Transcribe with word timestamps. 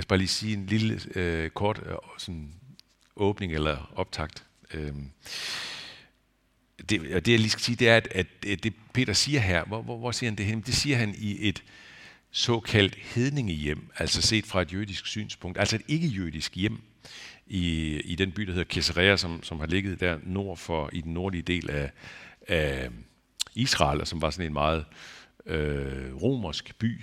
Lad 0.00 0.02
os 0.02 0.06
bare 0.06 0.18
lige 0.18 0.28
sige 0.28 0.52
en 0.56 0.66
lille 0.66 1.00
øh, 1.14 1.50
kort 1.50 1.80
øh, 1.86 1.94
sådan 2.18 2.54
åbning 3.16 3.52
eller 3.52 3.92
optakt. 3.96 4.44
Øh, 4.74 4.92
det, 6.88 7.14
og 7.14 7.26
det 7.26 7.32
jeg 7.32 7.38
lige 7.40 7.50
skal 7.50 7.62
sige, 7.62 7.76
det 7.76 7.88
er, 7.88 7.96
at, 7.96 8.08
at 8.14 8.26
det 8.44 8.74
Peter 8.92 9.12
siger 9.12 9.40
her, 9.40 9.64
hvor, 9.64 9.82
hvor, 9.82 9.98
hvor 9.98 10.10
siger 10.10 10.30
han 10.30 10.38
det 10.38 10.46
hen? 10.46 10.60
Det 10.60 10.74
siger 10.74 10.96
han 10.96 11.14
i 11.18 11.48
et 11.48 11.62
såkaldt 12.30 12.94
hedningehjem, 12.94 13.90
altså 13.96 14.22
set 14.22 14.46
fra 14.46 14.62
et 14.62 14.72
jødisk 14.72 15.06
synspunkt, 15.06 15.58
altså 15.58 15.76
et 15.76 15.82
ikke-jødisk 15.88 16.54
hjem 16.56 16.80
i, 17.46 17.96
i 18.00 18.14
den 18.14 18.32
by, 18.32 18.42
der 18.42 18.52
hedder 18.52 18.72
Caesarea, 18.72 19.16
som, 19.16 19.42
som 19.42 19.60
har 19.60 19.66
ligget 19.66 20.00
der 20.00 20.18
nord 20.22 20.56
for, 20.56 20.90
i 20.92 21.00
den 21.00 21.14
nordlige 21.14 21.42
del 21.42 21.70
af, 21.70 21.90
af 22.48 22.88
Israel, 23.54 24.00
og 24.00 24.08
som 24.08 24.22
var 24.22 24.30
sådan 24.30 24.46
en 24.46 24.52
meget 24.52 24.84
øh, 25.46 26.22
romersk 26.22 26.78
by. 26.78 27.00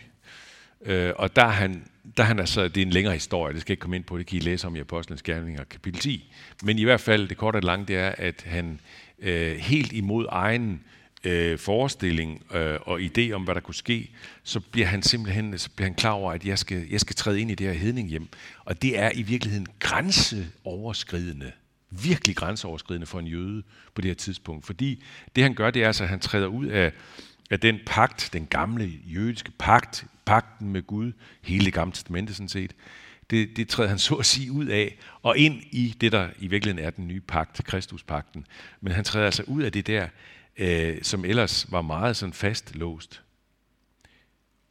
Øh, 0.86 1.14
og 1.16 1.36
der 1.36 1.44
er 1.44 1.52
han, 1.52 1.84
der 2.18 2.24
er 2.24 2.28
han 2.28 2.40
altså, 2.40 2.68
det 2.68 2.78
er 2.78 2.86
en 2.86 2.92
længere 2.92 3.14
historie, 3.14 3.54
det 3.54 3.62
skal 3.62 3.72
jeg 3.72 3.74
ikke 3.74 3.82
komme 3.82 3.96
ind 3.96 4.04
på, 4.04 4.18
det 4.18 4.26
kan 4.26 4.38
I 4.38 4.40
læse 4.40 4.68
om 4.68 4.76
i 4.76 4.80
Apostlenes 4.80 5.22
Gerninger, 5.22 5.64
kapitel 5.64 6.00
10. 6.00 6.34
Men 6.64 6.80
i 6.80 6.84
hvert 6.84 7.02
fald, 7.02 7.28
det 7.28 7.38
korte 7.38 7.58
og 7.58 7.64
lange, 7.64 7.86
det 7.86 7.96
er, 7.96 8.14
at 8.18 8.44
han 8.48 8.80
øh, 9.20 9.58
helt 9.58 9.94
imod 9.94 10.26
egen 10.30 10.82
øh, 11.24 11.60
forestilling 11.60 12.56
øh, 12.56 12.80
og 12.82 13.00
idé 13.00 13.32
om, 13.32 13.44
hvad 13.44 13.56
der 13.56 13.62
kunne 13.62 13.76
ske, 13.76 14.10
så 14.44 14.60
bliver 14.60 14.88
han 14.88 15.04
simpelthen 15.04 15.58
så 15.58 15.70
bliver 15.76 15.88
han 15.88 15.96
klar 15.96 16.12
over, 16.12 16.32
at 16.32 16.46
jeg 16.46 16.60
skal, 16.60 16.88
jeg 16.90 17.00
skal 17.00 17.16
træde 17.16 17.42
ind 17.42 17.52
i 17.52 17.56
det 17.56 17.68
her 17.68 17.74
hedning 17.74 18.10
hjem. 18.10 18.28
Og 18.66 18.82
det 18.82 19.00
er 19.00 19.12
i 19.16 19.22
virkeligheden 19.22 19.68
grænseoverskridende. 19.80 21.52
Virkelig 21.90 22.36
grænseoverskridende 22.36 23.08
for 23.08 23.20
en 23.20 23.28
jøde 23.28 23.64
på 23.96 24.02
det 24.02 24.10
her 24.10 24.16
tidspunkt. 24.16 24.66
Fordi 24.66 25.04
det 25.36 25.44
han 25.44 25.54
gør, 25.54 25.72
det 25.72 25.84
er 25.84 25.88
altså, 25.88 26.04
at 26.04 26.10
han 26.10 26.20
træder 26.20 26.48
ud 26.48 26.66
af, 26.66 26.92
af 27.50 27.60
den 27.60 27.80
pagt, 27.86 28.30
den 28.34 28.46
gamle 28.46 28.92
jødiske 29.06 29.52
pagt, 29.60 30.06
pagten 30.28 30.70
med 30.70 30.88
Gud, 30.88 31.12
hele 31.42 31.66
det 31.66 31.74
gamle 31.74 31.94
testamente 31.94 32.34
sådan 32.34 32.50
set, 32.50 32.76
det, 33.30 33.58
det 33.58 33.68
træder 33.68 33.90
han 33.90 34.00
så 34.00 34.16
at 34.16 34.26
sige 34.26 34.52
ud 34.52 34.66
af, 34.66 34.98
og 35.22 35.38
ind 35.38 35.62
i 35.72 35.96
det, 36.02 36.12
der 36.12 36.30
i 36.40 36.48
virkeligheden 36.48 36.86
er 36.86 36.90
den 36.90 37.08
nye 37.08 37.22
pagt, 37.22 37.62
Kristuspagten. 37.64 38.46
Men 38.82 38.94
han 38.94 39.04
træder 39.04 39.26
altså 39.26 39.44
ud 39.44 39.64
af 39.64 39.72
det 39.72 39.88
der, 39.88 40.08
øh, 40.58 40.98
som 41.02 41.26
ellers 41.26 41.72
var 41.72 41.82
meget 41.82 42.16
sådan 42.16 42.34
fastlåst. 42.34 43.24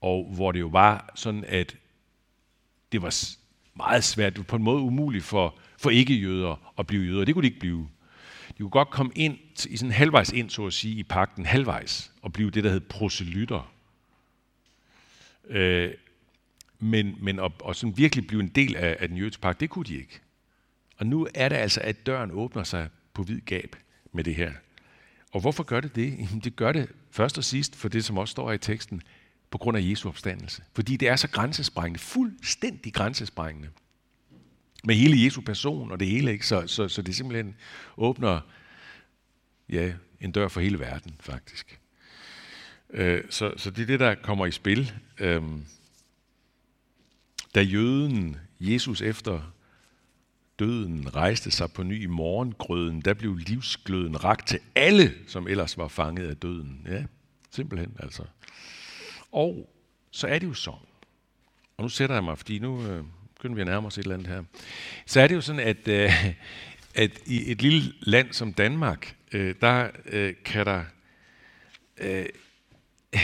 Og 0.01 0.33
hvor 0.35 0.53
det 0.53 0.61
jo 0.61 0.67
var 0.67 1.13
sådan, 1.15 1.45
at 1.49 1.77
det 2.93 3.03
var 3.03 3.27
meget 3.77 4.05
svært, 4.05 4.33
det 4.33 4.39
var 4.39 4.45
på 4.45 4.57
en 4.57 4.63
måde 4.63 4.81
umuligt 4.81 5.25
for, 5.25 5.59
for 5.79 5.91
ikke-jøder 5.91 6.73
at 6.79 6.87
blive 6.87 7.05
jøder. 7.05 7.25
Det 7.25 7.35
kunne 7.35 7.43
de 7.43 7.49
ikke 7.49 7.61
blive. 7.61 7.89
De 8.49 8.55
kunne 8.59 8.71
godt 8.71 8.91
komme 8.91 9.13
ind, 9.15 9.39
i 9.69 9.77
sådan 9.77 9.93
halvvejs 9.93 10.33
ind, 10.33 10.51
så 10.51 10.67
at 10.67 10.73
sige, 10.73 10.95
i 10.95 11.03
pakten, 11.03 11.47
halvvejs, 11.47 12.13
og 12.23 12.33
blive 12.33 12.51
det, 12.51 12.65
der 12.65 12.71
hed 12.71 12.81
proselytter. 12.81 13.76
Øh, 15.49 15.95
men, 16.79 17.17
men 17.21 17.39
at, 17.39 17.53
at 17.69 17.77
sådan 17.77 17.97
virkelig 17.97 18.27
blive 18.27 18.41
en 18.41 18.49
del 18.49 18.77
af, 18.77 18.97
af 19.01 19.09
den 19.09 19.17
jødiske 19.17 19.43
pagt, 19.43 19.61
det 19.61 19.71
kunne 19.71 19.85
de 19.85 19.97
ikke. 19.97 20.21
Og 20.97 21.07
nu 21.07 21.29
er 21.35 21.49
det 21.49 21.57
altså, 21.57 21.81
at 21.81 22.07
døren 22.07 22.31
åbner 22.31 22.65
sig 22.65 22.89
på 23.15 23.23
vid 23.23 23.41
gab 23.41 23.77
med 24.13 24.25
det 24.25 24.35
her. 24.35 24.53
Og 25.33 25.41
hvorfor 25.41 25.63
gør 25.63 25.81
det 25.81 25.97
det? 25.97 26.19
Jamen, 26.19 26.41
det 26.41 26.57
gør 26.57 26.73
det 26.73 26.89
først 27.11 27.39
og 27.39 27.45
sidst 27.45 27.77
for 27.77 27.89
det, 27.89 28.05
som 28.05 28.19
også 28.19 28.33
står 28.33 28.53
i 28.53 28.59
teksten, 28.59 29.03
på 29.51 29.59
grund 29.59 29.77
af 29.77 29.83
Jesu 29.83 30.09
opstandelse. 30.09 30.63
Fordi 30.75 30.97
det 30.97 31.09
er 31.09 31.17
så 31.17 31.29
grænsesprængende, 31.29 31.99
fuldstændig 31.99 32.95
grænsesprængende. 32.95 33.69
Med 34.85 34.95
hele 34.95 35.25
Jesu 35.25 35.41
person 35.41 35.91
og 35.91 36.01
det 36.01 36.09
hele, 36.09 36.33
ikke? 36.33 36.47
Så, 36.47 36.67
så, 36.67 36.89
så 36.89 37.03
det 37.03 37.17
simpelthen 37.17 37.57
åbner 37.97 38.41
ja, 39.69 39.93
en 40.21 40.33
dør 40.33 40.49
for 40.49 40.61
hele 40.61 40.79
verden, 40.79 41.17
faktisk. 41.21 41.81
Øh, 42.91 43.25
så, 43.31 43.53
så 43.57 43.71
det 43.71 43.83
er 43.83 43.87
det, 43.87 44.01
der 44.01 44.15
kommer 44.15 44.47
i 44.47 44.51
spil. 44.51 44.93
Øh, 45.21 45.43
da 47.55 47.61
jøden 47.63 48.37
Jesus 48.61 49.03
efter 49.03 49.53
døden 50.59 51.17
rejste 51.17 51.51
sig 51.51 51.73
på 51.73 51.83
ny 51.83 52.03
i 52.03 52.07
morgengrøden, 52.07 53.01
der 53.01 53.15
blev 53.15 53.37
livsgløden 53.37 54.25
rakt 54.25 54.49
til 54.49 54.59
alle, 54.75 55.15
som 55.27 55.49
ellers 55.49 55.79
var 55.79 55.89
fanget 55.89 56.29
af 56.29 56.37
døden. 56.37 56.87
Ja, 56.89 57.05
simpelthen 57.51 57.97
altså. 57.99 58.23
Og 59.33 59.71
så 60.11 60.27
er 60.27 60.39
det 60.39 60.47
jo 60.47 60.55
sådan, 60.55 60.81
og 61.77 61.83
nu 61.83 61.89
sætter 61.89 62.17
jeg 62.17 62.25
mig, 62.25 62.39
fordi 62.39 62.59
nu 62.59 62.87
øh, 62.87 63.05
begynder 63.35 63.55
vi 63.55 63.61
at 63.61 63.67
nærme 63.67 63.87
os 63.87 63.99
et 63.99 64.03
eller 64.03 64.15
andet 64.15 64.29
her, 64.29 64.43
så 65.07 65.21
er 65.21 65.27
det 65.27 65.35
jo 65.35 65.41
sådan, 65.41 65.61
at, 65.61 65.89
øh, 65.89 66.11
at 66.95 67.11
i 67.27 67.51
et 67.51 67.63
lille 67.63 67.93
land 68.01 68.33
som 68.33 68.53
Danmark, 68.53 69.17
øh, 69.33 69.55
der 69.61 69.91
øh, 70.07 70.35
kan 70.45 70.67
der 70.67 70.85
øh, 71.99 72.27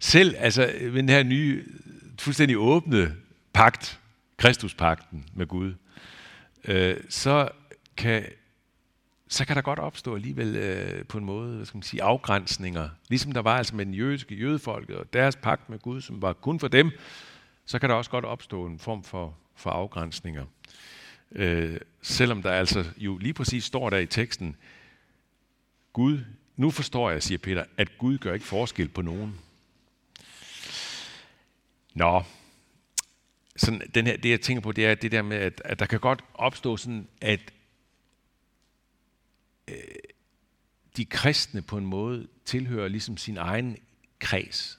selv, 0.00 0.34
altså 0.38 0.72
med 0.80 0.92
den 0.92 1.08
her 1.08 1.22
nye, 1.22 1.64
fuldstændig 2.18 2.58
åbne 2.58 3.14
pagt, 3.52 4.00
Kristuspakten 4.36 5.24
med 5.34 5.46
Gud, 5.46 5.74
øh, 6.64 6.96
så 7.08 7.48
kan 7.96 8.26
så 9.28 9.44
kan 9.44 9.56
der 9.56 9.62
godt 9.62 9.78
opstå 9.78 10.14
alligevel 10.14 10.56
øh, 10.56 11.04
på 11.04 11.18
en 11.18 11.24
måde, 11.24 11.56
hvad 11.56 11.66
skal 11.66 11.76
man 11.76 11.82
sige, 11.82 12.02
afgrænsninger. 12.02 12.88
Ligesom 13.08 13.32
der 13.32 13.42
var 13.42 13.56
altså 13.58 13.76
med 13.76 13.86
den 13.86 13.94
jødiske 13.94 14.34
jødefolket 14.34 14.96
og 14.96 15.12
deres 15.12 15.36
pagt 15.36 15.68
med 15.68 15.78
Gud, 15.78 16.00
som 16.00 16.22
var 16.22 16.32
kun 16.32 16.60
for 16.60 16.68
dem, 16.68 16.90
så 17.64 17.78
kan 17.78 17.90
der 17.90 17.96
også 17.96 18.10
godt 18.10 18.24
opstå 18.24 18.66
en 18.66 18.78
form 18.78 19.02
for, 19.02 19.36
for 19.54 19.70
afgrænsninger. 19.70 20.44
Øh, 21.32 21.80
selvom 22.02 22.42
der 22.42 22.50
altså 22.50 22.84
jo 22.96 23.18
lige 23.18 23.34
præcis 23.34 23.64
står 23.64 23.90
der 23.90 23.98
i 23.98 24.06
teksten, 24.06 24.56
Gud, 25.92 26.20
nu 26.56 26.70
forstår 26.70 27.10
jeg, 27.10 27.22
siger 27.22 27.38
Peter, 27.38 27.64
at 27.76 27.98
Gud 27.98 28.18
gør 28.18 28.34
ikke 28.34 28.46
forskel 28.46 28.88
på 28.88 29.02
nogen. 29.02 29.40
Nå, 31.94 32.22
sådan, 33.56 33.90
den 33.94 34.06
her, 34.06 34.16
det 34.16 34.30
jeg 34.30 34.40
tænker 34.40 34.60
på, 34.60 34.72
det 34.72 34.86
er 34.86 34.94
det 34.94 35.12
der 35.12 35.22
med, 35.22 35.36
at, 35.36 35.62
at 35.64 35.78
der 35.78 35.86
kan 35.86 36.00
godt 36.00 36.24
opstå 36.34 36.76
sådan, 36.76 37.08
at 37.20 37.52
øh, 39.68 39.76
de 40.96 41.04
kristne 41.04 41.62
på 41.62 41.78
en 41.78 41.86
måde 41.86 42.28
tilhører 42.44 42.88
ligesom 42.88 43.16
sin 43.16 43.36
egen 43.36 43.76
kreds. 44.18 44.78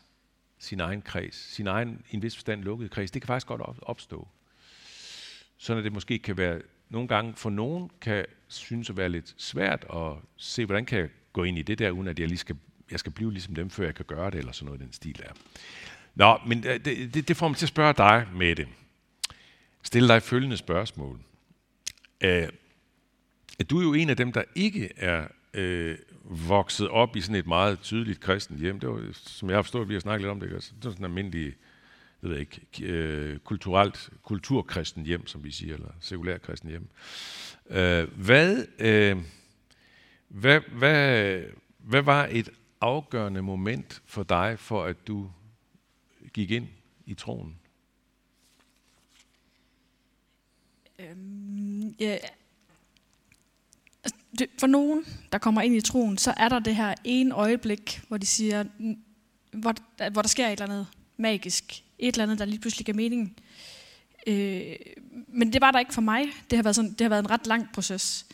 Sin 0.59 0.79
egen 0.79 1.01
kreds. 1.01 1.35
Sin 1.35 1.67
egen, 1.67 2.05
i 2.11 2.15
en 2.15 2.21
vis 2.21 2.35
forstand, 2.35 2.63
lukkede 2.63 2.89
kreds. 2.89 3.11
Det 3.11 3.21
kan 3.21 3.27
faktisk 3.27 3.47
godt 3.47 3.61
opstå. 3.81 4.27
Sådan 5.57 5.78
at 5.78 5.84
det 5.84 5.94
måske 5.94 6.19
kan 6.19 6.38
være, 6.38 6.62
nogle 6.90 7.07
gange 7.07 7.34
for 7.35 7.50
nogen 7.50 7.91
kan 8.01 8.25
synes 8.47 8.90
at 8.90 8.97
være 8.97 9.09
lidt 9.09 9.34
svært 9.38 9.85
at 9.94 10.13
se, 10.38 10.66
hvordan 10.66 10.85
kan 10.85 11.00
jeg 11.00 11.09
gå 11.34 11.44
ind 11.44 11.57
i 11.57 11.62
det 11.62 11.79
der, 11.79 11.91
uden 11.91 12.07
at 12.07 12.19
jeg 12.19 12.28
lige 12.28 12.38
skal, 12.38 12.56
jeg 12.91 13.00
skal 13.00 13.12
blive 13.12 13.31
ligesom 13.31 13.56
dem, 13.56 13.69
før 13.69 13.85
jeg 13.85 13.95
kan 13.95 14.06
gøre 14.06 14.31
det, 14.31 14.38
eller 14.38 14.51
sådan 14.51 14.66
noget 14.66 14.81
i 14.81 14.84
den 14.84 14.94
stil 14.94 15.18
der. 15.18 15.31
Nå, 16.16 16.38
men 16.47 16.68
øh, 16.68 16.85
det, 16.85 17.13
det, 17.13 17.28
det 17.28 17.38
får 17.38 17.47
mig 17.47 17.57
til 17.57 17.66
at 17.66 17.69
spørge 17.69 17.94
dig, 17.94 18.28
med 18.34 18.56
det. 18.56 18.68
Stille 19.84 20.07
dig 20.07 20.23
følgende 20.23 20.57
spørgsmål. 20.57 21.19
Øh, 22.22 22.47
du 23.69 23.79
er 23.79 23.84
jo 23.84 23.94
en 23.94 24.09
af 24.09 24.18
dem, 24.18 24.31
der 24.31 24.44
ikke 24.56 24.89
er 24.95 25.28
øh, 25.53 25.97
vokset 26.24 26.89
op 26.89 27.16
i 27.16 27.22
sådan 27.22 27.35
et 27.35 27.47
meget 27.47 27.79
tydeligt 27.79 28.19
kristent 28.19 28.59
hjem. 28.59 28.79
Det 28.79 28.89
var, 28.89 29.09
som 29.13 29.50
jeg 29.50 29.57
har 29.57 29.62
forstået, 29.62 29.89
vi 29.89 29.94
har 29.94 30.00
snakket 30.00 30.22
lidt 30.22 30.31
om 30.31 30.39
det. 30.39 30.53
Altså, 30.53 30.72
det 30.75 30.85
er 30.85 30.89
sådan 30.89 31.06
en 31.06 31.12
almindelig, 31.12 31.53
jeg 32.22 32.29
ved 32.29 32.38
ikke, 32.38 32.61
øh, 32.81 33.39
kulturelt, 33.39 34.09
kulturkristen 34.23 35.03
hjem, 35.03 35.28
som 35.28 35.44
vi 35.44 35.51
siger, 35.51 35.73
eller 35.73 35.91
sekulær 36.00 36.38
kristen 36.38 36.69
hjem. 36.69 36.88
Uh, 37.66 37.75
hvad, 38.23 38.66
uh, 38.79 39.23
hvad, 40.27 40.59
hvad, 40.59 41.44
hvad 41.77 42.01
var 42.01 42.27
et 42.31 42.50
afgørende 42.81 43.41
moment 43.41 44.01
for 44.06 44.23
dig, 44.23 44.59
for 44.59 44.83
at 44.83 45.07
du 45.07 45.31
gik 46.33 46.51
ind 46.51 46.67
i 47.06 47.13
troen? 47.13 47.59
Øhm, 51.00 51.95
ja, 52.00 52.17
altså, 54.03 54.19
det, 54.39 54.47
for 54.59 54.67
nogen, 54.67 55.06
der 55.31 55.38
kommer 55.38 55.61
ind 55.61 55.75
i 55.75 55.81
troen, 55.81 56.17
så 56.17 56.33
er 56.38 56.50
der 56.50 56.59
det 56.59 56.75
her 56.75 56.95
ene 57.03 57.35
øjeblik, 57.35 58.01
hvor 58.07 58.17
de 58.17 58.25
siger, 58.25 58.63
hvor, 59.51 59.73
hvor 60.09 60.22
der 60.22 60.29
sker 60.29 60.47
et 60.47 60.51
eller 60.51 60.66
andet 60.66 60.88
magisk. 61.17 61.83
Et 61.99 62.13
eller 62.13 62.23
andet, 62.23 62.39
der 62.39 62.45
lige 62.45 62.59
pludselig 62.59 62.85
gav 62.85 62.95
mening. 62.95 63.35
Øh, 64.27 64.75
men 65.27 65.53
det 65.53 65.61
var 65.61 65.71
der 65.71 65.79
ikke 65.79 65.94
for 65.94 66.01
mig. 66.01 66.25
Det 66.49 66.57
har 66.57 66.63
været, 66.63 66.75
sådan, 66.75 66.91
det 66.91 67.01
har 67.01 67.09
været 67.09 67.23
en 67.23 67.29
ret 67.29 67.47
lang 67.47 67.69
proces. 67.73 68.25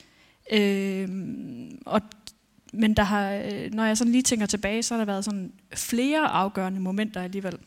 Øh, 0.52 1.10
og, 1.86 2.02
men 2.74 2.94
der 2.94 3.04
har, 3.04 3.34
øh, 3.34 3.74
når 3.74 3.86
jeg 3.86 3.98
sådan 3.98 4.12
lige 4.12 4.22
tænker 4.22 4.46
tilbage, 4.46 4.84
så 4.84 4.94
har 4.94 5.00
der 5.00 5.06
været 5.06 5.26
sådan 5.26 5.54
flere 5.76 6.28
afgørende 6.28 6.80
momenter 6.80 7.22
alligevel. 7.22 7.58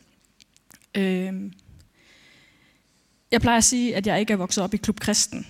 Øh, 0.94 1.52
jeg 3.31 3.40
plejer 3.40 3.58
at 3.58 3.64
sige, 3.64 3.96
at 3.96 4.06
jeg 4.06 4.20
ikke 4.20 4.32
er 4.32 4.37
vokset 4.37 4.64
op 4.64 4.75
i 4.75 4.76
klub 4.76 5.00
kristen. 5.00 5.46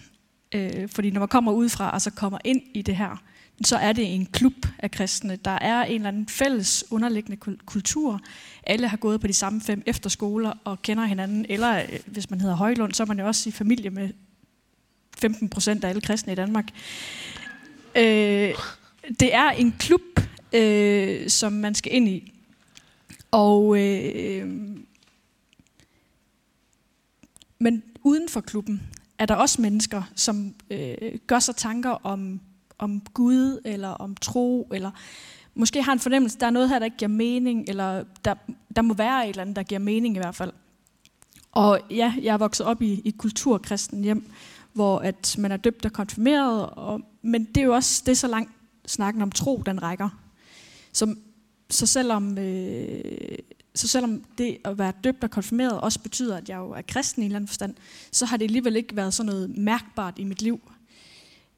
Øh, 0.53 0.89
fordi 0.89 1.11
når 1.11 1.19
man 1.19 1.29
kommer 1.29 1.53
udefra 1.53 1.91
og 1.91 2.03
så 2.03 2.11
kommer 2.11 2.39
ind 2.45 2.63
i 2.75 2.83
det 2.83 2.97
her, 2.97 3.23
så 3.65 3.77
er 3.77 3.93
det 3.93 4.15
en 4.15 4.27
klub 4.27 4.67
af 4.79 4.91
kristne. 4.91 5.37
Der 5.37 5.51
er 5.51 5.85
en 5.85 5.95
eller 5.95 6.09
anden 6.09 6.29
fælles 6.29 6.85
underliggende 6.91 7.57
kultur. 7.67 8.21
Alle 8.63 8.89
har 8.89 8.97
gået 8.97 9.21
på 9.21 9.27
de 9.27 9.33
samme 9.33 9.61
fem 9.61 9.83
efterskoler 9.87 10.53
og 10.65 10.83
kender 10.83 11.05
hinanden. 11.05 11.47
Eller 11.49 11.79
øh, 11.79 11.99
hvis 12.07 12.31
man 12.31 12.41
hedder 12.41 12.57
Højlund, 12.57 12.93
så 12.93 13.03
er 13.03 13.07
man 13.07 13.19
jo 13.19 13.27
også 13.27 13.49
i 13.49 13.53
familie 13.53 13.91
med 13.91 14.11
15 15.19 15.49
procent 15.49 15.85
af 15.85 15.89
alle 15.89 16.01
kristne 16.01 16.33
i 16.33 16.37
Danmark. 16.37 16.65
Øh, 17.95 18.55
det 19.21 19.35
er 19.35 19.51
en 19.51 19.75
klub, 19.79 20.01
øh, 20.53 21.29
som 21.29 21.53
man 21.53 21.75
skal 21.75 21.95
ind 21.95 22.09
i. 22.09 22.33
Og 23.31 23.79
øh, 23.79 24.49
men 27.59 27.83
uden 28.03 28.29
for 28.29 28.41
klubben 28.41 28.83
er 29.19 29.27
der 29.27 29.35
også 29.35 29.63
mennesker, 29.63 30.03
som 30.17 30.55
øh, 30.71 30.97
gør 31.27 31.39
sig 31.39 31.57
tanker 31.57 31.91
om, 31.91 32.41
om 32.79 33.01
Gud, 33.15 33.61
eller 33.65 33.89
om 33.89 34.17
tro, 34.17 34.69
eller 34.73 34.91
måske 35.55 35.83
har 35.83 35.93
en 35.93 35.99
fornemmelse, 35.99 36.39
der 36.39 36.47
er 36.47 36.51
noget 36.51 36.69
her, 36.69 36.79
der 36.79 36.85
ikke 36.85 36.97
giver 36.97 37.09
mening, 37.09 37.69
eller 37.69 38.05
der, 38.25 38.35
der 38.77 38.83
må 38.83 38.95
være 38.95 39.25
et 39.25 39.29
eller 39.29 39.43
andet, 39.43 39.57
der 39.57 39.63
giver 39.63 39.79
mening 39.79 40.17
i 40.17 40.19
hvert 40.19 40.35
fald. 40.35 40.53
Og 41.53 41.81
ja, 41.91 42.15
jeg 42.23 42.33
er 42.33 42.39
vokset 42.39 42.67
op 42.67 42.83
i, 42.83 43.01
i 43.05 43.09
et 43.09 43.19
kulturkristen 43.19 44.05
hjem, 44.05 44.31
hvor 44.73 44.99
at 44.99 45.37
man 45.39 45.53
er 45.53 45.57
døbt 45.57 45.87
og 45.87 45.93
konfirmeret, 45.93 46.67
og, 46.71 47.01
men 47.23 47.45
det 47.45 47.57
er 47.57 47.65
jo 47.65 47.75
også 47.75 48.03
det 48.07 48.19
så 48.19 48.29
langt 48.29 48.51
snakken 48.87 49.23
om 49.23 49.33
tro, 49.33 49.63
den 49.67 49.83
rækker. 49.83 50.09
Så, 50.93 51.15
så, 51.71 51.87
selvom, 51.87 52.39
øh, 52.39 53.39
så 53.75 53.89
selvom 53.89 54.25
det 54.39 54.59
at 54.65 54.79
være 54.79 54.93
døbt 55.05 55.25
og 55.25 55.31
konfirmeret 55.31 55.81
også 55.81 56.01
betyder, 56.01 56.37
at 56.37 56.49
jeg 56.49 56.57
jo 56.57 56.71
er 56.71 56.83
kristen 56.89 57.23
i 57.23 57.27
en 57.27 57.31
eller 57.31 57.37
anden 57.37 57.49
forstand, 57.49 57.75
så 58.13 58.27
har 58.27 58.37
det 58.37 58.45
alligevel 58.45 58.77
ikke 58.77 58.97
været 58.97 59.15
sådan 59.15 59.33
noget 59.33 59.59
mærkbart 59.59 60.19
i 60.19 60.25
mit 60.25 60.43
liv. 60.43 60.61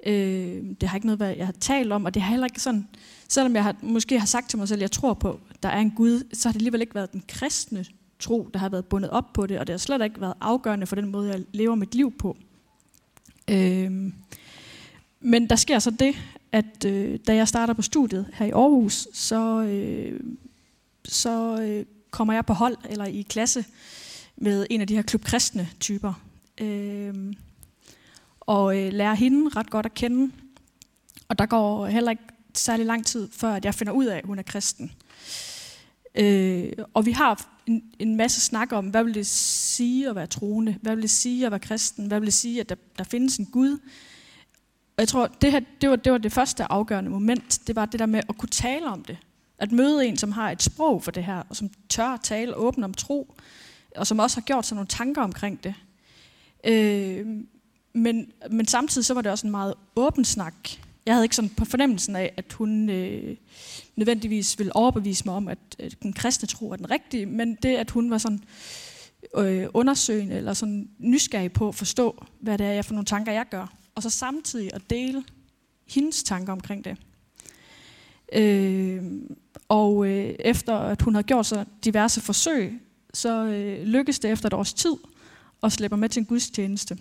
Øh, 0.06 0.62
det 0.80 0.88
har 0.88 0.96
ikke 0.96 1.06
noget, 1.06 1.18
hvad 1.18 1.36
jeg 1.36 1.46
har 1.46 1.54
talt 1.60 1.92
om, 1.92 2.04
og 2.04 2.14
det 2.14 2.22
har 2.22 2.30
heller 2.30 2.46
ikke 2.46 2.60
sådan, 2.60 2.88
selvom 3.28 3.54
jeg 3.54 3.64
har, 3.64 3.76
måske 3.82 4.18
har 4.18 4.26
sagt 4.26 4.50
til 4.50 4.58
mig 4.58 4.68
selv, 4.68 4.78
at 4.78 4.82
jeg 4.82 4.90
tror 4.90 5.14
på, 5.14 5.40
at 5.50 5.62
der 5.62 5.68
er 5.68 5.80
en 5.80 5.90
Gud, 5.90 6.22
så 6.32 6.48
har 6.48 6.52
det 6.52 6.58
alligevel 6.58 6.80
ikke 6.80 6.94
været 6.94 7.12
den 7.12 7.22
kristne 7.28 7.84
tro, 8.18 8.50
der 8.54 8.58
har 8.58 8.68
været 8.68 8.84
bundet 8.86 9.10
op 9.10 9.32
på 9.32 9.46
det, 9.46 9.58
og 9.58 9.66
det 9.66 9.72
har 9.72 9.78
slet 9.78 10.04
ikke 10.04 10.20
været 10.20 10.34
afgørende 10.40 10.86
for 10.86 10.96
den 10.96 11.08
måde, 11.08 11.30
jeg 11.30 11.44
lever 11.52 11.74
mit 11.74 11.94
liv 11.94 12.12
på. 12.18 12.36
Øh, 13.50 14.12
men 15.20 15.50
der 15.50 15.56
sker 15.56 15.78
så 15.78 15.90
det, 15.90 16.14
at 16.52 16.84
øh, 16.86 17.18
da 17.26 17.34
jeg 17.34 17.48
starter 17.48 17.74
på 17.74 17.82
studiet 17.82 18.26
her 18.32 18.46
i 18.46 18.50
Aarhus, 18.50 19.08
så, 19.12 19.62
øh, 19.62 20.20
så 21.04 21.60
øh, 21.62 21.84
kommer 22.10 22.34
jeg 22.34 22.46
på 22.46 22.52
hold 22.52 22.76
eller 22.88 23.04
i 23.04 23.22
klasse 23.22 23.64
med 24.36 24.66
en 24.70 24.80
af 24.80 24.86
de 24.86 24.94
her 24.94 25.02
klubkristne 25.02 25.68
typer. 25.80 26.12
Øh, 26.60 27.14
og 28.48 28.78
øh, 28.78 28.92
lærer 28.92 29.14
hende 29.14 29.50
ret 29.56 29.70
godt 29.70 29.86
at 29.86 29.94
kende. 29.94 30.32
Og 31.28 31.38
der 31.38 31.46
går 31.46 31.86
heller 31.86 32.10
ikke 32.10 32.22
særlig 32.54 32.86
lang 32.86 33.06
tid, 33.06 33.28
før 33.32 33.52
at 33.52 33.64
jeg 33.64 33.74
finder 33.74 33.92
ud 33.92 34.06
af, 34.06 34.16
at 34.16 34.24
hun 34.24 34.38
er 34.38 34.42
kristen. 34.42 34.92
Øh, 36.14 36.72
og 36.94 37.06
vi 37.06 37.12
har 37.12 37.48
en, 37.66 37.82
en 37.98 38.16
masse 38.16 38.40
snak 38.40 38.72
om, 38.72 38.86
hvad 38.86 39.04
vil 39.04 39.14
det 39.14 39.26
sige 39.26 40.08
at 40.08 40.14
være 40.14 40.26
troende? 40.26 40.76
Hvad 40.82 40.94
vil 40.94 41.02
det 41.02 41.10
sige 41.10 41.46
at 41.46 41.52
være 41.52 41.60
kristen? 41.60 42.06
Hvad 42.06 42.20
vil 42.20 42.26
det 42.26 42.34
sige, 42.34 42.60
at 42.60 42.68
der, 42.68 42.74
der 42.98 43.04
findes 43.04 43.36
en 43.36 43.46
Gud? 43.46 43.72
Og 44.96 44.98
jeg 44.98 45.08
tror, 45.08 45.26
det, 45.26 45.52
her, 45.52 45.60
det, 45.80 45.90
var, 45.90 45.96
det 45.96 46.12
var 46.12 46.18
det 46.18 46.32
første 46.32 46.72
afgørende 46.72 47.10
moment. 47.10 47.60
Det 47.66 47.76
var 47.76 47.86
det 47.86 48.00
der 48.00 48.06
med 48.06 48.22
at 48.28 48.38
kunne 48.38 48.48
tale 48.48 48.86
om 48.86 49.04
det. 49.04 49.18
At 49.58 49.72
møde 49.72 50.06
en, 50.06 50.16
som 50.16 50.32
har 50.32 50.50
et 50.50 50.62
sprog 50.62 51.02
for 51.02 51.10
det 51.10 51.24
her, 51.24 51.42
og 51.48 51.56
som 51.56 51.70
tør 51.88 52.08
at 52.08 52.20
tale 52.20 52.54
åbent 52.56 52.84
om 52.84 52.94
tro, 52.94 53.34
og 53.96 54.06
som 54.06 54.18
også 54.18 54.36
har 54.36 54.44
gjort 54.44 54.66
sig 54.66 54.74
nogle 54.74 54.88
tanker 54.88 55.22
omkring 55.22 55.64
det. 55.64 55.74
Øh, 56.64 57.26
men, 57.92 58.32
men 58.50 58.66
samtidig 58.66 59.04
så 59.04 59.14
var 59.14 59.22
det 59.22 59.32
også 59.32 59.46
en 59.46 59.50
meget 59.50 59.74
åben 59.96 60.24
snak. 60.24 60.54
Jeg 61.06 61.14
havde 61.14 61.24
ikke 61.24 61.36
sådan 61.36 61.48
på 61.48 61.64
fornemmelsen 61.64 62.16
af, 62.16 62.32
at 62.36 62.52
hun 62.52 62.90
øh, 62.90 63.36
nødvendigvis 63.96 64.58
ville 64.58 64.76
overbevise 64.76 65.22
mig 65.24 65.34
om, 65.34 65.48
at, 65.48 65.58
at 65.78 66.02
den 66.02 66.12
kristne 66.12 66.48
tro 66.48 66.70
er 66.70 66.76
den 66.76 66.90
rigtige, 66.90 67.26
men 67.26 67.54
det, 67.54 67.76
at 67.76 67.90
hun 67.90 68.10
var 68.10 68.18
sådan 68.18 68.40
øh, 69.36 69.66
undersøgende 69.74 70.36
eller 70.36 70.52
sådan 70.52 70.88
nysgerrig 70.98 71.52
på 71.52 71.68
at 71.68 71.74
forstå, 71.74 72.24
hvad 72.40 72.58
det 72.58 72.66
er 72.66 72.82
for 72.82 72.94
nogle 72.94 73.06
tanker, 73.06 73.32
jeg 73.32 73.46
gør. 73.50 73.72
Og 73.94 74.02
så 74.02 74.10
samtidig 74.10 74.70
at 74.74 74.82
dele 74.90 75.24
hendes 75.88 76.22
tanker 76.22 76.52
omkring 76.52 76.84
det. 76.84 76.96
Øh, 78.32 79.02
og 79.68 80.06
øh, 80.06 80.34
efter 80.38 80.74
at 80.74 81.02
hun 81.02 81.14
havde 81.14 81.26
gjort 81.26 81.46
så 81.46 81.64
diverse 81.84 82.20
forsøg, 82.20 82.80
så 83.14 83.44
øh, 83.44 83.82
lykkedes 83.82 84.18
det 84.18 84.30
efter 84.30 84.46
et 84.46 84.52
års 84.54 84.72
tid 84.72 84.94
at 85.62 85.72
slippe 85.72 85.96
med 85.96 86.08
til 86.08 86.20
en 86.20 86.26
gudstjeneste. 86.26 86.98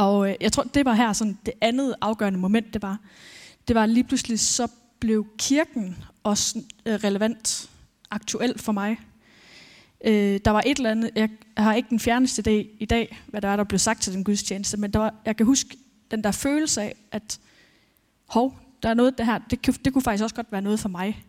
Og 0.00 0.30
øh, 0.30 0.34
jeg 0.40 0.52
tror, 0.52 0.62
det 0.62 0.84
var 0.84 0.94
her 0.94 1.12
sådan 1.12 1.38
det 1.46 1.54
andet 1.60 1.94
afgørende 2.00 2.38
moment, 2.38 2.74
det 2.74 2.82
var, 2.82 2.98
det 3.68 3.76
var 3.76 3.86
lige 3.86 4.04
pludselig 4.04 4.40
så 4.40 4.68
blev 5.00 5.26
kirken 5.38 5.96
også 6.22 6.62
øh, 6.86 6.94
relevant, 6.94 7.70
aktuel 8.10 8.58
for 8.58 8.72
mig. 8.72 9.00
Øh, 10.04 10.40
der 10.44 10.50
var 10.50 10.62
et 10.66 10.76
eller 10.76 10.90
andet, 10.90 11.10
jeg 11.14 11.28
har 11.56 11.74
ikke 11.74 11.90
den 11.90 12.00
fjerneste 12.00 12.42
idé 12.46 12.76
i 12.78 12.84
dag, 12.84 13.18
hvad 13.26 13.40
der 13.40 13.48
er, 13.48 13.56
der 13.56 13.64
blev 13.64 13.78
sagt 13.78 14.02
til 14.02 14.12
den 14.12 14.24
gudstjeneste, 14.24 14.76
men 14.76 14.90
der 14.90 14.98
var, 14.98 15.14
jeg 15.24 15.36
kan 15.36 15.46
huske 15.46 15.76
den 16.10 16.24
der 16.24 16.30
følelse 16.30 16.82
af, 16.82 16.94
at 17.12 17.40
hov, 18.26 18.58
der 18.82 18.88
er 18.88 18.94
noget 18.94 19.18
det 19.18 19.26
her, 19.26 19.38
det, 19.50 19.84
det 19.84 19.92
kunne 19.92 20.02
faktisk 20.02 20.22
også 20.22 20.34
godt 20.34 20.52
være 20.52 20.62
noget 20.62 20.80
for 20.80 20.88
mig. 20.88 21.24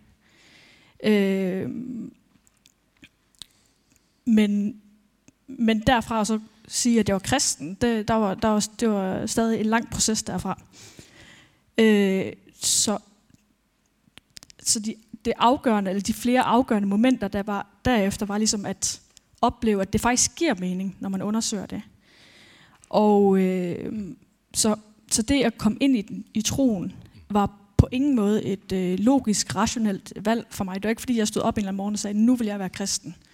Øh, 1.03 1.69
men, 4.25 4.81
men 5.47 5.79
derfra 5.79 6.25
så 6.25 6.39
sige, 6.71 6.99
at 6.99 7.09
jeg 7.09 7.13
var 7.13 7.19
kristen, 7.19 7.77
det, 7.81 8.07
der 8.07 8.13
var, 8.13 8.33
der 8.33 8.47
var, 8.47 8.67
det 8.79 8.89
var 8.89 9.25
stadig 9.25 9.59
en 9.59 9.65
lang 9.65 9.89
proces 9.89 10.23
derfra. 10.23 10.61
Øh, 11.77 12.33
så 12.61 12.97
så 14.63 14.79
de, 14.79 14.95
det 15.25 15.33
afgørende, 15.37 15.91
eller 15.91 16.01
de 16.01 16.13
flere 16.13 16.41
afgørende 16.41 16.87
momenter, 16.87 17.27
der 17.27 17.43
var 17.43 17.67
derefter, 17.85 18.25
var 18.25 18.37
ligesom 18.37 18.65
at 18.65 19.01
opleve, 19.41 19.81
at 19.81 19.93
det 19.93 20.01
faktisk 20.01 20.35
giver 20.35 20.53
mening, 20.59 20.95
når 20.99 21.09
man 21.09 21.21
undersøger 21.21 21.65
det. 21.65 21.81
Og 22.89 23.39
øh, 23.39 24.13
så, 24.53 24.75
så 25.11 25.21
det 25.21 25.43
at 25.43 25.57
komme 25.57 25.77
ind 25.81 25.97
i, 25.97 26.01
den, 26.01 26.25
i 26.33 26.41
troen, 26.41 26.93
var 27.29 27.51
på 27.77 27.87
ingen 27.91 28.15
måde 28.15 28.43
et 28.43 28.71
øh, 28.71 28.99
logisk, 28.99 29.55
rationelt 29.55 30.13
valg 30.25 30.45
for 30.49 30.63
mig. 30.63 30.75
Det 30.75 30.83
var 30.83 30.89
ikke, 30.89 31.01
fordi 31.01 31.17
jeg 31.17 31.27
stod 31.27 31.41
op 31.41 31.57
en 31.57 31.59
eller 31.59 31.67
anden 31.67 31.77
morgen 31.77 31.95
og 31.95 31.99
sagde, 31.99 32.25
nu 32.25 32.35
vil 32.35 32.47
jeg 32.47 32.59
være 32.59 32.69
kristen. 32.69 33.15
Øh, 33.19 33.30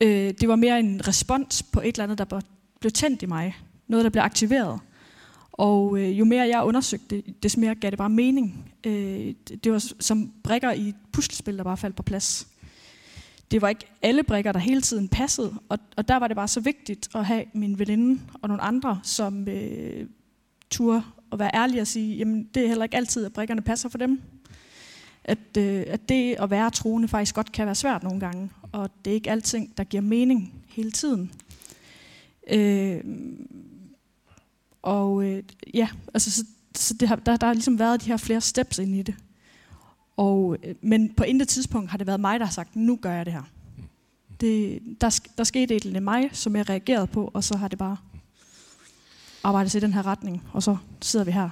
Øh, 0.00 0.34
det 0.40 0.48
var 0.48 0.56
mere 0.56 0.80
en 0.80 1.08
respons 1.08 1.62
på 1.62 1.80
et 1.80 1.86
eller 1.86 2.04
andet, 2.04 2.18
der 2.18 2.40
blev 2.80 2.92
tændt 2.92 3.22
i 3.22 3.26
mig. 3.26 3.56
Noget, 3.88 4.04
der 4.04 4.10
blev 4.10 4.22
aktiveret. 4.22 4.80
Og 5.52 5.98
øh, 5.98 6.18
jo 6.18 6.24
mere 6.24 6.48
jeg 6.48 6.62
undersøgte 6.64 7.16
det, 7.16 7.42
des 7.42 7.56
mere 7.56 7.74
gav 7.74 7.90
det 7.90 7.98
bare 7.98 8.10
mening. 8.10 8.72
Øh, 8.86 9.34
det 9.64 9.72
var 9.72 9.78
som 10.00 10.32
brikker 10.42 10.70
i 10.70 10.88
et 10.88 10.94
puslespil, 11.12 11.58
der 11.58 11.64
bare 11.64 11.76
faldt 11.76 11.96
på 11.96 12.02
plads. 12.02 12.46
Det 13.50 13.62
var 13.62 13.68
ikke 13.68 13.86
alle 14.02 14.22
brikker, 14.22 14.52
der 14.52 14.58
hele 14.58 14.80
tiden 14.80 15.08
passede, 15.08 15.54
og, 15.68 15.78
og 15.96 16.08
der 16.08 16.16
var 16.16 16.28
det 16.28 16.36
bare 16.36 16.48
så 16.48 16.60
vigtigt 16.60 17.08
at 17.14 17.26
have 17.26 17.44
min 17.54 17.78
veninde 17.78 18.22
og 18.42 18.48
nogle 18.48 18.62
andre, 18.62 19.00
som 19.02 19.48
øh, 19.48 20.06
turde 20.70 21.02
at 21.32 21.38
være 21.38 21.50
ærlige 21.54 21.80
og 21.80 21.86
sige, 21.86 22.16
jamen 22.16 22.48
det 22.54 22.62
er 22.62 22.68
heller 22.68 22.84
ikke 22.84 22.96
altid, 22.96 23.24
at 23.24 23.32
brikkerne 23.32 23.62
passer 23.62 23.88
for 23.88 23.98
dem. 23.98 24.20
At, 25.24 25.56
øh, 25.58 25.84
at 25.86 26.08
det 26.08 26.34
at 26.34 26.50
være 26.50 26.70
troende 26.70 27.08
faktisk 27.08 27.34
godt 27.34 27.52
kan 27.52 27.66
være 27.66 27.74
svært 27.74 28.02
nogle 28.02 28.20
gange, 28.20 28.50
og 28.72 28.90
det 29.04 29.10
er 29.10 29.14
ikke 29.14 29.30
alting, 29.30 29.76
der 29.76 29.84
giver 29.84 30.00
mening 30.00 30.64
hele 30.68 30.90
tiden. 30.90 31.32
Øh, 32.50 33.00
og 34.82 35.24
øh, 35.24 35.42
ja, 35.74 35.88
altså, 36.14 36.30
så, 36.30 36.44
så 36.74 36.94
det 36.94 37.08
har, 37.08 37.16
der, 37.16 37.36
der 37.36 37.46
har 37.46 37.54
ligesom 37.54 37.78
været 37.78 38.00
de 38.00 38.06
her 38.06 38.16
flere 38.16 38.40
steps 38.40 38.78
ind 38.78 38.94
i 38.94 39.02
det. 39.02 39.14
Og, 40.16 40.56
øh, 40.62 40.74
men 40.80 41.14
på 41.14 41.24
intet 41.24 41.48
tidspunkt 41.48 41.90
har 41.90 41.98
det 41.98 42.06
været 42.06 42.20
mig, 42.20 42.40
der 42.40 42.46
har 42.46 42.52
sagt, 42.52 42.76
nu 42.76 42.96
gør 42.96 43.12
jeg 43.12 43.26
det 43.26 43.32
her. 43.32 43.42
Det, 44.40 44.82
der, 45.00 45.20
der 45.38 45.44
skete 45.44 45.76
et 45.76 45.84
eller 45.84 45.90
andet 45.90 46.02
mig, 46.02 46.30
som 46.32 46.56
jeg 46.56 46.68
reagerede 46.68 47.06
på, 47.06 47.30
og 47.34 47.44
så 47.44 47.56
har 47.56 47.68
det 47.68 47.78
bare 47.78 47.96
arbejdet 49.44 49.72
sig 49.72 49.78
i 49.78 49.82
den 49.82 49.92
her 49.92 50.06
retning. 50.06 50.42
Og 50.52 50.62
så 50.62 50.76
sidder 51.00 51.24
vi 51.24 51.30
her 51.30 51.50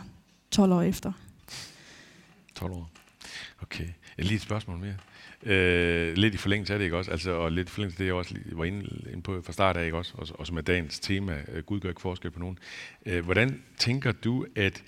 12 0.50 0.72
år 0.72 0.82
efter. 0.82 1.12
12 2.54 2.72
år. 2.72 2.97
Okay. 3.62 3.88
Lige 4.18 4.34
et 4.34 4.40
spørgsmål 4.40 4.78
mere. 4.78 4.96
Øh, 5.42 6.16
lidt 6.16 6.34
i 6.34 6.36
forlængelse 6.36 6.72
af 6.72 6.78
det, 6.78 6.84
ikke 6.84 6.96
også? 6.96 7.10
Altså, 7.10 7.30
og 7.30 7.52
lidt 7.52 7.68
i 7.68 7.72
forlængelse 7.72 7.94
af 7.94 7.98
det, 7.98 8.06
jeg 8.06 8.14
også 8.14 8.34
var 8.52 8.64
inde, 8.64 9.04
inde 9.10 9.22
på 9.22 9.42
fra 9.42 9.52
start 9.52 9.76
af, 9.76 9.84
ikke 9.84 9.96
også? 9.96 10.14
Og, 10.16 10.26
og 10.34 10.46
som 10.46 10.56
er 10.56 10.60
dagens 10.60 11.00
tema, 11.00 11.44
øh, 11.48 11.62
Gud 11.62 11.80
gør 11.80 11.88
ikke 11.88 12.00
forskel 12.00 12.30
på 12.30 12.38
nogen. 12.38 12.58
Øh, 13.06 13.24
hvordan 13.24 13.62
tænker 13.76 14.12
du, 14.12 14.46
at 14.56 14.82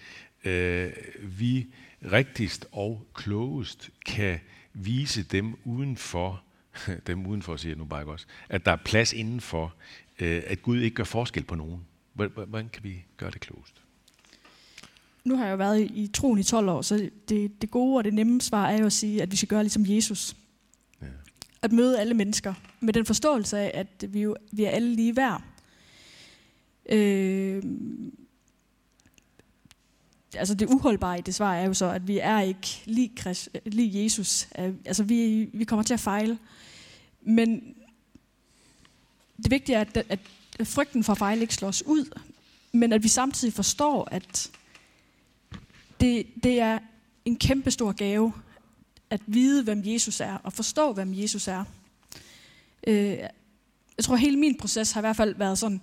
øh, 0.44 0.90
vi 1.22 1.66
rigtigst 2.12 2.66
og 2.72 3.06
klogest 3.14 3.90
kan 4.06 4.40
vise 4.72 5.22
dem 5.22 5.54
udenfor, 5.64 6.42
dem 7.06 7.26
udenfor 7.26 7.56
siger 7.56 7.70
jeg 7.70 7.78
nu 7.78 7.84
bare 7.84 8.00
ikke 8.00 8.12
også, 8.12 8.26
at 8.48 8.66
der 8.66 8.72
er 8.72 8.76
plads 8.76 9.12
indenfor, 9.12 9.74
øh, 10.20 10.42
at 10.46 10.62
Gud 10.62 10.80
ikke 10.80 10.94
gør 10.94 11.04
forskel 11.04 11.44
på 11.44 11.54
nogen? 11.54 11.86
Hvordan 12.14 12.68
kan 12.68 12.84
vi 12.84 13.04
gøre 13.16 13.30
det 13.30 13.40
klogest? 13.40 13.79
Nu 15.24 15.36
har 15.36 15.44
jeg 15.44 15.52
jo 15.52 15.56
været 15.56 15.80
i, 15.80 15.84
i 15.84 16.06
troen 16.06 16.38
i 16.38 16.42
12 16.42 16.68
år, 16.68 16.82
så 16.82 17.10
det, 17.28 17.62
det 17.62 17.70
gode 17.70 17.96
og 17.96 18.04
det 18.04 18.14
nemme 18.14 18.40
svar 18.40 18.68
er 18.68 18.78
jo 18.78 18.86
at 18.86 18.92
sige, 18.92 19.22
at 19.22 19.30
vi 19.30 19.36
skal 19.36 19.48
gøre 19.48 19.62
ligesom 19.62 19.84
Jesus. 19.86 20.36
Ja. 21.02 21.06
At 21.62 21.72
møde 21.72 22.00
alle 22.00 22.14
mennesker 22.14 22.54
med 22.80 22.92
den 22.92 23.06
forståelse 23.06 23.58
af, 23.58 23.70
at 23.74 24.14
vi, 24.14 24.20
jo, 24.20 24.36
vi 24.52 24.64
er 24.64 24.70
alle 24.70 24.94
lige 24.94 25.16
værd. 25.16 25.42
Øh, 26.88 27.62
altså 30.34 30.54
det 30.54 30.68
uholdbare 30.68 31.18
i 31.18 31.22
det 31.22 31.34
svar 31.34 31.54
er 31.54 31.66
jo 31.66 31.74
så, 31.74 31.86
at 31.86 32.08
vi 32.08 32.18
er 32.18 32.40
ikke 32.40 32.82
lige, 32.84 33.12
Christ, 33.18 33.48
lige 33.66 34.04
Jesus. 34.04 34.48
Altså 34.84 35.02
vi, 35.02 35.48
vi 35.52 35.64
kommer 35.64 35.82
til 35.82 35.94
at 35.94 36.00
fejle. 36.00 36.38
Men 37.22 37.74
det 39.36 39.50
vigtige 39.50 39.76
er, 39.76 39.80
at, 39.80 39.96
at 40.58 40.66
frygten 40.66 41.04
for 41.04 41.12
at 41.12 41.18
fejle 41.18 41.40
ikke 41.40 41.54
slår 41.54 41.68
os 41.68 41.82
ud, 41.86 42.18
men 42.72 42.92
at 42.92 43.02
vi 43.02 43.08
samtidig 43.08 43.54
forstår, 43.54 44.08
at 44.10 44.50
det, 46.00 46.26
det 46.42 46.61
er 46.61 46.78
en 47.25 47.37
kæmpe 47.37 47.71
stor 47.71 47.92
gave 47.92 48.33
at 49.11 49.21
vide, 49.26 49.64
hvem 49.64 49.83
Jesus 49.85 50.21
er, 50.21 50.35
og 50.35 50.52
forstå, 50.52 50.92
hvem 50.92 51.14
Jesus 51.14 51.49
er. 51.49 51.64
Øh, 52.87 53.19
jeg 53.97 54.04
tror, 54.04 54.16
hele 54.16 54.37
min 54.37 54.59
proces 54.59 54.92
har 54.92 55.00
i 55.00 55.02
hvert 55.02 55.16
fald 55.16 55.35
været 55.35 55.59
sådan, 55.59 55.80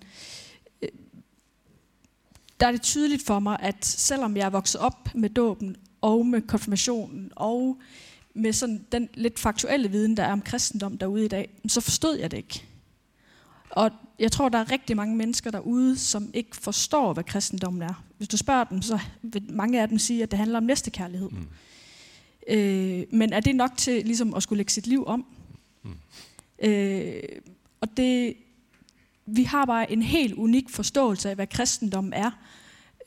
øh, 0.82 0.90
der 2.60 2.68
er 2.68 2.72
det 2.72 2.82
tydeligt 2.82 3.26
for 3.26 3.40
mig, 3.40 3.58
at 3.60 3.86
selvom 3.86 4.38
jeg 4.38 4.46
er 4.46 4.50
vokset 4.50 4.82
op 4.82 5.16
med 5.16 5.30
dåben 5.30 5.76
og 6.02 6.26
med 6.26 6.42
konfirmationen 6.42 7.32
og 7.36 7.78
med 8.34 8.54
sådan 8.54 8.86
den 8.92 9.10
lidt 9.14 9.40
faktuelle 9.40 9.92
viden, 9.92 10.18
der 10.18 10.24
er 10.24 10.32
om 10.32 10.42
kristendom 10.42 10.98
derude 10.98 11.26
i 11.26 11.28
dag, 11.28 11.50
så 11.68 11.82
forstod 11.82 12.18
jeg 12.18 12.32
det 12.32 12.38
ikke. 12.38 12.66
Og 13.70 13.92
jeg 14.20 14.32
tror, 14.32 14.50
der 14.50 14.60
er 14.60 14.72
rigtig 14.72 14.96
mange 14.96 15.16
mennesker 15.16 15.52
derude, 15.52 15.98
som 15.98 16.30
ikke 16.34 16.56
forstår, 16.56 17.14
hvad 17.14 17.24
kristendommen 17.24 17.82
er. 17.82 18.04
Hvis 18.18 18.28
du 18.28 18.38
spørger 18.38 18.64
dem, 18.64 18.82
så 18.82 19.00
vil 19.22 19.44
mange 19.50 19.82
af 19.82 19.90
dem 19.90 20.00
sige, 20.00 20.24
at 20.24 20.32
det 20.32 20.40
handler 20.40 20.58
om 20.58 20.64
næstekærlighed. 20.64 21.30
Mm. 21.30 21.48
Øh, 22.50 23.04
men 23.12 23.34
er 23.34 23.40
det 23.40 23.56
nok 23.56 23.72
til 23.78 24.06
ligesom 24.06 24.34
at 24.34 24.44
skulle 24.44 24.58
lægge 24.58 24.72
sit 24.72 24.88
liv 24.88 25.04
om? 25.08 25.26
Mm. 25.84 25.92
Øh, 26.70 27.24
og 27.82 27.98
det, 27.98 28.34
vi 29.26 29.44
har 29.44 29.66
bare 29.66 29.92
en 29.92 30.02
helt 30.02 30.34
unik 30.34 30.70
forståelse 30.70 31.30
af, 31.30 31.36
hvad 31.36 31.48
kristendommen 31.48 32.14
er. 32.14 32.32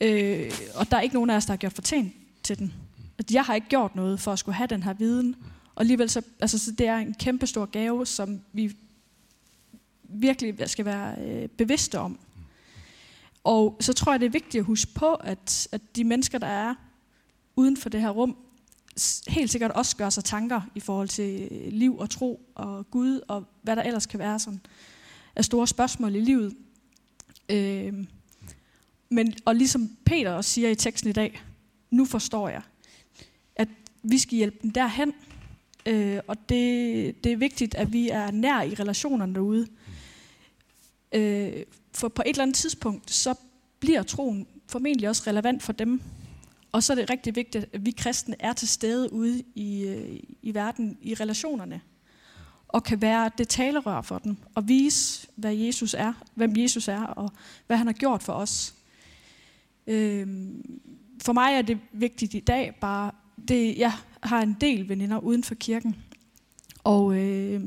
Øh, 0.01 0.51
og 0.75 0.91
der 0.91 0.97
er 0.97 1.01
ikke 1.01 1.15
nogen 1.15 1.29
af 1.29 1.35
os, 1.35 1.45
der 1.45 1.51
har 1.51 1.57
gjort 1.57 1.73
fortjent 1.73 2.13
til 2.43 2.59
den. 2.59 2.73
At 3.17 3.31
jeg 3.31 3.43
har 3.43 3.55
ikke 3.55 3.67
gjort 3.67 3.95
noget 3.95 4.19
for 4.19 4.31
at 4.31 4.39
skulle 4.39 4.55
have 4.55 4.67
den 4.67 4.83
her 4.83 4.93
viden. 4.93 5.35
Og 5.75 5.81
alligevel 5.81 6.09
så, 6.09 6.21
altså, 6.39 6.59
så 6.59 6.71
det 6.71 6.87
er 6.87 6.97
en 6.97 7.13
kæmpe 7.13 7.47
stor 7.47 7.65
gave, 7.65 8.05
som 8.05 8.41
vi 8.53 8.75
virkelig 10.13 10.69
skal 10.69 10.85
være 10.85 11.15
øh, 11.25 11.49
bevidste 11.49 11.99
om. 11.99 12.19
Og 13.43 13.77
så 13.79 13.93
tror 13.93 14.13
jeg, 14.13 14.19
det 14.19 14.25
er 14.25 14.31
vigtigt 14.31 14.61
at 14.61 14.65
huske 14.65 14.93
på, 14.93 15.13
at, 15.13 15.67
at 15.71 15.81
de 15.95 16.03
mennesker, 16.03 16.37
der 16.37 16.47
er 16.47 16.75
uden 17.55 17.77
for 17.77 17.89
det 17.89 18.01
her 18.01 18.09
rum, 18.09 18.37
helt 19.27 19.51
sikkert 19.51 19.71
også 19.71 19.97
gør 19.97 20.09
sig 20.09 20.23
tanker 20.23 20.61
i 20.75 20.79
forhold 20.79 21.07
til 21.07 21.47
øh, 21.51 21.73
liv 21.73 21.97
og 21.97 22.09
tro 22.09 22.41
og 22.55 22.91
Gud 22.91 23.19
og 23.27 23.45
hvad 23.61 23.75
der 23.75 23.83
ellers 23.83 24.05
kan 24.05 24.19
være 24.19 24.39
sådan 24.39 24.59
af 25.35 25.45
store 25.45 25.67
spørgsmål 25.67 26.15
i 26.15 26.19
livet. 26.19 26.55
Øh, 27.49 27.93
men, 29.09 29.33
og 29.45 29.55
ligesom 29.55 29.97
Peter 30.05 30.31
også 30.31 30.49
siger 30.49 30.69
i 30.69 30.75
teksten 30.75 31.09
i 31.09 31.13
dag, 31.13 31.41
nu 31.91 32.05
forstår 32.05 32.49
jeg, 32.49 32.61
at 33.55 33.67
vi 34.03 34.17
skal 34.17 34.37
hjælpe 34.37 34.57
dem 34.61 34.71
derhen, 34.71 35.13
øh, 35.85 36.19
og 36.27 36.49
det, 36.49 37.23
det 37.23 37.31
er 37.31 37.37
vigtigt, 37.37 37.75
at 37.75 37.93
vi 37.93 38.09
er 38.09 38.31
nær 38.31 38.61
i 38.61 38.73
relationerne 38.73 39.35
derude. 39.35 39.67
Øh, 41.11 41.63
for 41.93 42.07
på 42.07 42.21
et 42.25 42.29
eller 42.29 42.43
andet 42.43 42.55
tidspunkt, 42.55 43.11
så 43.11 43.35
bliver 43.79 44.03
troen 44.03 44.47
formentlig 44.67 45.09
også 45.09 45.23
relevant 45.27 45.63
for 45.63 45.73
dem. 45.73 46.01
Og 46.71 46.83
så 46.83 46.93
er 46.93 46.95
det 46.95 47.09
rigtig 47.09 47.35
vigtigt, 47.35 47.65
at 47.73 47.85
vi 47.85 47.91
kristne 47.91 48.35
er 48.39 48.53
til 48.53 48.67
stede 48.67 49.13
ude 49.13 49.43
i, 49.55 49.87
øh, 49.87 50.19
i 50.41 50.53
verden, 50.53 50.97
i 51.01 51.13
relationerne. 51.13 51.81
Og 52.67 52.83
kan 52.83 53.01
være 53.01 53.31
det 53.37 53.47
talerør 53.47 54.01
for 54.01 54.17
dem. 54.17 54.37
Og 54.55 54.67
vise, 54.67 55.27
hvad 55.35 55.53
Jesus 55.53 55.93
er, 55.93 56.13
hvem 56.35 56.57
Jesus 56.57 56.87
er, 56.87 57.03
og 57.03 57.31
hvad 57.67 57.77
han 57.77 57.87
har 57.87 57.93
gjort 57.93 58.23
for 58.23 58.33
os. 58.33 58.73
Øh, 59.87 60.27
for 61.21 61.33
mig 61.33 61.53
er 61.53 61.61
det 61.61 61.79
vigtigt 61.91 62.33
i 62.33 62.39
dag 62.39 62.77
bare, 62.81 63.11
det, 63.47 63.77
jeg 63.77 63.93
har 64.23 64.41
en 64.41 64.57
del 64.61 64.89
veninder 64.89 65.19
uden 65.19 65.43
for 65.43 65.55
kirken. 65.55 65.95
Og 66.83 67.17
øh, 67.17 67.61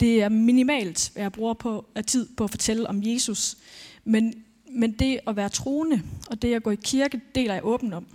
det 0.00 0.22
er 0.22 0.28
minimalt, 0.28 1.10
hvad 1.12 1.22
jeg 1.22 1.32
bruger 1.32 1.54
på, 1.54 1.86
af 1.94 2.04
tid 2.04 2.28
på 2.36 2.44
at 2.44 2.50
fortælle 2.50 2.88
om 2.88 3.02
Jesus. 3.04 3.56
Men, 4.04 4.44
men 4.70 4.92
det 4.92 5.20
at 5.26 5.36
være 5.36 5.48
troende, 5.48 6.02
og 6.30 6.42
det 6.42 6.54
at 6.54 6.62
gå 6.62 6.70
i 6.70 6.78
kirke, 6.82 7.20
deler 7.34 7.54
jeg 7.54 7.64
åbent 7.64 7.94
om. 7.94 8.06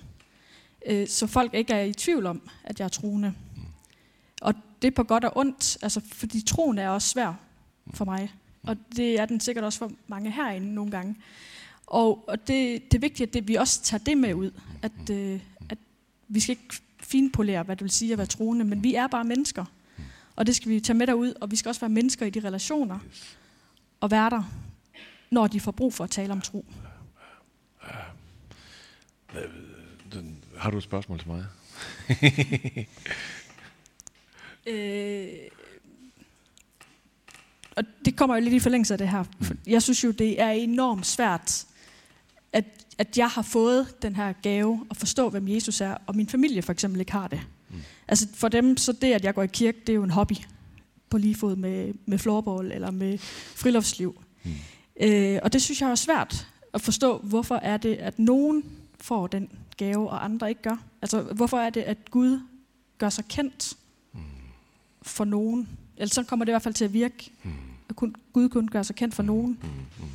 Øh, 0.85 1.07
så 1.07 1.27
folk 1.27 1.53
ikke 1.53 1.73
er 1.73 1.83
i 1.83 1.93
tvivl 1.93 2.25
om, 2.25 2.41
at 2.63 2.79
jeg 2.79 2.85
er 2.85 2.89
troende. 2.89 3.33
Og 4.41 4.53
det 4.81 4.87
er 4.87 4.91
på 4.91 5.03
godt 5.03 5.23
og 5.23 5.37
ondt, 5.37 5.77
altså, 5.81 6.01
fordi 6.11 6.41
troen 6.41 6.77
er 6.77 6.89
også 6.89 7.09
svær 7.09 7.33
for 7.93 8.05
mig. 8.05 8.31
Og 8.63 8.77
det 8.95 9.19
er 9.19 9.25
den 9.25 9.39
sikkert 9.39 9.65
også 9.65 9.79
for 9.79 9.91
mange 10.07 10.31
herinde 10.31 10.73
nogle 10.73 10.91
gange. 10.91 11.15
Og, 11.87 12.23
og 12.27 12.47
det, 12.47 12.91
det 12.91 12.97
er 12.97 13.01
vigtigt, 13.01 13.27
at 13.27 13.33
det, 13.33 13.47
vi 13.47 13.55
også 13.55 13.81
tager 13.81 14.03
det 14.03 14.17
med 14.17 14.33
ud. 14.33 14.51
At, 14.81 15.09
øh, 15.11 15.39
at 15.69 15.77
vi 16.27 16.39
skal 16.39 16.51
ikke 16.51 16.75
finpolere, 16.99 17.63
hvad 17.63 17.75
det 17.75 17.83
vil 17.83 17.91
sige 17.91 18.11
at 18.11 18.17
være 18.17 18.27
troende, 18.27 18.65
men 18.65 18.83
vi 18.83 18.95
er 18.95 19.07
bare 19.07 19.23
mennesker. 19.23 19.65
Og 20.35 20.47
det 20.47 20.55
skal 20.55 20.71
vi 20.71 20.79
tage 20.79 20.97
med 20.97 21.07
derud, 21.07 21.33
og 21.41 21.51
vi 21.51 21.55
skal 21.55 21.69
også 21.69 21.81
være 21.81 21.89
mennesker 21.89 22.25
i 22.25 22.29
de 22.29 22.39
relationer. 22.39 22.99
Og 23.99 24.11
være 24.11 24.29
der, 24.29 24.43
når 25.31 25.47
de 25.47 25.59
får 25.59 25.71
brug 25.71 25.93
for 25.93 26.03
at 26.03 26.09
tale 26.09 26.31
om 26.31 26.41
tro. 26.41 26.65
Har 30.57 30.71
du 30.71 30.77
et 30.77 30.83
spørgsmål 30.83 31.19
til 31.19 31.27
mig? 31.27 31.45
øh, 34.67 35.29
og 37.75 37.83
det 38.05 38.15
kommer 38.17 38.35
jo 38.35 38.41
lidt 38.41 38.53
i 38.53 38.59
forlængelse 38.59 38.93
af 38.93 38.97
det 38.97 39.09
her. 39.09 39.23
Jeg 39.67 39.83
synes 39.83 40.03
jo, 40.03 40.11
det 40.11 40.41
er 40.41 40.49
enormt 40.49 41.05
svært, 41.05 41.65
at, 42.53 42.65
at 42.97 43.17
jeg 43.17 43.29
har 43.29 43.41
fået 43.41 44.01
den 44.01 44.15
her 44.15 44.33
gave 44.33 44.85
at 44.89 44.97
forstå, 44.97 45.29
hvem 45.29 45.47
Jesus 45.47 45.81
er, 45.81 45.97
og 46.07 46.15
min 46.15 46.27
familie 46.27 46.61
for 46.61 46.71
eksempel 46.71 46.99
ikke 46.99 47.11
har 47.11 47.27
det. 47.27 47.41
Altså 48.07 48.27
for 48.33 48.47
dem, 48.47 48.77
så 48.77 48.91
det, 48.91 49.13
at 49.13 49.23
jeg 49.23 49.35
går 49.35 49.43
i 49.43 49.47
kirke, 49.47 49.79
det 49.79 49.89
er 49.89 49.95
jo 49.95 50.03
en 50.03 50.09
hobby 50.09 50.35
på 51.09 51.17
lige 51.17 51.35
fod 51.35 51.55
med, 51.55 51.93
med 52.05 52.17
floorball 52.17 52.71
eller 52.71 52.91
med 52.91 53.17
friluftsliv. 53.55 54.23
Mm. 54.43 54.51
Øh, 55.01 55.39
og 55.43 55.53
det 55.53 55.61
synes 55.61 55.81
jeg 55.81 55.91
er 55.91 55.95
svært 55.95 56.47
at 56.73 56.81
forstå, 56.81 57.17
hvorfor 57.17 57.55
er 57.55 57.77
det, 57.77 57.95
at 57.95 58.19
nogen 58.19 58.63
får 58.99 59.27
den 59.27 59.49
gave, 59.77 60.09
og 60.09 60.25
andre 60.25 60.49
ikke 60.49 60.61
gør. 60.61 60.77
Altså, 61.01 61.21
hvorfor 61.21 61.57
er 61.57 61.69
det, 61.69 61.81
at 61.81 62.11
Gud 62.11 62.39
gør 62.97 63.09
sig 63.09 63.25
kendt 63.25 63.77
mm. 64.13 64.19
for 65.01 65.25
nogen? 65.25 65.69
Eller 65.97 66.13
så 66.13 66.23
kommer 66.23 66.45
det 66.45 66.51
i 66.51 66.53
hvert 66.53 66.61
fald 66.61 66.73
til 66.73 66.85
at 66.85 66.93
virke, 66.93 67.31
mm. 67.43 67.51
at 67.89 67.95
kun, 67.95 68.15
Gud 68.33 68.49
kun 68.49 68.67
gør 68.67 68.83
sig 68.83 68.95
kendt 68.95 69.15
for 69.15 69.23
nogen. 69.23 69.59
Mm. 69.61 69.69
Mm. 69.99 70.09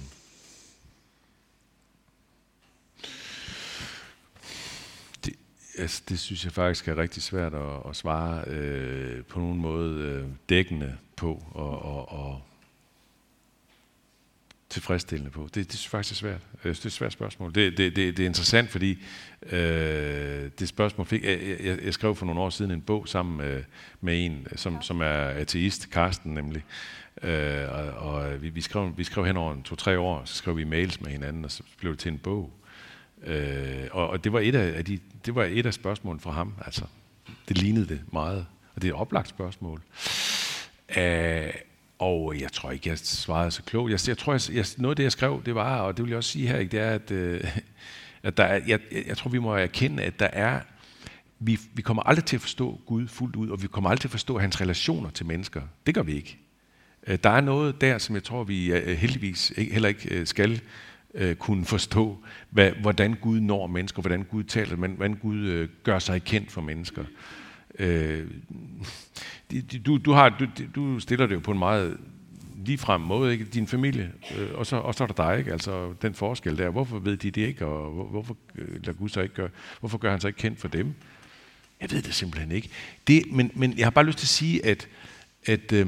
Altså, 5.78 6.02
det 6.08 6.18
synes 6.18 6.44
jeg 6.44 6.52
faktisk 6.52 6.88
er 6.88 6.96
rigtig 6.96 7.22
svært 7.22 7.54
at, 7.54 7.88
at 7.88 7.96
svare 7.96 8.44
øh, 8.46 9.24
på 9.24 9.40
nogen 9.40 9.58
måde 9.58 10.02
øh, 10.02 10.24
dækkende 10.48 10.96
på 11.16 11.42
og, 11.50 11.82
og, 11.82 12.12
og 12.12 12.42
tilfredsstillende 14.68 15.30
på. 15.30 15.42
Det, 15.42 15.54
det 15.54 15.72
synes 15.72 15.84
jeg 15.86 15.90
faktisk 15.90 16.12
er 16.12 16.28
svært. 16.28 16.40
Jeg 16.52 16.76
synes, 16.76 16.78
det 16.78 16.84
er 16.84 16.88
et 16.88 16.92
svært 16.92 17.12
spørgsmål. 17.12 17.54
Det, 17.54 17.78
det, 17.78 17.96
det, 17.96 18.16
det 18.16 18.22
er 18.22 18.26
interessant, 18.26 18.70
fordi 18.70 18.98
øh, 19.42 20.50
det 20.58 20.68
spørgsmål 20.68 21.06
fik... 21.06 21.24
Jeg, 21.24 21.40
jeg, 21.64 21.78
jeg 21.84 21.94
skrev 21.94 22.14
for 22.14 22.26
nogle 22.26 22.40
år 22.40 22.50
siden 22.50 22.70
en 22.70 22.82
bog 22.82 23.08
sammen 23.08 23.36
med, 23.36 23.64
med 24.00 24.24
en, 24.24 24.46
som, 24.56 24.82
som 24.82 25.00
er 25.00 25.04
ateist, 25.14 25.90
Karsten 25.90 26.34
nemlig. 26.34 26.64
Øh, 27.22 27.68
og 27.68 27.84
og 27.84 28.42
vi, 28.42 28.48
vi, 28.48 28.60
skrev, 28.60 28.92
vi 28.96 29.04
skrev 29.04 29.26
hen 29.26 29.36
over 29.36 29.62
to-tre 29.62 29.98
år, 29.98 30.22
så 30.24 30.34
skrev 30.34 30.56
vi 30.56 30.64
mails 30.64 31.00
med 31.00 31.10
hinanden, 31.10 31.44
og 31.44 31.50
så 31.50 31.62
blev 31.78 31.92
det 31.92 32.00
til 32.00 32.12
en 32.12 32.18
bog. 32.18 32.52
Øh, 33.26 33.88
og, 33.90 34.08
og 34.08 34.24
det 34.24 34.32
var 34.32 34.40
et 34.40 34.54
af, 34.54 34.84
de, 34.84 34.98
det 35.26 35.34
var 35.34 35.44
et 35.44 35.66
af 35.66 35.74
spørgsmålene 35.74 36.20
fra 36.20 36.30
ham. 36.30 36.54
Altså, 36.66 36.84
det 37.48 37.58
lignede 37.58 37.88
det 37.88 38.00
meget. 38.12 38.46
Og 38.74 38.82
det 38.82 38.88
er 38.88 38.92
et 38.92 39.00
oplagt 39.00 39.28
spørgsmål. 39.28 39.82
Øh, 40.96 41.52
og 41.98 42.40
jeg 42.40 42.52
tror 42.52 42.70
ikke, 42.70 42.88
jeg 42.88 42.98
svarede 42.98 43.50
så 43.50 43.62
klogt. 43.62 43.90
Jeg, 43.90 44.08
jeg 44.08 44.18
tror, 44.18 44.32
jeg, 44.32 44.40
jeg, 44.54 44.64
noget 44.76 44.92
af 44.92 44.96
det, 44.96 45.02
jeg 45.02 45.12
skrev, 45.12 45.42
det 45.46 45.54
var, 45.54 45.80
og 45.80 45.96
det 45.96 46.04
vil 46.04 46.10
jeg 46.10 46.16
også 46.16 46.30
sige 46.30 46.48
her, 46.48 46.58
ikke, 46.58 46.72
det 46.72 46.80
er, 46.80 46.90
at, 46.90 47.10
øh, 47.10 47.56
at 48.22 48.36
der 48.36 48.44
er, 48.44 48.60
jeg, 48.66 48.80
jeg 49.06 49.16
tror, 49.16 49.30
vi 49.30 49.38
må 49.38 49.54
erkende, 49.54 50.02
at 50.02 50.20
der 50.20 50.28
er, 50.32 50.60
vi, 51.38 51.58
vi 51.74 51.82
kommer 51.82 52.02
aldrig 52.02 52.24
til 52.24 52.36
at 52.36 52.40
forstå 52.40 52.80
Gud 52.86 53.08
fuldt 53.08 53.36
ud, 53.36 53.48
og 53.48 53.62
vi 53.62 53.66
kommer 53.66 53.90
aldrig 53.90 54.00
til 54.00 54.08
at 54.08 54.12
forstå 54.12 54.38
hans 54.38 54.60
relationer 54.60 55.10
til 55.10 55.26
mennesker. 55.26 55.62
Det 55.86 55.94
gør 55.94 56.02
vi 56.02 56.12
ikke. 56.12 56.38
Øh, 57.06 57.18
der 57.24 57.30
er 57.30 57.40
noget 57.40 57.80
der, 57.80 57.98
som 57.98 58.14
jeg 58.14 58.24
tror, 58.24 58.44
vi 58.44 58.72
øh, 58.72 58.96
heldigvis 58.96 59.52
heller 59.56 59.88
ikke 59.88 60.14
øh, 60.14 60.26
skal 60.26 60.60
øh, 61.14 61.36
kunne 61.36 61.64
forstå, 61.64 62.18
hvad, 62.50 62.72
hvordan 62.72 63.14
Gud 63.14 63.40
når 63.40 63.66
mennesker, 63.66 64.02
hvordan 64.02 64.22
Gud 64.22 64.44
taler, 64.44 64.76
men 64.76 64.90
hvordan 64.90 65.16
Gud 65.16 65.38
øh, 65.38 65.68
gør 65.82 65.98
sig 65.98 66.24
kendt 66.24 66.52
for 66.52 66.60
mennesker. 66.60 67.04
Øh, 67.78 68.26
du, 69.86 69.98
du, 69.98 70.12
har, 70.12 70.28
du, 70.28 70.46
du 70.74 71.00
stiller 71.00 71.26
det 71.26 71.34
jo 71.34 71.40
på 71.40 71.50
en 71.50 71.58
meget 71.58 71.96
ligefrem 72.64 73.00
måde, 73.00 73.32
ikke? 73.32 73.44
din 73.44 73.66
familie, 73.66 74.12
øh, 74.38 74.48
og, 74.54 74.66
så, 74.66 74.76
og 74.76 74.94
så 74.94 75.04
er 75.04 75.08
der 75.08 75.30
dig, 75.30 75.38
ikke? 75.38 75.52
altså 75.52 75.92
den 76.02 76.14
forskel 76.14 76.58
der. 76.58 76.70
Hvorfor 76.70 76.98
ved 76.98 77.16
de 77.16 77.30
det 77.30 77.46
ikke, 77.46 77.66
og 77.66 77.92
hvor, 77.92 78.04
hvorfor 78.04 78.36
øh, 78.54 78.84
lader 78.84 78.92
Gud 78.92 79.08
så 79.08 79.20
ikke 79.20 79.34
gøre, 79.34 79.48
hvorfor 79.80 79.98
gør 79.98 80.10
han 80.10 80.20
sig 80.20 80.28
ikke 80.28 80.38
kendt 80.38 80.60
for 80.60 80.68
dem? 80.68 80.94
Jeg 81.80 81.90
ved 81.90 82.02
det 82.02 82.14
simpelthen 82.14 82.52
ikke. 82.52 82.70
Det, 83.06 83.22
men, 83.32 83.50
men 83.54 83.78
jeg 83.78 83.86
har 83.86 83.90
bare 83.90 84.06
lyst 84.06 84.18
til 84.18 84.24
at 84.24 84.28
sige, 84.28 84.66
at, 84.66 84.88
at 85.46 85.72
øh, 85.72 85.86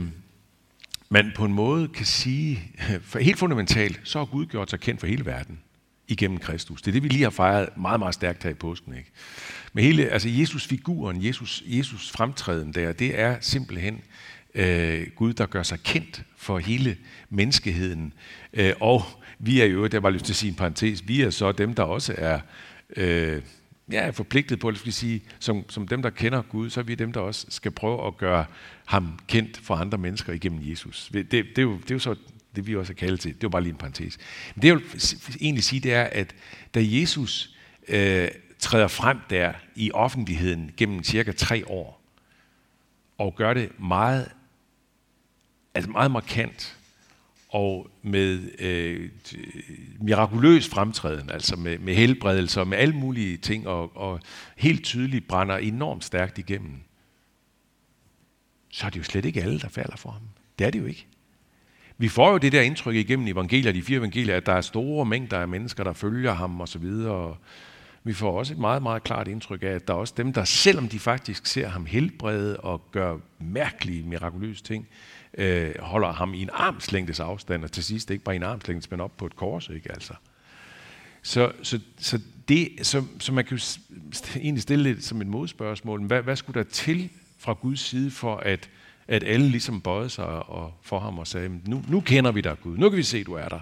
man 1.10 1.32
på 1.34 1.44
en 1.44 1.52
måde 1.52 1.88
kan 1.88 2.06
sige, 2.06 2.72
for 3.02 3.18
helt 3.18 3.38
fundamentalt, 3.38 4.00
så 4.04 4.18
har 4.18 4.26
Gud 4.26 4.46
gjort 4.46 4.70
sig 4.70 4.80
kendt 4.80 5.00
for 5.00 5.06
hele 5.06 5.26
verden 5.26 5.60
igennem 6.08 6.38
Kristus. 6.38 6.82
Det 6.82 6.88
er 6.88 6.92
det, 6.92 7.02
vi 7.02 7.08
lige 7.08 7.22
har 7.22 7.30
fejret 7.30 7.68
meget, 7.76 7.98
meget 7.98 8.14
stærkt 8.14 8.42
her 8.42 8.50
i 8.50 8.54
påsken. 8.54 8.94
Ikke? 8.94 9.10
Men 9.72 9.84
hele, 9.84 10.08
altså 10.08 10.28
Jesus-figuren, 10.28 11.24
Jesus, 11.24 11.62
Jesus 11.66 12.10
fremtræden 12.10 12.72
der, 12.72 12.92
det 12.92 13.20
er 13.20 13.36
simpelthen 13.40 14.00
øh, 14.54 15.06
Gud, 15.16 15.32
der 15.32 15.46
gør 15.46 15.62
sig 15.62 15.82
kendt 15.82 16.22
for 16.36 16.58
hele 16.58 16.96
menneskeheden. 17.30 18.12
Øh, 18.52 18.72
og 18.80 19.02
vi 19.38 19.60
er 19.60 19.66
jo, 19.66 19.86
der 19.86 20.00
var 20.00 20.10
lyst 20.10 20.24
til 20.24 20.32
at 20.32 20.36
sige 20.36 20.50
en 20.50 20.56
parentes, 20.56 21.08
vi 21.08 21.22
er 21.22 21.30
så 21.30 21.52
dem, 21.52 21.74
der 21.74 21.82
også 21.82 22.14
er 22.18 22.40
øh, 22.96 23.42
ja, 23.92 24.10
forpligtet 24.10 24.58
på, 24.60 24.68
at 24.68 24.78
skal 24.78 24.92
sige, 24.92 25.22
som, 25.38 25.64
som 25.68 25.88
dem, 25.88 26.02
der 26.02 26.10
kender 26.10 26.42
Gud, 26.42 26.70
så 26.70 26.80
er 26.80 26.84
vi 26.84 26.94
dem, 26.94 27.12
der 27.12 27.20
også 27.20 27.46
skal 27.48 27.70
prøve 27.70 28.06
at 28.06 28.16
gøre 28.16 28.44
ham 28.90 29.18
kendt 29.26 29.56
for 29.56 29.74
andre 29.74 29.98
mennesker 29.98 30.32
igennem 30.32 30.60
Jesus. 30.62 31.10
Det, 31.12 31.30
det, 31.30 31.58
er, 31.58 31.62
jo, 31.62 31.76
det 31.76 31.90
er 31.90 31.94
jo 31.94 31.98
så 31.98 32.14
det, 32.56 32.66
vi 32.66 32.76
også 32.76 32.92
er 32.92 32.94
kaldet 32.94 33.20
til. 33.20 33.34
Det 33.34 33.42
var 33.42 33.48
bare 33.48 33.62
lige 33.62 33.72
en 33.72 33.78
parentes. 33.78 34.18
Men 34.54 34.62
det, 34.62 34.68
jeg 34.68 34.76
vil 34.76 34.86
egentlig 35.40 35.64
sige, 35.64 35.80
det 35.80 35.92
er, 35.92 36.02
at 36.02 36.34
da 36.74 36.80
Jesus 36.82 37.56
øh, 37.88 38.28
træder 38.58 38.88
frem 38.88 39.18
der 39.30 39.52
i 39.76 39.92
offentligheden 39.92 40.70
gennem 40.76 41.04
cirka 41.04 41.32
tre 41.32 41.64
år, 41.68 42.02
og 43.18 43.34
gør 43.36 43.54
det 43.54 43.80
meget, 43.80 44.32
altså 45.74 45.90
meget 45.90 46.10
markant, 46.10 46.76
og 47.48 47.90
med 48.02 48.60
øh, 48.60 49.10
mirakuløs 50.00 50.68
fremtræden, 50.68 51.30
altså 51.30 51.56
med, 51.56 51.78
med 51.78 51.94
helbredelser, 51.94 52.64
med 52.64 52.78
alle 52.78 52.96
mulige 52.96 53.36
ting, 53.36 53.68
og, 53.68 53.96
og 53.96 54.20
helt 54.56 54.84
tydeligt 54.84 55.28
brænder 55.28 55.56
enormt 55.56 56.04
stærkt 56.04 56.38
igennem, 56.38 56.82
så 58.70 58.86
er 58.86 58.90
det 58.90 58.98
jo 58.98 59.04
slet 59.04 59.24
ikke 59.24 59.42
alle, 59.42 59.60
der 59.60 59.68
falder 59.68 59.96
for 59.96 60.10
ham. 60.10 60.22
Det 60.58 60.66
er 60.66 60.70
det 60.70 60.78
jo 60.78 60.86
ikke. 60.86 61.06
Vi 61.98 62.08
får 62.08 62.30
jo 62.30 62.38
det 62.38 62.52
der 62.52 62.60
indtryk 62.60 62.94
igennem 62.94 63.28
evangelier, 63.28 63.72
de 63.72 63.82
fire 63.82 63.98
evangelier, 63.98 64.36
at 64.36 64.46
der 64.46 64.52
er 64.52 64.60
store 64.60 65.06
mængder 65.06 65.38
af 65.38 65.48
mennesker, 65.48 65.84
der 65.84 65.92
følger 65.92 66.32
ham 66.32 66.60
osv., 66.60 66.80
videre. 66.80 67.36
vi 68.04 68.12
får 68.12 68.38
også 68.38 68.52
et 68.52 68.58
meget, 68.58 68.82
meget 68.82 69.02
klart 69.02 69.28
indtryk 69.28 69.62
af, 69.62 69.66
at 69.66 69.88
der 69.88 69.94
er 69.94 69.98
også 69.98 70.14
dem, 70.16 70.32
der 70.32 70.44
selvom 70.44 70.88
de 70.88 70.98
faktisk 70.98 71.46
ser 71.46 71.68
ham 71.68 71.86
helbrede 71.86 72.56
og 72.56 72.82
gør 72.92 73.16
mærkelige, 73.38 74.02
mirakuløse 74.02 74.62
ting, 74.62 74.88
øh, 75.38 75.70
holder 75.80 76.12
ham 76.12 76.34
i 76.34 76.42
en 76.42 76.50
armslængdes 76.52 77.20
afstand, 77.20 77.64
og 77.64 77.72
til 77.72 77.84
sidst 77.84 78.10
ikke 78.10 78.24
bare 78.24 78.34
i 78.34 78.36
en 78.36 78.42
armslængdes, 78.42 78.90
men 78.90 79.00
op 79.00 79.16
på 79.16 79.26
et 79.26 79.36
kors, 79.36 79.68
ikke 79.68 79.92
altså. 79.92 80.14
Så, 81.22 81.52
så, 81.62 81.80
så, 81.98 82.20
det, 82.48 82.68
så, 82.82 83.04
så 83.18 83.32
man 83.32 83.44
kan 83.44 83.56
jo 83.56 83.62
egentlig 84.36 84.62
stille 84.62 84.94
det 84.94 85.04
som 85.04 85.20
et 85.20 85.26
modspørgsmål. 85.26 86.02
Hvad, 86.02 86.22
hvad 86.22 86.36
skulle 86.36 86.62
der 86.62 86.70
til 86.70 87.10
fra 87.40 87.52
Guds 87.52 87.80
side 87.80 88.10
for, 88.10 88.36
at, 88.36 88.70
at 89.08 89.24
alle 89.24 89.48
ligesom 89.48 89.80
bøjede 89.80 90.10
sig 90.10 90.26
og, 90.26 90.74
for 90.82 90.98
ham 90.98 91.18
og 91.18 91.26
sagde, 91.26 91.60
nu, 91.66 91.84
nu 91.88 92.00
kender 92.00 92.32
vi 92.32 92.40
dig 92.40 92.56
Gud, 92.60 92.78
nu 92.78 92.88
kan 92.88 92.96
vi 92.96 93.02
se, 93.02 93.18
at 93.18 93.26
du 93.26 93.32
er 93.32 93.48
der. 93.48 93.60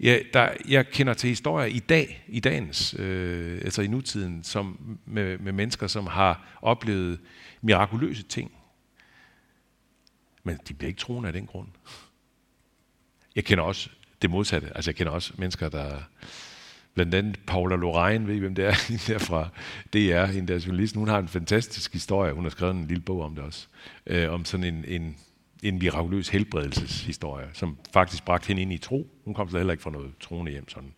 Ja, 0.00 0.18
der, 0.32 0.52
jeg 0.68 0.90
kender 0.90 1.14
til 1.14 1.28
historier 1.28 1.66
i 1.66 1.78
dag, 1.78 2.24
i 2.28 2.40
dagens, 2.40 2.94
øh, 2.98 3.60
altså 3.64 3.82
i 3.82 3.86
nutiden, 3.86 4.44
som, 4.44 4.98
med, 5.06 5.38
med 5.38 5.52
mennesker, 5.52 5.86
som 5.86 6.06
har 6.06 6.58
oplevet 6.62 7.20
mirakuløse 7.62 8.22
ting. 8.22 8.52
Men 10.42 10.58
de 10.68 10.74
bliver 10.74 10.88
ikke 10.88 11.00
troende 11.00 11.26
af 11.26 11.32
den 11.32 11.46
grund. 11.46 11.68
Jeg 13.36 13.44
kender 13.44 13.64
også 13.64 13.90
det 14.22 14.30
modsatte. 14.30 14.72
Altså 14.74 14.90
jeg 14.90 14.96
kender 14.96 15.12
også 15.12 15.32
mennesker, 15.38 15.68
der... 15.68 16.02
Blandt 16.94 17.14
andet 17.14 17.40
Paula 17.46 17.76
Lorraine, 17.76 18.26
ved 18.26 18.34
I, 18.34 18.38
hvem 18.38 18.54
det 18.54 18.64
er? 18.64 18.74
Hende 18.88 19.12
der 19.12 19.18
fra 19.18 19.48
DR, 19.92 20.24
hende 20.24 20.52
der 20.52 20.64
journalist. 20.66 20.96
Hun 20.96 21.08
har 21.08 21.18
en 21.18 21.28
fantastisk 21.28 21.92
historie. 21.92 22.32
Hun 22.32 22.44
har 22.44 22.50
skrevet 22.50 22.74
en 22.74 22.86
lille 22.86 23.02
bog 23.02 23.22
om 23.22 23.34
det 23.34 23.44
også. 23.44 23.66
Øh, 24.06 24.32
om 24.32 24.44
sådan 24.44 24.74
en, 24.74 24.84
en 24.88 25.16
en 25.64 25.78
mirakuløs 25.78 26.28
helbredelseshistorie, 26.28 27.48
som 27.52 27.78
faktisk 27.92 28.24
bragte 28.24 28.46
hende 28.48 28.62
ind 28.62 28.72
i 28.72 28.78
tro. 28.78 29.10
Hun 29.24 29.34
kom 29.34 29.50
så 29.50 29.56
heller 29.56 29.72
ikke 29.72 29.82
fra 29.82 29.90
noget 29.90 30.10
troende 30.20 30.52
hjem. 30.52 30.68
Sådan. 30.68 30.92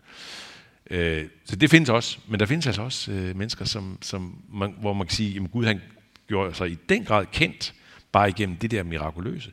Øh, 0.90 1.28
så 1.44 1.56
det 1.56 1.70
findes 1.70 1.88
også, 1.90 2.18
men 2.28 2.40
der 2.40 2.46
findes 2.46 2.66
altså 2.66 2.82
også 2.82 3.12
øh, 3.12 3.36
mennesker, 3.36 3.64
som, 3.64 3.98
som 4.02 4.42
man, 4.52 4.74
hvor 4.80 4.92
man 4.92 5.06
kan 5.06 5.16
sige, 5.16 5.40
at 5.40 5.50
Gud 5.50 5.64
han 5.64 5.80
gjorde 6.28 6.54
sig 6.54 6.70
i 6.70 6.78
den 6.88 7.04
grad 7.04 7.26
kendt, 7.32 7.74
bare 8.12 8.28
igennem 8.28 8.56
det 8.56 8.70
der 8.70 8.82
mirakuløse. 8.82 9.52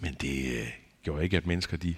Men 0.00 0.14
det 0.20 0.60
øh, 0.60 0.66
gjorde 1.02 1.24
ikke, 1.24 1.36
at 1.36 1.46
mennesker 1.46 1.76
de 1.76 1.94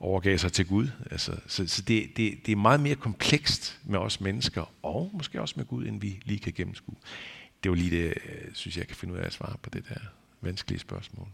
overgav 0.00 0.38
sig 0.38 0.52
til 0.52 0.66
Gud. 0.66 0.88
Altså, 1.10 1.36
så 1.46 1.66
så 1.66 1.82
det, 1.82 2.10
det, 2.16 2.46
det 2.46 2.52
er 2.52 2.56
meget 2.56 2.80
mere 2.80 2.94
komplekst 2.94 3.80
med 3.84 3.98
os 3.98 4.20
mennesker, 4.20 4.72
og 4.82 5.10
måske 5.12 5.40
også 5.40 5.54
med 5.56 5.64
Gud, 5.64 5.86
end 5.86 6.00
vi 6.00 6.22
lige 6.24 6.38
kan 6.38 6.52
gennemskue. 6.52 6.94
Det 7.62 7.70
var 7.70 7.76
lige 7.76 7.90
det, 7.90 8.06
øh, 8.06 8.54
synes 8.54 8.76
jeg, 8.76 8.86
kan 8.86 8.96
finde 8.96 9.14
ud 9.14 9.18
af 9.18 9.26
at 9.26 9.32
svare 9.32 9.56
på 9.62 9.70
det 9.70 9.88
der 9.88 10.00
vanskelige 10.40 10.80
spørgsmål. 10.80 11.28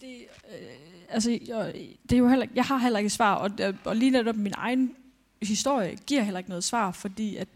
Det, 0.00 0.26
øh, 0.48 0.68
altså, 1.08 1.30
jeg, 1.30 1.74
det 2.02 2.12
er 2.12 2.18
jo 2.18 2.28
heller, 2.28 2.46
jeg 2.54 2.64
har 2.64 2.78
heller 2.78 2.98
ikke 2.98 3.10
svar, 3.10 3.34
og, 3.34 3.50
øh, 3.60 3.74
og 3.84 3.96
lige 3.96 4.10
netop 4.10 4.36
min 4.36 4.52
egen 4.56 4.96
historie 5.42 5.96
giver 6.06 6.22
heller 6.22 6.38
ikke 6.38 6.50
noget 6.50 6.64
svar, 6.64 6.92
fordi 6.92 7.36
at 7.36 7.48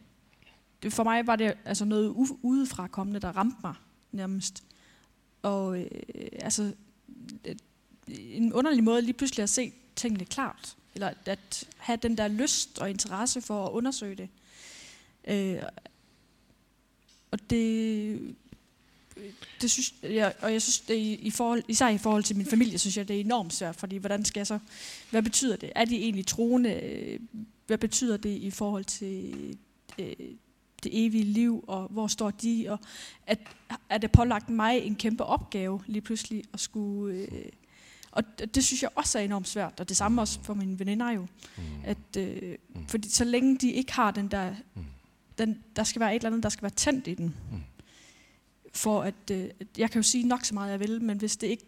det, 0.83 0.92
for 0.92 1.05
mig 1.05 1.27
var 1.27 1.37
det 1.37 1.55
altså 1.64 1.85
noget 1.85 2.09
udefra 2.42 2.87
kommende, 2.87 3.21
der 3.21 3.37
ramte 3.37 3.57
mig 3.62 3.75
nærmest. 4.12 4.64
Og 5.42 5.81
øh, 5.81 5.87
altså, 6.33 6.73
en 8.18 8.53
underlig 8.53 8.85
måde 8.85 9.03
lige 9.03 9.12
pludselig 9.12 9.42
at 9.42 9.51
se 9.51 9.73
tingene 9.96 10.25
klart, 10.25 10.77
eller 10.94 11.12
at 11.27 11.64
have 11.77 11.99
den 12.03 12.16
der 12.16 12.29
lyst 12.29 12.79
og 12.79 12.90
interesse 12.90 13.40
for 13.40 13.66
at 13.66 13.70
undersøge 13.70 14.14
det. 14.16 14.29
Øh, 15.25 15.62
og 17.31 17.51
det, 17.51 18.35
det 19.61 19.70
synes 19.70 19.94
jeg, 20.03 20.35
og 20.42 20.53
jeg 20.53 20.62
synes, 20.62 20.81
det 20.81 20.96
i 21.20 21.31
forhold, 21.31 21.62
især 21.68 21.88
i 21.88 21.99
forhold 21.99 22.23
til 22.23 22.37
min 22.37 22.46
familie, 22.46 22.79
synes 22.79 22.96
jeg, 22.96 23.09
det 23.09 23.16
er 23.16 23.20
enormt 23.20 23.55
svært, 23.55 23.77
fordi 23.77 23.96
hvordan 23.96 24.25
skal 24.25 24.40
jeg 24.40 24.46
så, 24.46 24.59
hvad 25.11 25.23
betyder 25.23 25.57
det? 25.57 25.73
Er 25.75 25.85
de 25.85 25.96
egentlig 25.96 26.27
troende? 26.27 27.18
Hvad 27.66 27.79
betyder 27.79 28.16
det 28.16 28.37
i 28.37 28.51
forhold 28.51 28.85
til 28.85 29.35
øh, 29.99 30.14
det 30.83 31.07
evige 31.07 31.25
liv, 31.25 31.64
og 31.66 31.88
hvor 31.88 32.07
står 32.07 32.31
de? 32.31 32.66
Og 32.68 32.79
at, 33.27 33.38
er 33.88 33.99
det 33.99 34.12
pålagt 34.12 34.49
mig 34.49 34.79
en 34.79 34.96
kæmpe 34.96 35.25
opgave 35.25 35.83
lige 35.87 36.03
pludselig 36.03 36.44
at 36.53 36.61
skulle... 36.61 37.14
Øh, 37.14 37.44
og 38.12 38.25
det, 38.55 38.64
synes 38.64 38.83
jeg 38.83 38.90
også 38.94 39.18
er 39.18 39.23
enormt 39.23 39.49
svært, 39.49 39.81
og 39.81 39.88
det 39.88 39.96
samme 39.96 40.20
også 40.20 40.38
for 40.42 40.55
mine 40.55 40.79
veninder 40.79 41.11
jo. 41.11 41.27
Mm. 41.57 41.62
At, 41.85 42.16
øh, 42.18 42.55
mm. 42.75 42.87
fordi 42.88 43.11
så 43.11 43.25
længe 43.25 43.59
de 43.59 43.73
ikke 43.73 43.92
har 43.92 44.11
den 44.11 44.29
der 44.29 44.55
mm 44.75 44.85
den, 45.40 45.59
der 45.77 45.85
skal 45.85 46.01
være 46.01 46.11
et 46.11 46.20
eller 46.20 46.29
andet, 46.29 46.42
der 46.42 46.49
skal 46.49 46.62
være 46.62 46.70
tændt 46.70 47.07
i 47.07 47.14
den. 47.14 47.35
Mm. 47.53 47.62
For 48.75 49.03
at, 49.03 49.14
øh, 49.33 49.44
jeg 49.79 49.90
kan 49.90 49.99
jo 49.99 50.03
sige 50.03 50.29
nok 50.29 50.44
så 50.44 50.55
meget, 50.55 50.70
jeg 50.70 50.81
vil, 50.81 51.03
men 51.03 51.18
hvis 51.18 51.37
det 51.37 51.46
ikke 51.46 51.64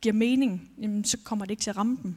giver 0.00 0.12
mening, 0.12 0.70
jamen, 0.82 1.04
så 1.04 1.18
kommer 1.24 1.44
det 1.44 1.50
ikke 1.50 1.62
til 1.62 1.70
at 1.70 1.76
ramme 1.76 1.98
dem. 2.02 2.14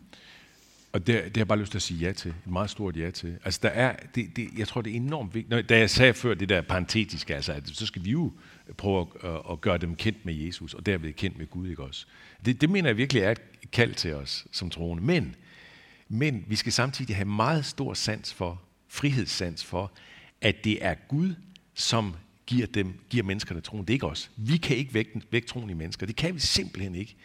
Og 0.91 1.07
det, 1.07 1.07
det 1.07 1.23
har 1.23 1.31
jeg 1.35 1.47
bare 1.47 1.59
lyst 1.59 1.71
til 1.71 1.77
at 1.77 1.81
sige 1.81 1.99
ja 1.99 2.13
til. 2.13 2.29
Et 2.29 2.51
meget 2.51 2.69
stort 2.69 2.97
ja 2.97 3.11
til. 3.11 3.37
Altså, 3.45 3.59
der 3.63 3.69
er, 3.69 3.95
det, 4.15 4.35
det, 4.35 4.47
jeg 4.57 4.67
tror, 4.67 4.81
det 4.81 4.91
er 4.91 4.95
enormt 4.95 5.33
vigtigt. 5.33 5.49
Når, 5.49 5.61
da 5.61 5.77
jeg 5.77 5.89
sagde 5.89 6.13
før 6.13 6.33
det 6.33 6.49
der 6.49 6.61
parentetiske, 6.61 7.35
altså, 7.35 7.53
at 7.53 7.67
så 7.67 7.85
skal 7.85 8.05
vi 8.05 8.11
jo 8.11 8.31
prøve 8.73 9.07
at, 9.23 9.29
øh, 9.29 9.39
at, 9.51 9.61
gøre 9.61 9.77
dem 9.77 9.95
kendt 9.95 10.25
med 10.25 10.33
Jesus, 10.33 10.73
og 10.73 10.85
derved 10.85 11.13
kendt 11.13 11.37
med 11.37 11.47
Gud, 11.47 11.67
ikke 11.67 11.83
også? 11.83 12.05
Det, 12.45 12.61
det 12.61 12.69
mener 12.69 12.89
jeg 12.89 12.97
virkelig 12.97 13.21
er 13.21 13.31
et 13.31 13.41
kald 13.71 13.93
til 13.93 14.13
os 14.13 14.47
som 14.51 14.69
troende. 14.69 15.03
Men, 15.03 15.35
men 16.09 16.45
vi 16.47 16.55
skal 16.55 16.71
samtidig 16.71 17.15
have 17.15 17.25
meget 17.25 17.65
stor 17.65 17.93
sans 17.93 18.33
for, 18.33 18.61
frihedssans 18.87 19.63
for, 19.63 19.91
at 20.41 20.63
det 20.63 20.85
er 20.85 20.95
Gud, 21.07 21.35
som 21.73 22.13
giver, 22.45 22.67
dem, 22.67 22.99
giver 23.09 23.23
menneskerne 23.23 23.61
troen. 23.61 23.85
Det 23.85 23.89
er 23.89 23.93
ikke 23.93 24.07
os. 24.07 24.31
Vi 24.35 24.57
kan 24.57 24.77
ikke 24.77 24.93
vække, 24.93 25.21
vække 25.31 25.47
troen 25.47 25.69
i 25.69 25.73
mennesker. 25.73 26.05
Det 26.05 26.15
kan 26.15 26.35
vi 26.35 26.39
simpelthen 26.39 26.95
ikke. 26.95 27.15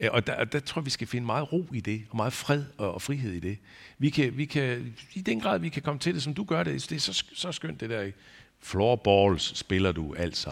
Øh, 0.00 0.08
og 0.12 0.26
der, 0.26 0.44
der 0.44 0.60
tror 0.60 0.80
jeg, 0.80 0.86
vi 0.86 0.90
skal 0.90 1.06
finde 1.06 1.26
meget 1.26 1.52
ro 1.52 1.66
i 1.72 1.80
det, 1.80 2.02
og 2.10 2.16
meget 2.16 2.32
fred 2.32 2.64
og, 2.76 2.94
og 2.94 3.02
frihed 3.02 3.32
i 3.32 3.40
det. 3.40 3.58
Vi 3.98 4.10
kan, 4.10 4.36
vi 4.36 4.44
kan, 4.44 4.94
I 5.14 5.20
den 5.20 5.40
grad, 5.40 5.58
vi 5.58 5.68
kan 5.68 5.82
komme 5.82 5.98
til 5.98 6.14
det, 6.14 6.22
som 6.22 6.34
du 6.34 6.44
gør 6.44 6.62
det, 6.62 6.90
det 6.90 6.96
er 6.96 7.00
så, 7.00 7.24
så 7.32 7.52
skønt 7.52 7.80
det 7.80 7.90
der. 7.90 8.10
Floorballs 8.60 9.58
spiller 9.58 9.92
du 9.92 10.14
altså. 10.14 10.50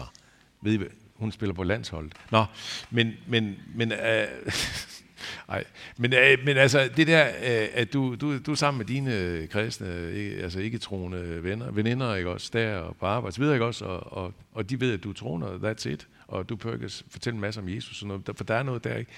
Ved 0.65 0.73
I, 0.73 0.79
hun 1.15 1.31
spiller 1.31 1.53
på 1.53 1.63
landsholdet. 1.63 2.13
Nå, 2.31 2.45
men, 2.89 3.13
men, 3.27 3.55
men 3.75 3.91
øh, 3.91 4.27
Ej, 5.49 5.63
men, 5.97 6.13
øh, 6.13 6.37
men 6.45 6.57
altså, 6.57 6.89
det 6.97 7.07
der, 7.07 7.27
øh, 7.27 7.67
at 7.73 7.93
du, 7.93 8.15
du, 8.15 8.37
du 8.39 8.51
er 8.51 8.55
sammen 8.55 8.77
med 8.77 8.85
dine 8.85 9.15
øh, 9.15 9.49
kristne, 9.49 10.11
ikke, 10.13 10.35
altså 10.43 10.59
ikke 10.59 10.77
troende 10.77 11.43
venner, 11.43 11.71
veninder, 11.71 12.15
ikke 12.15 12.29
også, 12.29 12.49
der 12.53 12.77
og 12.77 12.95
på 12.95 13.05
arbejde, 13.05 13.37
videre, 13.37 13.55
ikke 13.55 13.65
også, 13.65 13.85
og, 13.85 14.13
og, 14.13 14.33
og 14.53 14.69
de 14.69 14.79
ved, 14.79 14.93
at 14.93 15.03
du 15.03 15.09
er 15.09 15.13
troende, 15.13 15.47
that's 15.47 15.89
it, 15.89 16.07
og 16.27 16.49
du 16.49 16.55
pørkes 16.55 17.05
fortælle 17.09 17.35
en 17.35 17.41
masse 17.41 17.59
om 17.61 17.69
Jesus, 17.69 18.01
og 18.01 18.07
noget, 18.07 18.29
for 18.35 18.43
der 18.43 18.55
er 18.55 18.63
noget 18.63 18.83
der, 18.83 18.95
ikke? 18.95 19.11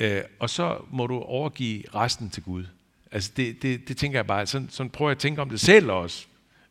Øh, 0.00 0.22
og 0.38 0.50
så 0.50 0.78
må 0.90 1.06
du 1.06 1.18
overgive 1.18 1.82
resten 1.94 2.30
til 2.30 2.42
Gud. 2.42 2.64
Altså, 3.12 3.32
det, 3.36 3.62
det, 3.62 3.88
det 3.88 3.96
tænker 3.96 4.18
jeg 4.18 4.26
bare, 4.26 4.46
sådan, 4.46 4.68
sådan 4.70 4.90
prøver 4.90 5.10
jeg 5.10 5.16
at 5.16 5.20
tænke 5.20 5.42
om 5.42 5.50
det 5.50 5.60
selv 5.60 5.90
også, 5.90 6.26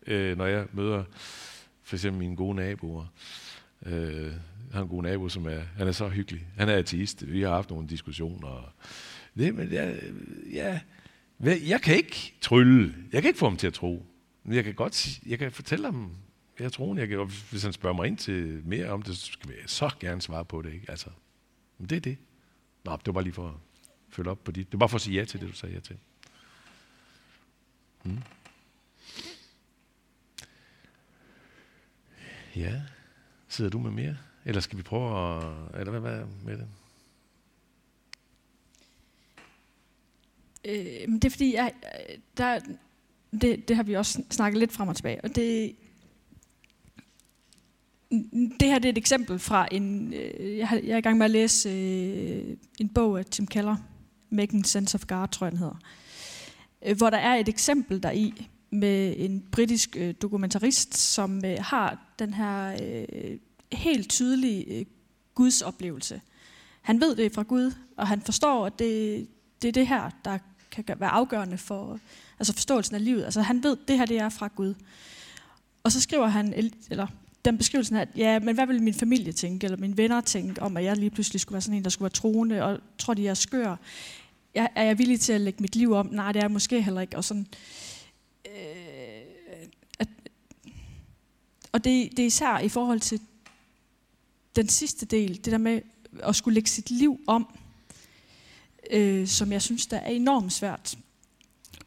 øh, 0.08 0.38
når 0.38 0.46
jeg 0.46 0.66
møder 0.74 1.04
for 1.84 1.96
eksempel 1.96 2.20
mine 2.20 2.36
gode 2.36 2.56
naboer. 2.56 3.02
Øh, 3.02 3.08
Øh, 3.86 4.24
jeg 4.24 4.74
har 4.74 4.82
en 4.82 4.88
god 4.88 5.04
nabo, 5.04 5.30
som 5.30 5.46
er, 5.46 5.60
han 5.78 5.88
er 5.88 5.92
så 5.92 6.10
hyggelig. 6.10 6.48
Han 6.58 6.70
er 6.70 6.76
ateist. 6.78 7.32
Vi 7.32 7.42
har 7.42 7.50
haft 7.50 7.70
nogle 7.70 7.88
diskussioner. 7.88 8.74
Det, 9.38 9.56
men 9.56 9.72
jeg, 9.72 10.02
ja, 10.54 10.80
jeg 11.44 11.82
kan 11.82 11.96
ikke 11.96 12.34
trylle. 12.42 12.96
Jeg 13.12 13.22
kan 13.22 13.30
ikke 13.30 13.40
få 13.40 13.50
ham 13.50 13.58
til 13.58 13.68
at 13.68 13.74
tro. 13.74 14.06
Men 14.44 14.56
jeg 14.56 14.64
kan 14.64 14.74
godt 14.74 15.20
jeg 15.26 15.40
kan 15.40 15.52
fortælle 15.52 15.86
ham, 15.86 16.12
jeg 16.60 16.72
tror, 16.72 16.96
jeg 16.96 17.08
kan, 17.08 17.32
hvis 17.50 17.64
han 17.64 17.74
spørger 17.74 17.96
mig 17.96 18.08
ind 18.08 18.18
til 18.18 18.62
mere 18.66 18.90
om 18.90 19.02
det, 19.02 19.18
så 19.18 19.26
skal 19.32 19.50
jeg 19.50 19.64
så 19.66 19.90
gerne 20.00 20.22
svare 20.22 20.46
på 20.46 20.62
det. 20.62 20.74
Ikke? 20.74 20.92
Altså, 20.92 21.10
men 21.78 21.90
det 21.90 21.96
er 21.96 22.00
det. 22.00 22.18
Nå, 22.84 22.92
det 22.92 23.06
var 23.06 23.12
bare 23.12 23.24
lige 23.24 23.34
for 23.34 23.48
at 23.48 23.54
følge 24.10 24.32
op 24.32 24.44
på 24.44 24.52
dit. 24.52 24.68
Det 24.68 24.74
var 24.74 24.80
bare 24.80 24.90
for 24.90 24.96
at 24.96 25.02
sige 25.02 25.20
ja 25.20 25.26
til 25.26 25.42
det, 25.42 25.50
du 25.50 25.54
sagde 25.54 25.76
ja 25.76 25.80
til. 25.80 25.98
Hmm. 28.04 28.20
Ja, 32.56 32.82
sidder 33.50 33.72
du 33.72 33.80
med 33.80 33.92
mere? 33.92 34.18
Eller 34.46 34.62
skal 34.62 34.78
vi 34.78 34.84
prøve 34.84 35.38
at... 35.38 35.44
Eller 35.80 35.92
hvad, 35.92 36.00
hvad 36.00 36.26
med 36.46 36.58
det? 36.58 36.68
Øh, 40.66 41.14
det 41.14 41.26
er 41.26 41.30
fordi, 41.30 41.54
jeg, 41.54 41.74
der, 42.38 42.60
det, 43.42 43.68
det 43.68 43.76
har 43.76 43.84
vi 43.84 43.96
også 43.96 44.24
snakket 44.30 44.60
lidt 44.60 44.72
frem 44.72 44.88
og 44.88 44.96
tilbage, 44.96 45.24
og 45.24 45.36
det, 45.36 45.76
det 48.60 48.68
her 48.68 48.80
det 48.80 48.86
er 48.86 48.90
et 48.90 48.98
eksempel 48.98 49.40
fra 49.40 49.68
en, 49.72 50.14
øh, 50.14 50.58
jeg, 50.58 50.68
har, 50.68 50.76
jeg 50.78 50.94
er 50.94 50.98
i 50.98 51.02
gang 51.02 51.18
med 51.18 51.26
at 51.26 51.32
læse 51.32 51.70
øh, 51.70 52.58
en 52.80 52.90
bog 52.90 53.20
af 53.20 53.26
Tim 53.26 53.48
Keller, 53.48 53.76
Making 54.30 54.66
Sense 54.66 54.96
of 54.96 55.06
God, 55.08 55.28
tror 55.28 55.46
jeg 55.46 55.52
den 55.52 55.60
hedder, 55.60 55.80
øh, 56.86 56.98
hvor 56.98 57.10
der 57.10 57.18
er 57.18 57.36
et 57.36 57.50
eksempel 57.50 58.04
der 58.04 58.12
i 58.12 58.50
med 58.72 59.14
en 59.18 59.44
britisk 59.52 59.96
øh, 60.00 60.14
dokumentarist, 60.22 60.98
som 60.98 61.46
øh, 61.46 61.58
har 61.60 62.14
den 62.20 62.34
her 62.34 62.78
øh, 62.84 63.38
helt 63.72 64.10
tydelige 64.10 64.80
øh, 64.80 64.86
Guds 65.36 65.62
oplevelse. 65.62 66.22
Han 66.82 67.02
ved 67.02 67.16
det 67.16 67.34
fra 67.34 67.44
Gud, 67.44 67.72
og 67.98 68.08
han 68.08 68.22
forstår, 68.22 68.66
at 68.66 68.80
det, 68.80 69.28
det 69.62 69.68
er 69.68 69.72
det 69.72 69.88
her, 69.88 70.10
der 70.26 70.38
kan 70.72 70.86
være 71.00 71.10
afgørende 71.10 71.58
for 71.58 72.00
altså 72.40 72.54
forståelsen 72.54 72.96
af 72.96 73.06
livet. 73.06 73.24
Altså 73.24 73.42
han 73.42 73.64
ved, 73.64 73.78
at 73.82 73.88
det 73.88 73.98
her 73.98 74.06
det 74.06 74.18
er 74.18 74.30
fra 74.30 74.50
Gud. 74.56 74.74
Og 75.84 75.92
så 75.92 76.02
skriver 76.02 76.28
han, 76.28 76.72
eller 76.90 77.08
den 77.46 77.58
beskrivelse 77.58 78.00
af, 78.00 78.08
ja, 78.16 78.40
men 78.40 78.56
hvad 78.56 78.68
vil 78.68 78.84
min 78.84 78.94
familie 78.94 79.32
tænke, 79.32 79.66
eller 79.66 79.78
mine 79.78 79.98
venner 79.98 80.22
tænke, 80.22 80.62
om 80.62 80.78
at 80.78 80.84
jeg 80.84 80.98
lige 80.98 81.10
pludselig 81.10 81.42
skulle 81.42 81.54
være 81.54 81.62
sådan 81.62 81.78
en, 81.78 81.84
der 81.84 81.90
skulle 81.90 82.04
være 82.04 82.10
troende, 82.10 82.64
og 82.64 82.80
tror 82.98 83.14
de, 83.14 83.24
jeg 83.24 83.30
er 83.30 83.34
skør. 83.34 83.76
Jeg, 84.56 84.70
er 84.76 84.84
jeg 84.84 84.98
villig 84.98 85.20
til 85.20 85.34
at 85.34 85.42
lægge 85.42 85.62
mit 85.62 85.76
liv 85.76 85.92
om? 85.92 86.10
Nej, 86.12 86.32
det 86.32 86.40
er 86.40 86.44
jeg 86.44 86.52
måske 86.52 86.82
heller 86.82 87.02
ikke. 87.02 87.18
Og, 87.18 87.24
sådan, 87.24 87.48
øh, 87.50 87.89
og 91.72 91.84
det, 91.84 92.12
det 92.12 92.20
er 92.20 92.28
især 92.28 92.60
i 92.60 92.70
forhold 92.70 93.00
til 93.00 93.22
den 94.56 94.70
sidste 94.70 95.06
del, 95.06 95.36
det 95.36 95.46
der 95.46 95.58
med 95.58 95.82
at 96.24 96.36
skulle 96.36 96.54
lægge 96.54 96.70
sit 96.70 96.92
liv 96.92 97.20
om, 97.28 97.48
øh, 98.92 99.28
som 99.28 99.52
jeg 99.52 99.62
synes, 99.62 99.88
der 99.88 99.98
er 99.98 100.10
enormt 100.10 100.54
svært. 100.54 100.98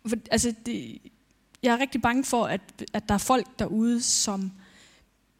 For, 0.06 0.16
altså, 0.30 0.54
det, 0.66 0.98
jeg 1.62 1.74
er 1.74 1.78
rigtig 1.78 2.02
bange 2.02 2.24
for, 2.24 2.44
at, 2.44 2.60
at 2.92 3.08
der 3.08 3.14
er 3.14 3.18
folk 3.18 3.58
derude, 3.58 4.02
som 4.02 4.52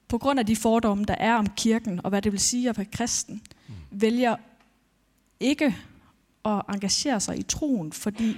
på 0.09 0.19
grund 0.19 0.39
af 0.39 0.47
de 0.47 0.57
fordomme, 0.57 1.05
der 1.05 1.15
er 1.15 1.35
om 1.35 1.47
kirken, 1.47 2.01
og 2.05 2.09
hvad 2.09 2.23
det 2.23 2.33
vil 2.33 2.41
sige 2.41 2.69
at 2.69 2.79
være 2.79 2.87
kristen, 2.87 3.43
mm. 3.69 3.75
vælger 3.91 4.37
ikke 5.41 5.77
at 6.45 6.63
engagere 6.69 7.21
sig 7.21 7.39
i 7.39 7.43
troen, 7.43 7.93
fordi 7.93 8.37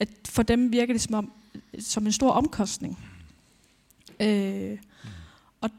at 0.00 0.08
for 0.28 0.42
dem 0.42 0.72
virker 0.72 0.94
det 0.94 1.00
som, 1.00 1.14
om, 1.14 1.32
som 1.78 2.06
en 2.06 2.12
stor 2.12 2.30
omkostning. 2.30 2.98
Øh, 4.20 4.70
mm. 4.70 4.78
og, 5.60 5.70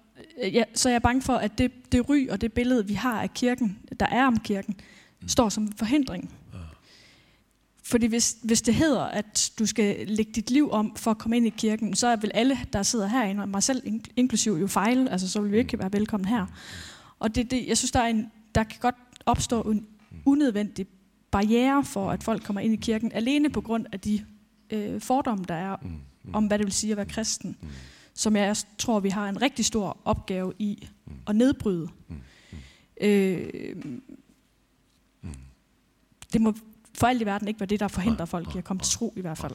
øh, 0.43 0.55
ja, 0.55 0.63
så 0.73 0.89
jeg 0.89 0.95
er 0.95 0.99
bange 0.99 1.21
for, 1.21 1.33
at 1.33 1.57
det, 1.57 1.91
det 1.91 2.09
ry 2.09 2.27
og 2.29 2.41
det 2.41 2.53
billede, 2.53 2.87
vi 2.87 2.93
har 2.93 3.21
af 3.21 3.33
kirken, 3.33 3.79
der 3.99 4.05
er 4.05 4.27
om 4.27 4.39
kirken, 4.39 4.75
mm. 5.21 5.27
står 5.27 5.49
som 5.49 5.71
forhindring. 5.71 6.31
Fordi 7.87 8.05
hvis, 8.05 8.37
hvis 8.43 8.61
det 8.61 8.75
hedder, 8.75 9.01
at 9.01 9.51
du 9.59 9.65
skal 9.65 10.07
lægge 10.07 10.31
dit 10.31 10.51
liv 10.51 10.71
om 10.71 10.95
for 10.95 11.11
at 11.11 11.17
komme 11.17 11.37
ind 11.37 11.47
i 11.47 11.49
kirken, 11.49 11.95
så 11.95 12.07
er 12.07 12.15
vel 12.15 12.31
alle, 12.33 12.57
der 12.73 12.83
sidder 12.83 13.07
herinde, 13.07 13.41
og 13.41 13.49
mig 13.49 13.63
selv 13.63 14.01
inklusiv, 14.15 14.53
jo 14.53 14.67
fejl. 14.67 15.07
Altså, 15.07 15.29
så 15.29 15.41
vil 15.41 15.51
vi 15.51 15.57
ikke 15.57 15.79
være 15.79 15.93
velkommen 15.93 16.27
her. 16.27 16.45
Og 17.19 17.35
det, 17.35 17.51
det, 17.51 17.67
jeg 17.67 17.77
synes, 17.77 17.91
der, 17.91 17.99
er 17.99 18.07
en, 18.07 18.31
der 18.55 18.63
kan 18.63 18.79
godt 18.79 18.95
opstå 19.25 19.61
en 19.61 19.87
unødvendig 20.25 20.87
barriere 21.31 21.83
for, 21.83 22.11
at 22.11 22.23
folk 22.23 22.43
kommer 22.43 22.59
ind 22.59 22.73
i 22.73 22.77
kirken, 22.77 23.11
alene 23.11 23.49
på 23.49 23.61
grund 23.61 23.85
af 23.91 23.99
de 23.99 24.25
øh, 24.69 25.01
fordomme, 25.01 25.45
der 25.47 25.55
er 25.55 25.75
mm, 25.81 25.89
mm. 26.23 26.35
om, 26.35 26.45
hvad 26.45 26.57
det 26.57 26.65
vil 26.65 26.73
sige 26.73 26.91
at 26.91 26.97
være 26.97 27.05
kristen. 27.05 27.57
Mm. 27.61 27.67
Som 28.17 28.35
jeg 28.35 28.55
tror, 28.77 28.99
vi 28.99 29.09
har 29.09 29.29
en 29.29 29.41
rigtig 29.41 29.65
stor 29.65 29.97
opgave 30.05 30.53
i 30.59 30.89
at 31.27 31.35
nedbryde. 31.35 31.89
Øh, 33.01 33.49
det 36.33 36.41
må 36.41 36.53
for 36.93 37.07
alt 37.07 37.21
i 37.21 37.25
verden 37.25 37.47
ikke 37.47 37.59
være 37.59 37.67
det, 37.67 37.79
der 37.79 37.87
forhindrer 37.87 38.25
folk 38.25 38.55
i 38.55 38.57
at 38.57 38.63
komme 38.63 38.81
til 38.83 38.97
tro 38.97 39.13
i 39.15 39.21
hvert 39.21 39.37
fald. 39.37 39.53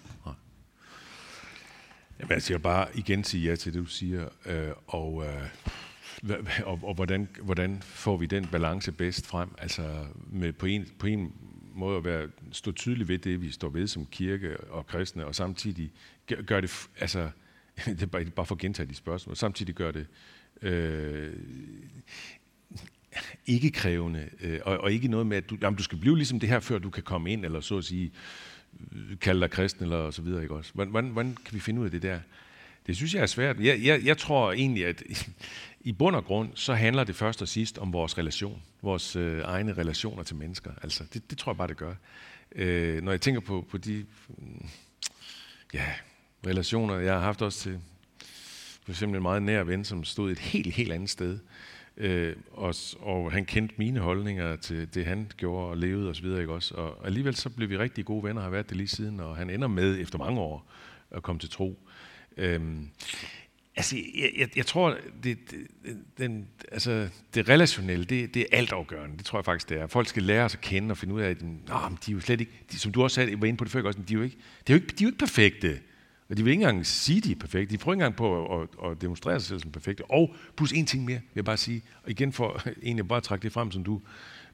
Jamen, 2.18 2.33
jeg 2.33 2.42
siger 2.42 2.59
bare 2.59 2.87
igen 2.94 3.25
sige 3.25 3.51
ja 3.51 3.57
til 3.57 3.72
det, 3.72 3.81
du 3.81 3.87
siger, 3.87 4.29
øh, 4.46 4.70
og, 4.87 5.25
øh, 5.27 6.37
og, 6.64 6.81
og 6.83 6.94
hvordan, 6.94 7.29
hvordan 7.42 7.83
får 7.83 8.16
vi 8.16 8.27
den 8.27 8.46
balance 8.46 8.92
bedst 8.92 9.27
frem? 9.27 9.48
Altså 9.59 10.07
med 10.31 10.53
på 10.53 10.66
en, 10.66 10.87
på 10.98 11.07
en 11.07 11.33
måde 11.75 11.96
at 11.96 12.05
være, 12.05 12.29
stå 12.53 12.72
tydeligt 12.72 13.09
ved 13.09 13.18
det, 13.18 13.40
vi 13.40 13.51
står 13.51 13.68
ved 13.68 13.87
som 13.87 14.07
kirke 14.07 14.61
og 14.61 14.87
kristne, 14.87 15.27
og 15.27 15.35
samtidig 15.35 15.92
gør 16.46 16.61
det, 16.61 16.88
altså, 17.01 17.31
det 17.99 18.03
er 18.03 18.07
bare, 18.07 18.25
bare 18.25 18.47
for 18.47 18.55
at 18.55 18.61
gentage 18.61 18.88
de 18.88 18.95
spørgsmål, 18.95 19.37
samtidig 19.37 19.75
gør 19.75 19.90
det 19.90 20.07
øh, 20.62 21.33
ikke 23.47 23.71
krævende, 23.71 24.29
øh, 24.40 24.61
og, 24.64 24.79
og 24.79 24.92
ikke 24.92 25.09
noget 25.09 25.27
med, 25.27 25.37
at 25.37 25.51
du, 25.51 25.59
jamen, 25.62 25.77
du 25.77 25.83
skal 25.83 25.99
blive 25.99 26.16
ligesom 26.16 26.40
det 26.40 26.49
her, 26.49 26.61
før 26.61 26.79
du 26.79 26.90
kan 26.90 27.03
komme 27.03 27.33
ind, 27.33 27.45
eller 27.45 27.61
så 27.61 27.79
at 27.79 27.85
sige, 27.85 28.12
kalde 29.21 29.40
dig 29.40 29.51
kristen, 29.51 29.85
eller 29.85 30.11
så 30.11 30.23
videre, 30.23 30.42
ikke 30.42 30.55
også? 30.55 30.71
Hvordan, 30.75 31.05
hvordan 31.05 31.37
kan 31.45 31.55
vi 31.55 31.61
finde 31.61 31.81
ud 31.81 31.85
af 31.85 31.90
det 31.90 32.03
der? 32.03 32.21
Det 32.87 32.97
synes 32.97 33.14
jeg 33.14 33.23
er 33.23 33.27
svært. 33.27 33.61
Jeg, 33.61 33.85
jeg, 33.85 34.05
jeg 34.05 34.18
tror 34.18 34.53
egentlig, 34.53 34.87
at 34.87 35.03
i 35.81 35.92
bund 35.92 36.16
og 36.16 36.25
grund, 36.25 36.51
så 36.55 36.75
handler 36.75 37.05
det 37.05 37.16
først 37.16 37.42
og 37.42 37.49
sidst 37.49 37.79
om 37.79 37.92
vores 37.92 38.18
relation, 38.18 38.62
vores 38.83 39.16
øh, 39.16 39.42
egne 39.45 39.73
relationer 39.73 40.23
til 40.23 40.37
mennesker. 40.37 40.71
Altså, 40.83 41.05
det, 41.14 41.31
det 41.31 41.38
tror 41.38 41.53
jeg 41.53 41.57
bare, 41.57 41.68
det 41.68 41.77
gør. 41.77 41.95
Øh, 42.55 43.03
når 43.03 43.12
jeg 43.12 43.21
tænker 43.21 43.40
på, 43.40 43.66
på 43.71 43.79
de 43.79 44.07
ja, 45.75 45.87
relationer, 46.46 46.98
jeg 46.98 47.12
har 47.12 47.20
haft 47.20 47.42
også 47.42 47.59
til 47.59 47.81
for 48.85 48.92
eksempel 48.92 49.16
en 49.16 49.22
meget 49.22 49.42
nær 49.42 49.62
ven, 49.62 49.85
som 49.85 50.05
stod 50.05 50.31
et 50.31 50.38
helt, 50.38 50.74
helt 50.74 50.92
andet 50.92 51.11
sted, 51.11 51.38
Øh, 51.96 52.37
og, 52.52 52.74
og 53.00 53.33
han 53.33 53.44
kendte 53.44 53.74
mine 53.78 54.00
holdninger 54.00 54.57
til 54.57 54.94
det, 54.94 55.07
han 55.07 55.31
gjorde 55.37 55.68
og 55.68 55.76
levede 55.76 56.11
osv. 56.11 56.26
Ikke 56.26 56.52
også? 56.52 56.74
Og 56.74 57.07
alligevel 57.07 57.37
så 57.37 57.50
blev 57.50 57.70
vi 57.70 57.78
rigtig 57.78 58.05
gode 58.05 58.24
venner, 58.24 58.40
og 58.40 58.44
har 58.44 58.50
været 58.50 58.68
det 58.68 58.76
lige 58.76 58.88
siden, 58.88 59.20
og 59.20 59.37
han 59.37 59.50
ender 59.50 59.68
med 59.68 60.00
efter 60.00 60.18
mange 60.18 60.40
år 60.40 60.70
at 61.11 61.22
komme 61.22 61.38
til 61.38 61.50
tro. 61.50 61.88
Øhm, 62.37 62.88
altså, 63.76 63.96
jeg, 63.96 64.31
jeg, 64.38 64.48
jeg 64.57 64.66
tror, 64.66 64.96
det, 65.22 65.38
det, 65.50 65.66
den, 66.18 66.48
altså, 66.72 67.09
det 67.35 67.48
relationelle, 67.48 68.05
det, 68.05 68.35
det 68.35 68.42
er 68.42 68.57
altafgørende. 68.59 69.18
Det 69.18 69.24
tror 69.24 69.38
jeg 69.38 69.44
faktisk, 69.44 69.68
det 69.68 69.81
er. 69.81 69.87
Folk 69.87 70.09
skal 70.09 70.22
lære 70.22 70.44
os 70.44 70.55
at 70.55 70.61
kende 70.61 70.92
og 70.92 70.98
finde 70.98 71.14
ud 71.14 71.20
af, 71.20 71.31
at 71.31 71.40
de 71.40 71.46
er 72.09 72.12
jo 72.12 72.20
slet 72.20 72.40
ikke, 72.40 72.52
de, 72.72 72.78
som 72.78 72.92
du 72.92 73.02
også 73.02 73.14
sagde, 73.14 73.40
var 73.40 73.46
inde 73.46 73.57
på 73.57 73.64
det 73.64 73.72
før, 73.72 73.83
også, 73.83 73.98
de 74.09 74.14
er 74.14 74.18
jo 74.18 74.22
ikke, 74.22 74.37
de 74.66 74.72
er 74.72 74.76
jo 74.76 74.83
ikke, 74.83 74.94
de 74.98 75.05
er 75.05 75.07
jo 75.07 75.09
ikke 75.09 75.18
perfekte. 75.18 75.81
Og 76.33 76.38
de 76.38 76.45
vil 76.45 76.51
ikke 76.51 76.62
engang 76.62 76.87
sige, 76.87 77.18
at 77.18 77.25
de 77.25 77.33
er 77.33 77.37
perfekte. 77.37 77.73
De 77.73 77.79
prøver 77.79 77.95
ikke 77.95 78.05
engang 78.05 78.16
på 78.16 78.61
at, 78.61 78.68
at, 78.83 78.90
at 78.90 79.03
demonstrere 79.03 79.40
sig 79.40 79.49
selv 79.49 79.61
som 79.61 79.73
perfekte. 79.73 80.11
Og 80.11 80.35
plus 80.57 80.73
en 80.73 80.87
ting 80.87 81.05
mere, 81.05 81.14
vil 81.16 81.33
jeg 81.35 81.45
bare 81.45 81.57
sige, 81.57 81.83
og 82.03 82.11
igen 82.11 82.33
for 82.33 82.62
egentlig 82.83 83.09
bare 83.09 83.16
at 83.16 83.23
trække 83.23 83.42
det 83.42 83.53
frem, 83.53 83.71
som 83.71 83.85
du 83.85 84.01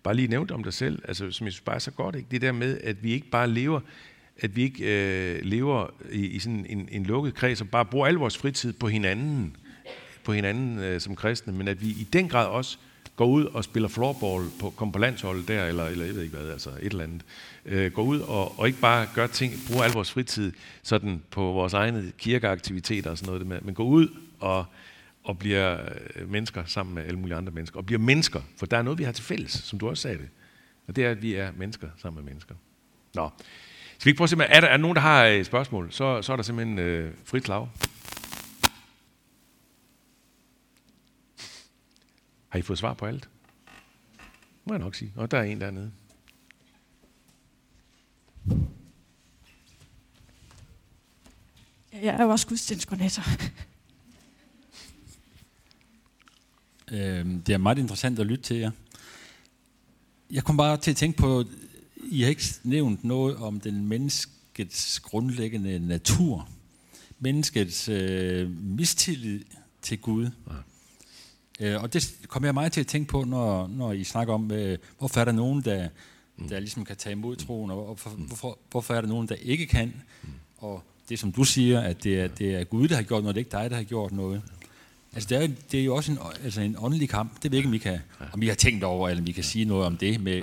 bare 0.03 0.15
lige 0.15 0.29
nævnte 0.29 0.53
om 0.53 0.65
dig 0.65 0.73
selv, 0.73 1.03
altså, 1.09 1.31
som 1.31 1.45
jeg 1.45 1.53
synes 1.53 1.61
bare 1.61 1.75
er 1.75 1.79
så 1.79 1.91
godt, 1.91 2.15
ikke? 2.17 2.29
det 2.31 2.43
der 2.43 2.53
med, 2.53 2.81
at 2.85 3.03
vi 3.03 3.13
ikke 3.13 3.31
bare 3.31 3.51
lever, 3.51 3.81
at 4.41 4.57
vi 4.57 4.63
ikke 4.63 4.85
øh, 4.85 5.43
lever 5.43 5.87
i, 6.13 6.27
i 6.27 6.39
sådan 6.39 6.67
en, 6.69 6.89
en 6.93 7.05
lukket 7.05 7.35
kreds 7.35 7.61
og 7.61 7.69
bare 7.69 7.85
bruger 7.85 8.07
al 8.07 8.15
vores 8.15 8.39
fritid 8.39 8.73
på 8.73 8.89
hinanden, 8.89 9.57
på 10.25 10.33
hinanden 10.33 10.79
øh, 10.79 11.01
som 11.01 11.17
kristne, 11.17 11.53
men 11.53 11.69
at 11.69 11.81
vi 11.81 11.87
i 11.87 12.09
den 12.13 12.29
grad 12.29 12.47
også 12.47 12.79
går 13.19 13.27
ud 13.27 13.45
og 13.45 13.65
spiller 13.65 13.89
floorball, 13.89 14.51
på, 14.61 14.71
kommer 14.71 14.93
på 14.93 14.99
landsholdet 14.99 15.49
der, 15.49 15.65
eller, 15.65 15.85
eller 15.85 16.05
jeg 16.05 16.15
ved 16.15 16.23
ikke 16.23 16.37
hvad, 16.37 16.51
altså 16.51 16.71
et 16.71 16.85
eller 16.85 17.05
andet. 17.05 17.23
Øh, 17.65 17.93
går 17.93 18.03
ud 18.03 18.21
og, 18.21 18.59
og 18.59 18.67
ikke 18.67 18.81
bare 18.81 19.07
gør 19.15 19.27
ting, 19.27 19.53
bruger 19.69 19.85
al 19.85 19.91
vores 19.91 20.11
fritid 20.11 20.53
sådan 20.83 21.23
på 21.31 21.43
vores 21.43 21.73
egne 21.73 22.13
kirkeaktiviteter 22.19 23.11
og 23.11 23.19
sådan 23.19 23.35
noget, 23.35 23.65
men 23.65 23.75
går 23.75 23.85
ud 23.85 24.09
og, 24.41 24.65
og 25.25 25.39
bliver 25.39 25.79
øh, 26.17 26.31
mennesker 26.31 26.65
sammen 26.67 26.95
med 26.95 27.05
alle 27.05 27.19
mulige 27.19 27.37
andre 27.37 27.53
mennesker, 27.53 27.79
og 27.79 27.87
bliver 27.87 27.99
mennesker, 27.99 28.41
for 28.57 28.67
der 28.67 28.79
er 28.79 28.83
noget, 28.83 28.99
vi 28.99 29.05
har 29.05 29.13
til 29.13 29.25
fælles, 29.25 29.53
som 29.53 29.79
du 29.79 29.89
også 29.89 30.03
sagde 30.03 30.19
det. 30.19 30.29
Og 30.89 30.97
det 30.97 31.05
er, 31.05 31.11
at 31.11 31.23
vi 31.23 31.35
er 31.35 31.51
mennesker 31.57 31.89
sammen 31.97 32.25
med 32.25 32.31
mennesker. 32.31 32.55
Nå. 33.15 33.31
Skal 33.99 34.05
vi 34.05 34.11
ikke 34.11 34.17
prøve 34.17 34.25
at 34.25 34.31
se, 34.31 34.37
er 34.45 34.61
der 34.61 34.69
er 34.69 34.77
nogen, 34.77 34.95
der 34.95 35.03
har 35.03 35.25
et 35.25 35.47
spørgsmål, 35.47 35.89
så, 35.91 36.23
så 36.23 36.33
er 36.33 36.37
der 36.37 36.43
simpelthen 36.43 36.79
øh, 36.79 37.13
frit 37.25 37.45
slag. 37.45 37.67
Har 42.49 42.59
I 42.59 42.63
fået 42.63 42.79
svar 42.79 42.95
på 42.95 43.07
alt? 43.07 43.29
Må 44.65 44.75
jeg 44.75 44.81
nok 44.81 44.95
sige. 44.95 45.13
Og 45.17 45.31
der 45.31 45.39
er 45.39 45.43
en 45.43 45.61
dernede. 45.61 45.93
Jeg 51.93 52.15
er 52.15 52.23
jo 52.23 52.31
også 52.31 52.47
gudstjenestkoordinator. 52.47 53.23
Øhm, 56.93 57.43
det 57.43 57.53
er 57.53 57.59
meget 57.59 57.79
interessant 57.79 58.19
at 58.19 58.27
lytte 58.27 58.45
til 58.45 58.57
jer. 58.57 58.71
Jeg 60.31 60.45
kom 60.45 60.57
bare 60.57 60.77
til 60.77 60.91
at 60.91 60.97
tænke 60.97 61.19
på, 61.19 61.45
I 61.97 62.23
har 62.23 62.29
ikke 62.29 62.45
nævnt 62.65 63.05
noget 63.05 63.37
om 63.37 63.61
den 63.61 63.87
menneskets 63.87 65.01
grundlæggende 65.01 65.79
natur. 65.79 66.49
Menneskets 67.19 67.89
øh, 67.89 68.51
mistillid 68.51 69.45
til 69.83 69.99
Gud. 69.99 70.25
Ja. 70.25 70.53
Øh, 71.61 71.83
og 71.83 71.93
det 71.93 72.17
kommer 72.29 72.47
jeg 72.47 72.55
meget 72.55 72.73
til 72.73 72.81
at 72.81 72.87
tænke 72.87 73.09
på, 73.09 73.25
når, 73.25 73.67
når 73.67 73.93
I 73.93 74.05
snakker 74.05 74.35
om, 74.35 74.53
øh, 74.53 74.79
hvorfor 74.99 75.21
er 75.21 75.25
der 75.25 75.33
nogen, 75.33 75.65
der, 75.65 75.89
mm. 76.37 76.49
der 76.49 76.61
ligesom 76.61 76.85
kan 76.85 76.97
tage 76.97 77.13
imod 77.13 77.37
troen, 77.37 77.71
og 77.71 77.85
hvorfor, 77.85 78.11
mm. 78.11 78.23
hvorfor, 78.23 78.59
hvorfor 78.71 78.95
er 78.95 79.01
der 79.01 79.09
nogen, 79.09 79.29
der 79.29 79.35
ikke 79.35 79.67
kan. 79.67 79.95
Mm. 80.23 80.29
Og 80.59 80.83
det, 81.09 81.19
som 81.19 81.33
du 81.33 81.45
siger, 81.45 81.81
at 81.81 82.05
det 82.05 82.21
er, 82.21 82.29
det 82.29 82.55
er 82.55 82.65
Gud, 82.65 82.89
der 82.89 82.97
har 82.97 83.03
gjort 83.03 83.23
noget, 83.23 83.35
det 83.35 83.41
er 83.41 83.45
ikke 83.45 83.63
dig, 83.63 83.71
der 83.71 83.77
har 83.77 83.83
gjort 83.83 84.13
noget. 84.13 84.43
Altså, 85.13 85.29
det 85.29 85.45
er, 85.45 85.49
det 85.73 85.81
er 85.81 85.85
jo 85.85 85.95
også 85.97 86.13
en, 86.13 86.19
altså 86.45 86.61
en 86.61 86.77
åndelig 86.79 87.09
kamp. 87.09 87.43
Det 87.43 87.53
ved 87.53 87.59
jeg 87.59 87.59
ikke, 87.59 87.69
om 87.69 87.75
I, 87.75 87.79
kan, 87.79 87.99
om 88.33 88.43
I 88.43 88.47
har 88.47 88.55
tænkt 88.55 88.85
over, 88.85 89.09
eller 89.09 89.23
om 89.23 89.27
I 89.27 89.33
kan 89.33 89.45
sige 89.45 89.65
noget 89.65 89.87
om 89.87 89.97
det. 89.97 90.21
Med, 90.21 90.43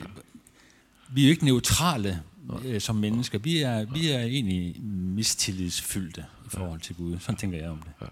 vi 1.09 1.21
er 1.21 1.27
jo 1.27 1.31
ikke 1.31 1.45
neutrale 1.45 2.21
øh, 2.65 2.81
som 2.81 2.95
mennesker. 2.95 3.39
Vi 3.39 3.61
er, 3.61 3.85
vi 3.85 4.09
er 4.09 4.19
egentlig 4.19 4.81
mistillidsfyldte 4.85 6.25
i 6.45 6.49
forhold 6.49 6.79
til 6.79 6.95
Gud. 6.95 7.19
Sådan 7.19 7.37
tænker 7.37 7.57
jeg 7.57 7.69
om 7.69 7.81
det. 7.99 8.07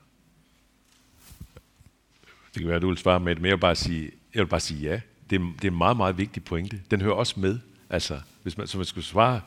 Det 2.54 2.62
kan 2.62 2.68
være, 2.68 2.76
at 2.76 2.82
du 2.82 2.88
vil 2.88 2.98
svare 2.98 3.20
med 3.20 3.36
det, 3.36 3.42
men 3.42 3.50
jeg 3.50 3.56
vil 3.56 3.62
bare 3.62 3.76
sige, 3.76 4.12
jeg 4.34 4.40
vil 4.40 4.48
bare 4.48 4.60
sige 4.60 4.82
ja. 4.90 5.02
Det 5.30 5.42
er, 5.42 5.54
det 5.62 5.68
er 5.68 5.72
en 5.72 5.78
meget, 5.78 5.98
meget 5.98 6.18
vigtig 6.18 6.44
pointe. 6.44 6.82
Den 6.92 7.02
hører 7.02 7.14
også 7.14 7.40
med. 7.40 7.60
Altså, 7.90 8.22
hvis 8.44 8.58
man, 8.58 8.68
så 8.68 8.78
man 8.78 8.86
skulle 8.86 9.06
svare 9.06 9.42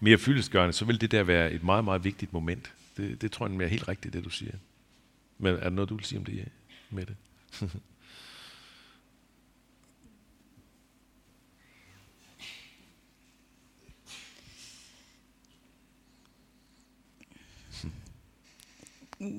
mere 0.00 0.18
fyldestgørende, 0.18 0.72
så 0.72 0.84
vil 0.84 1.00
det 1.00 1.10
der 1.10 1.22
være 1.22 1.52
et 1.52 1.64
meget, 1.64 1.84
meget 1.84 2.04
vigtigt 2.04 2.32
moment. 2.32 2.72
Det, 2.96 3.22
det 3.22 3.32
tror 3.32 3.48
jeg 3.48 3.60
er 3.60 3.66
helt 3.66 3.88
rigtigt, 3.88 4.14
det 4.14 4.24
du 4.24 4.30
siger. 4.30 4.52
Men 5.38 5.54
er 5.54 5.60
der 5.60 5.70
noget, 5.70 5.90
du 5.90 5.94
vil 5.96 6.04
sige 6.04 6.18
om 6.18 6.24
det 6.24 6.48
med 6.90 7.06
det? 7.06 7.16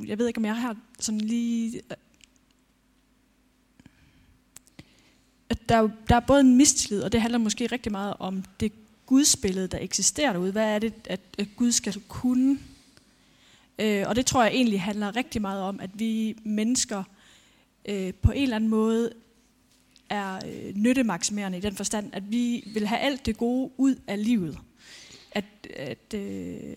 jeg 0.07 0.17
ved 0.17 0.27
ikke, 0.27 0.38
om 0.38 0.45
jeg 0.45 0.62
har 0.62 0.77
sådan 0.99 1.21
lige... 1.21 1.81
der, 5.69 5.89
der 6.10 6.15
er 6.15 6.19
både 6.19 6.39
en 6.39 6.58
mistillid, 6.58 7.04
og 7.04 7.12
det 7.12 7.21
handler 7.21 7.38
måske 7.38 7.67
rigtig 7.67 7.91
meget 7.91 8.13
om 8.19 8.43
det 8.60 8.71
gudsbillede, 9.06 9.67
der 9.67 9.78
eksisterer 9.82 10.34
derude. 10.34 10.52
Hvad 10.52 10.76
er 10.76 10.80
det, 10.80 10.93
at, 11.06 11.19
at 11.38 11.47
Gud 11.56 11.71
skal 11.71 12.02
kunne? 12.08 12.60
Øh, 13.80 14.06
og 14.08 14.15
det 14.15 14.26
tror 14.26 14.43
jeg 14.43 14.54
egentlig 14.54 14.82
handler 14.82 15.15
rigtig 15.15 15.41
meget 15.41 15.62
om, 15.62 15.80
at 15.80 15.89
vi 15.93 16.38
mennesker 16.43 17.04
øh, 17.86 18.13
på 18.13 18.32
en 18.32 18.43
eller 18.43 18.56
anden 18.56 18.69
måde 18.69 19.12
er 20.10 20.36
øh, 20.36 20.76
nyttemaksimerende 20.76 21.58
i 21.58 21.62
den 21.62 21.76
forstand, 21.76 22.10
at 22.13 22.32
vi 22.32 22.71
vil 22.73 22.88
have 22.88 22.99
alt 22.99 23.26
det 23.26 23.38
gode 23.38 23.71
ud 23.78 23.95
af 24.08 24.23
livet. 24.23 24.60
At, 25.32 25.45
at, 25.76 26.13
øh, 26.15 26.76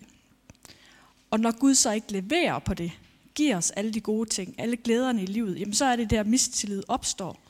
og 1.31 1.39
når 1.39 1.59
Gud 1.59 1.75
så 1.75 1.91
ikke 1.91 2.11
leverer 2.11 2.59
på 2.59 2.73
det, 2.73 2.91
giver 3.35 3.57
os 3.57 3.71
alle 3.71 3.93
de 3.93 4.01
gode 4.01 4.29
ting, 4.29 4.55
alle 4.57 4.77
glæderne 4.77 5.23
i 5.23 5.25
livet, 5.25 5.59
jamen 5.59 5.73
så 5.73 5.85
er 5.85 5.95
det 5.95 6.09
der 6.09 6.23
mistillid 6.23 6.83
opstår. 6.87 7.46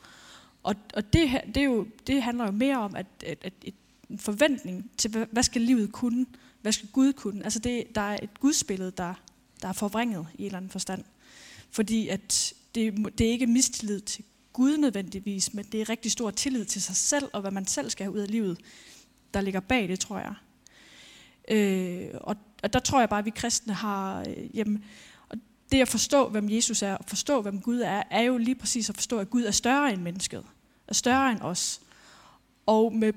Og, 0.68 0.74
og 0.94 1.12
det, 1.12 1.40
det, 1.54 1.56
er 1.56 1.64
jo, 1.64 1.86
det 2.06 2.22
handler 2.22 2.44
jo 2.44 2.50
mere 2.50 2.78
om, 2.78 2.96
at, 2.96 3.06
at, 3.26 3.38
at 3.44 3.74
en 4.10 4.18
forventning 4.18 4.90
til, 4.96 5.26
hvad 5.32 5.42
skal 5.42 5.62
livet 5.62 5.92
kunne? 5.92 6.26
Hvad 6.62 6.72
skal 6.72 6.88
Gud 6.92 7.12
kunne? 7.12 7.44
Altså 7.44 7.58
det, 7.58 7.84
der 7.94 8.00
er 8.00 8.18
et 8.22 8.40
gudsbillede, 8.40 8.90
der, 8.90 9.14
der 9.62 9.68
er 9.68 9.72
forvrænget 9.72 10.26
i 10.34 10.40
en 10.40 10.46
eller 10.46 10.56
anden 10.56 10.70
forstand. 10.70 11.04
Fordi 11.70 12.08
at 12.08 12.54
det, 12.74 13.18
det 13.18 13.26
er 13.26 13.30
ikke 13.30 13.46
mistillid 13.46 14.00
til 14.00 14.24
Gud 14.52 14.76
nødvendigvis, 14.76 15.54
men 15.54 15.64
det 15.72 15.80
er 15.80 15.88
rigtig 15.88 16.12
stor 16.12 16.30
tillid 16.30 16.64
til 16.64 16.82
sig 16.82 16.96
selv, 16.96 17.28
og 17.32 17.40
hvad 17.40 17.50
man 17.50 17.66
selv 17.66 17.90
skal 17.90 18.04
have 18.04 18.14
ud 18.14 18.20
af 18.20 18.30
livet, 18.30 18.58
der 19.34 19.40
ligger 19.40 19.60
bag 19.60 19.88
det, 19.88 20.00
tror 20.00 20.18
jeg. 20.18 20.34
Øh, 21.48 22.10
og, 22.20 22.36
og 22.62 22.72
der 22.72 22.78
tror 22.78 23.00
jeg 23.00 23.08
bare, 23.08 23.18
at 23.18 23.24
vi 23.24 23.30
kristne 23.30 23.74
har... 23.74 24.20
Øh, 24.20 24.56
jamen, 24.56 24.84
og 25.28 25.38
det 25.72 25.80
at 25.80 25.88
forstå, 25.88 26.28
hvem 26.28 26.50
Jesus 26.50 26.82
er, 26.82 26.94
og 26.94 27.04
forstå, 27.08 27.42
hvem 27.42 27.60
Gud 27.60 27.80
er, 27.80 28.02
er 28.10 28.22
jo 28.22 28.36
lige 28.36 28.54
præcis 28.54 28.88
at 28.88 28.94
forstå, 28.94 29.18
at 29.18 29.30
Gud 29.30 29.42
er 29.42 29.50
større 29.50 29.92
end 29.92 30.02
mennesket. 30.02 30.44
Er 30.88 30.94
større 30.94 31.32
end 31.32 31.40
os. 31.40 31.80
Og 32.66 32.92
med, 32.92 33.12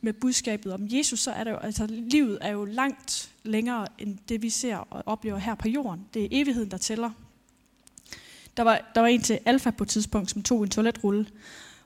med 0.00 0.12
budskabet 0.12 0.72
om 0.72 0.80
Jesus, 0.90 1.20
så 1.20 1.30
er 1.30 1.44
det 1.44 1.50
jo, 1.50 1.56
altså 1.56 1.86
livet 1.86 2.38
er 2.40 2.50
jo 2.50 2.64
langt 2.64 3.30
længere 3.42 3.86
end 3.98 4.18
det, 4.28 4.42
vi 4.42 4.50
ser 4.50 4.76
og 4.76 5.02
oplever 5.06 5.38
her 5.38 5.54
på 5.54 5.68
jorden. 5.68 6.06
Det 6.14 6.24
er 6.24 6.28
evigheden, 6.30 6.70
der 6.70 6.76
tæller. 6.76 7.10
Der 8.56 8.62
var, 8.62 8.80
der 8.94 9.00
var 9.00 9.08
en 9.08 9.22
til 9.22 9.38
Alfa 9.44 9.70
på 9.70 9.84
et 9.84 9.90
tidspunkt, 9.90 10.30
som 10.30 10.42
tog 10.42 10.62
en 10.62 10.68
toiletrulle, 10.68 11.26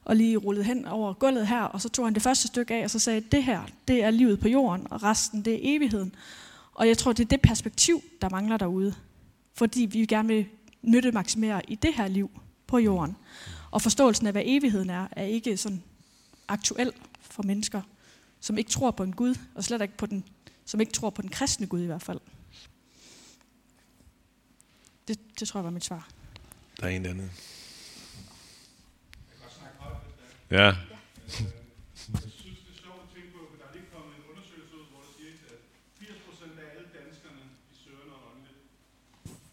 og 0.05 0.17
lige 0.17 0.37
rullede 0.37 0.65
hen 0.65 0.87
over 0.87 1.13
gulvet 1.13 1.47
her, 1.47 1.63
og 1.63 1.81
så 1.81 1.89
tog 1.89 2.07
han 2.07 2.15
det 2.15 2.23
første 2.23 2.49
stykke 2.49 2.75
af, 2.75 2.85
og 2.85 2.91
så 2.91 2.99
sagde, 2.99 3.21
det 3.21 3.45
her, 3.45 3.63
det 3.89 4.05
er 4.05 4.11
livet 4.11 4.41
på 4.41 4.49
jorden, 4.49 4.87
og 4.91 5.03
resten, 5.03 5.45
det 5.45 5.55
er 5.55 5.59
evigheden. 5.63 6.15
Og 6.75 6.89
jeg 6.89 6.99
tror, 6.99 7.13
det 7.13 7.25
er 7.25 7.29
det 7.29 7.41
perspektiv, 7.41 8.03
der 8.23 8.29
mangler 8.29 8.57
derude. 8.57 8.95
Fordi 9.55 9.81
vi 9.81 10.07
gerne 10.07 10.29
vil 10.29 10.47
nytte 10.83 11.13
maksimere 11.13 11.71
i 11.71 11.75
det 11.75 11.95
her 11.95 12.09
liv 12.09 12.31
på 12.67 12.79
jorden. 12.79 13.17
Og 13.71 13.83
forståelsen 13.83 14.27
af, 14.27 14.33
hvad 14.33 14.43
evigheden 14.47 14.91
er, 14.91 15.09
er 15.13 15.25
ikke 15.25 15.57
sådan 15.57 15.83
aktuel 16.49 16.93
for 17.21 17.43
mennesker, 17.43 17.83
som 18.41 18.59
ikke 18.59 18.71
tror 18.71 18.91
på 18.91 19.03
en 19.03 19.13
Gud, 19.13 19.35
og 19.55 19.65
slet 19.65 19.83
ikke 19.83 19.97
på 19.97 20.07
den, 20.07 20.25
som 20.65 20.81
ikke 20.81 20.93
tror 20.93 21.11
på 21.11 21.23
den 21.23 21.31
kristne 21.31 21.67
Gud 21.67 21.83
i 21.83 21.87
hvert 21.87 22.03
fald. 22.03 22.21
Det, 25.09 25.19
det 25.41 25.49
tror 25.49 25.61
jeg 25.61 25.65
var 25.65 25.71
mit 25.71 25.85
svar. 25.85 26.09
Der 26.81 26.87
er 26.87 26.91
en 26.91 27.07
anden. 27.07 27.31
Ja. 30.51 30.57
Jeg 30.57 30.77
synes, 32.43 32.59
det 32.67 32.73
er 32.75 32.81
sjovt 32.87 33.01
at 33.07 33.11
tænke 33.15 33.31
på, 33.37 33.41
at 33.53 33.59
der 33.61 33.67
er 33.69 33.75
lige 33.79 33.89
kommet 33.95 34.13
en 34.19 34.25
undersøgelse 34.31 34.73
ud, 34.79 34.85
hvor 34.93 35.01
der 35.07 35.13
siger, 35.17 35.33
at 35.55 35.61
80 35.99 36.27
procent 36.27 36.55
af 36.63 36.67
alle 36.75 36.89
danskerne, 36.99 37.43
de 37.69 37.75
søger 37.83 38.05
noget 38.11 38.23
åndeligt. 38.31 38.61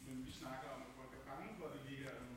Men 0.06 0.16
vi 0.28 0.32
snakker 0.42 0.68
om, 0.76 0.80
at 0.88 0.92
folk 1.00 1.12
er 1.20 1.24
bange 1.32 1.50
for, 1.58 1.66
at 1.70 1.74
det 1.76 1.82
lige 1.90 2.04
er 2.12 2.18
nu. 2.30 2.36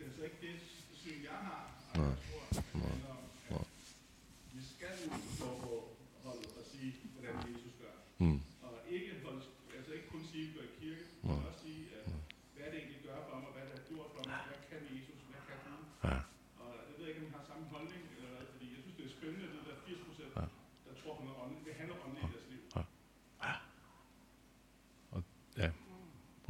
Det 0.00 0.09
er 0.22 0.28
ikke, 0.30 0.40
det 0.42 0.48
er 0.48 0.52
altså 0.52 0.66
ikke 0.76 0.88
det 0.90 0.98
syn, 1.02 1.20
jeg 1.30 1.38
har. 1.48 1.62
Og 1.94 2.00
jeg 2.12 2.18
tror, 2.26 2.42
at 2.48 2.54
det 2.56 2.82
handler 2.90 3.12
om, 3.18 3.24
at 3.56 3.66
vi 4.54 4.60
skal 4.72 4.94
nu 5.10 5.16
stå 5.36 5.48
på 5.64 5.72
holdet 6.24 6.50
og 6.60 6.64
sige, 6.72 6.90
hvordan 7.14 7.34
Jesus 7.48 7.74
gør. 7.82 7.94
Mm. 8.22 8.40
Og 8.66 8.74
ikke, 8.94 9.10
holde, 9.24 9.42
altså 9.78 9.90
ikke 9.96 10.08
kun 10.14 10.24
sige, 10.32 10.42
at 10.44 10.48
vi 10.48 10.52
går 10.56 10.64
i 10.70 10.72
kirke, 10.80 11.04
men 11.22 11.46
også 11.48 11.60
sige, 11.66 11.82
at 11.98 12.04
hvad 12.54 12.66
det 12.70 12.76
egentlig 12.80 13.00
gør 13.08 13.18
for 13.28 13.34
mig, 13.40 13.46
og 13.50 13.54
hvad 13.56 13.64
det 13.68 13.74
har 13.78 13.84
gjort 13.90 14.08
for 14.14 14.22
mig, 14.28 14.38
hvad 14.48 14.60
kan 14.70 14.80
Jesus, 14.94 15.20
hvad 15.30 15.42
kan 15.48 15.58
Gud. 15.66 15.84
Ja. 16.08 16.18
Og 16.60 16.68
jeg 16.88 16.94
ved 16.98 17.04
ikke, 17.10 17.20
om 17.22 17.26
I 17.28 17.32
har 17.38 17.44
samme 17.50 17.64
holdning, 17.74 18.02
eller 18.16 18.30
hvad, 18.34 18.44
fordi 18.52 18.66
jeg 18.74 18.80
synes, 18.82 18.96
det 18.98 19.04
er 19.08 19.12
spændende, 19.18 19.44
at 19.48 19.52
det 19.56 19.62
der 19.68 19.76
80 19.86 20.08
procent, 20.08 20.32
der 20.86 20.92
tror 21.00 21.12
på 21.18 21.22
noget 21.26 21.38
åndeligt, 21.42 21.64
det 21.68 21.74
handler 21.80 21.96
åndeligt 22.04 22.28
i 22.28 22.32
deres 22.36 22.48
liv. 22.52 22.62
Ja. 25.62 25.70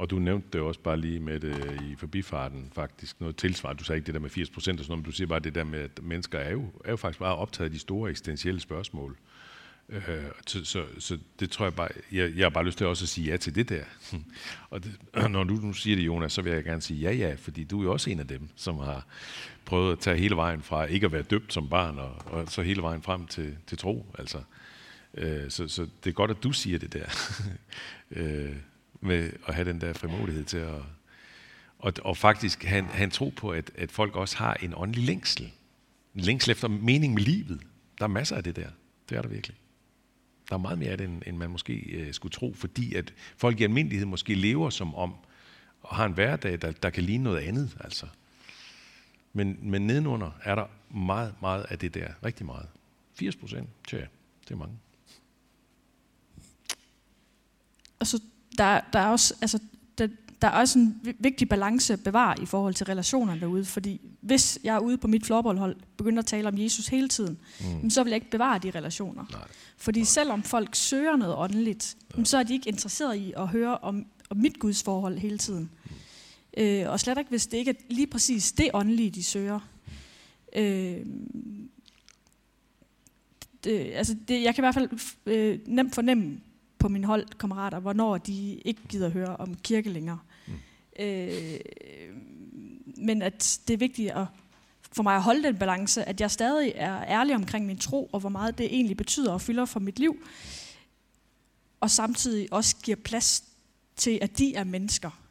du 0.11 0.19
nævnte 0.19 0.47
det 0.53 0.61
også 0.61 0.79
bare 0.79 0.97
lige 0.97 1.19
med 1.19 1.39
det 1.39 1.65
øh, 1.65 1.91
i 1.91 1.95
forbifarten 1.95 2.71
faktisk, 2.73 3.21
noget 3.21 3.35
tilsvarende. 3.35 3.79
Du 3.79 3.83
sagde 3.83 3.97
ikke 3.97 4.05
det 4.05 4.13
der 4.13 4.19
med 4.19 4.29
80 4.29 4.49
procent 4.49 4.79
og 4.79 4.85
sådan 4.85 4.91
noget, 4.91 4.99
men 4.99 5.05
du 5.05 5.11
siger 5.11 5.27
bare 5.27 5.39
det 5.39 5.55
der 5.55 5.63
med, 5.63 5.79
at 5.79 6.03
mennesker 6.03 6.39
er 6.39 6.51
jo, 6.51 6.65
er 6.85 6.89
jo 6.89 6.97
faktisk 6.97 7.19
bare 7.19 7.35
optaget 7.35 7.69
af 7.69 7.73
de 7.73 7.79
store 7.79 8.09
eksistentielle 8.09 8.59
spørgsmål. 8.59 9.17
Øh, 9.89 10.01
så, 10.47 10.65
så, 10.65 10.85
så 10.99 11.17
det 11.39 11.51
tror 11.51 11.65
jeg 11.65 11.73
bare, 11.73 11.89
jeg, 12.11 12.31
jeg 12.35 12.45
har 12.45 12.49
bare 12.49 12.65
lyst 12.65 12.77
til 12.77 12.87
også 12.87 13.05
at 13.05 13.09
sige 13.09 13.31
ja 13.31 13.37
til 13.37 13.55
det 13.55 13.69
der. 13.69 13.83
og 14.69 14.83
det, 14.83 14.97
når 15.31 15.43
du 15.43 15.53
nu 15.53 15.73
siger 15.73 15.95
det, 15.95 16.05
Jonas, 16.05 16.33
så 16.33 16.41
vil 16.41 16.53
jeg 16.53 16.63
gerne 16.63 16.81
sige 16.81 16.99
ja, 16.99 17.11
ja, 17.11 17.35
fordi 17.37 17.63
du 17.63 17.79
er 17.79 17.83
jo 17.83 17.91
også 17.91 18.09
en 18.09 18.19
af 18.19 18.27
dem, 18.27 18.49
som 18.55 18.77
har 18.77 19.05
prøvet 19.65 19.91
at 19.91 19.99
tage 19.99 20.17
hele 20.17 20.35
vejen 20.35 20.61
fra 20.61 20.85
ikke 20.85 21.05
at 21.05 21.11
være 21.11 21.21
døbt 21.21 21.53
som 21.53 21.69
barn, 21.69 21.99
og, 21.99 22.15
og 22.25 22.47
så 22.47 22.61
hele 22.61 22.81
vejen 22.81 23.01
frem 23.01 23.27
til, 23.27 23.57
til 23.67 23.77
tro. 23.77 24.05
Altså, 24.19 24.41
øh, 25.13 25.49
så, 25.49 25.67
så 25.67 25.87
det 26.03 26.09
er 26.09 26.13
godt, 26.13 26.31
at 26.31 26.43
du 26.43 26.51
siger 26.51 26.79
det 26.79 26.93
der, 26.93 27.05
øh, 28.21 28.55
med 29.01 29.31
at 29.47 29.55
have 29.55 29.69
den 29.69 29.81
der 29.81 29.93
frimodighed 29.93 30.43
til 30.43 30.57
at... 30.57 30.81
Og, 31.79 31.93
og 32.03 32.17
faktisk 32.17 32.63
han, 32.63 32.85
han 32.85 33.11
tro 33.11 33.33
på, 33.35 33.49
at, 33.49 33.71
at 33.75 33.91
folk 33.91 34.15
også 34.15 34.37
har 34.37 34.53
en 34.53 34.73
åndelig 34.75 35.03
længsel. 35.05 35.51
En 36.15 36.21
længsel 36.21 36.51
efter 36.51 36.67
mening 36.67 37.13
med 37.13 37.23
livet. 37.23 37.61
Der 37.97 38.03
er 38.03 38.09
masser 38.09 38.35
af 38.35 38.43
det 38.43 38.55
der. 38.55 38.69
Det 39.09 39.17
er 39.17 39.21
der 39.21 39.29
virkelig. 39.29 39.57
Der 40.49 40.55
er 40.55 40.59
meget 40.59 40.79
mere 40.79 40.89
af 40.89 40.97
det, 40.97 41.09
end, 41.09 41.21
end 41.27 41.37
man 41.37 41.49
måske 41.49 41.73
øh, 41.73 42.13
skulle 42.13 42.31
tro, 42.31 42.53
fordi 42.53 42.95
at 42.95 43.13
folk 43.37 43.59
i 43.59 43.63
almindelighed 43.63 44.05
måske 44.05 44.33
lever 44.33 44.69
som 44.69 44.95
om, 44.95 45.15
og 45.81 45.95
har 45.95 46.05
en 46.05 46.13
hverdag, 46.13 46.61
der, 46.61 46.71
der 46.71 46.89
kan 46.89 47.03
ligne 47.03 47.23
noget 47.23 47.39
andet. 47.39 47.77
Altså. 47.79 48.07
Men, 49.33 49.57
men 49.61 49.87
nedenunder 49.87 50.31
er 50.43 50.55
der 50.55 50.65
meget, 50.95 51.35
meget 51.41 51.63
af 51.63 51.79
det 51.79 51.93
der. 51.93 52.13
Rigtig 52.25 52.45
meget. 52.45 52.67
80 53.15 53.35
procent, 53.35 53.69
tja, 53.87 53.97
det 54.43 54.51
er 54.51 54.55
mange. 54.55 54.75
Og 57.99 58.07
så 58.07 58.21
der, 58.61 58.81
der 58.93 58.99
er 58.99 59.07
også, 59.07 59.33
altså, 59.41 59.59
der, 59.97 60.07
der 60.41 60.47
er 60.47 60.51
også 60.51 60.79
en 60.79 60.99
vi- 61.03 61.15
vigtig 61.19 61.49
balance 61.49 61.93
at 61.93 62.03
bevare 62.03 62.35
i 62.41 62.45
forhold 62.45 62.73
til 62.73 62.85
relationerne 62.85 63.41
derude, 63.41 63.65
fordi 63.65 64.01
hvis 64.21 64.59
jeg 64.63 64.75
er 64.75 64.79
ude 64.79 64.97
på 64.97 65.07
mit 65.07 65.25
floorballhold, 65.25 65.75
begynder 65.97 66.19
at 66.19 66.25
tale 66.25 66.47
om 66.47 66.57
Jesus 66.57 66.87
hele 66.87 67.09
tiden, 67.09 67.37
mm. 67.83 67.89
så 67.89 68.03
vil 68.03 68.11
jeg 68.11 68.15
ikke 68.15 68.29
bevare 68.29 68.59
de 68.59 68.71
relationer. 68.71 69.25
Nej. 69.31 69.41
Fordi 69.77 70.05
selvom 70.05 70.43
folk 70.43 70.75
søger 70.75 71.15
noget 71.15 71.35
åndeligt, 71.37 71.97
ja. 72.17 72.23
så 72.23 72.37
er 72.37 72.43
de 72.43 72.53
ikke 72.53 72.69
interesseret 72.69 73.15
i 73.15 73.33
at 73.37 73.47
høre 73.47 73.77
om, 73.77 74.05
om 74.29 74.37
mit 74.37 74.59
Guds 74.59 74.83
forhold 74.83 75.17
hele 75.17 75.37
tiden. 75.37 75.69
Mm. 75.85 75.91
Øh, 76.63 76.89
og 76.89 76.99
slet 76.99 77.17
ikke, 77.17 77.29
hvis 77.29 77.47
det 77.47 77.57
ikke 77.57 77.71
er 77.71 77.75
lige 77.89 78.07
præcis 78.07 78.51
det 78.51 78.69
åndelige, 78.73 79.09
de 79.09 79.23
søger. 79.23 79.59
Øh, 80.55 81.05
det, 83.63 83.91
altså 83.93 84.15
det, 84.27 84.43
jeg 84.43 84.55
kan 84.55 84.61
i 84.61 84.65
hvert 84.65 84.73
fald 84.73 84.89
øh, 85.25 85.59
nemt 85.65 85.95
fornemme 85.95 86.39
på 86.81 86.87
mine 86.87 87.07
holdkammerater, 87.07 87.79
hvornår 87.79 88.17
de 88.17 88.55
ikke 88.55 88.81
gider 88.89 89.09
høre 89.09 89.37
om 89.37 89.55
kirke 89.55 89.89
længere. 89.89 90.19
Mm. 90.47 90.53
Øh, 90.99 91.59
men 92.97 93.21
at 93.21 93.59
det 93.67 93.73
er 93.73 93.77
vigtigt 93.77 94.11
at, 94.11 94.25
for 94.91 95.03
mig 95.03 95.15
at 95.15 95.21
holde 95.21 95.43
den 95.43 95.57
balance, 95.57 96.03
at 96.03 96.21
jeg 96.21 96.31
stadig 96.31 96.71
er 96.75 97.03
ærlig 97.03 97.35
omkring 97.35 97.65
min 97.65 97.77
tro, 97.77 98.09
og 98.11 98.19
hvor 98.19 98.29
meget 98.29 98.57
det 98.57 98.65
egentlig 98.65 98.97
betyder 98.97 99.31
og 99.33 99.41
fylder 99.41 99.65
for 99.65 99.79
mit 99.79 99.99
liv, 99.99 100.27
og 101.79 101.91
samtidig 101.91 102.47
også 102.51 102.75
giver 102.83 102.97
plads 102.97 103.43
til, 103.95 104.19
at 104.21 104.37
de 104.37 104.55
er 104.55 104.63
mennesker, 104.63 105.21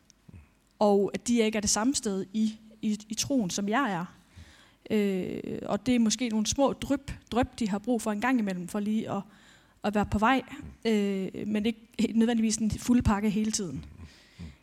og 0.78 1.10
at 1.14 1.28
de 1.28 1.40
ikke 1.40 1.56
er 1.56 1.60
det 1.60 1.70
samme 1.70 1.94
sted 1.94 2.26
i, 2.32 2.58
i, 2.82 2.98
i 3.08 3.14
troen, 3.14 3.50
som 3.50 3.68
jeg 3.68 3.92
er. 3.92 4.04
Øh, 4.90 5.58
og 5.66 5.86
det 5.86 5.94
er 5.94 5.98
måske 5.98 6.28
nogle 6.28 6.46
små 6.46 6.72
dryp, 6.72 7.12
dryp, 7.30 7.58
de 7.58 7.68
har 7.68 7.78
brug 7.78 8.02
for 8.02 8.12
en 8.12 8.20
gang 8.20 8.38
imellem, 8.38 8.68
for 8.68 8.80
lige 8.80 9.10
at, 9.10 9.22
at 9.84 9.94
være 9.94 10.06
på 10.06 10.18
vej, 10.18 10.42
øh, 10.84 11.28
men 11.46 11.66
ikke 11.66 11.80
nødvendigvis 12.14 12.56
en 12.56 12.70
fuld 12.70 13.02
pakke 13.02 13.30
hele 13.30 13.52
tiden. 13.52 13.84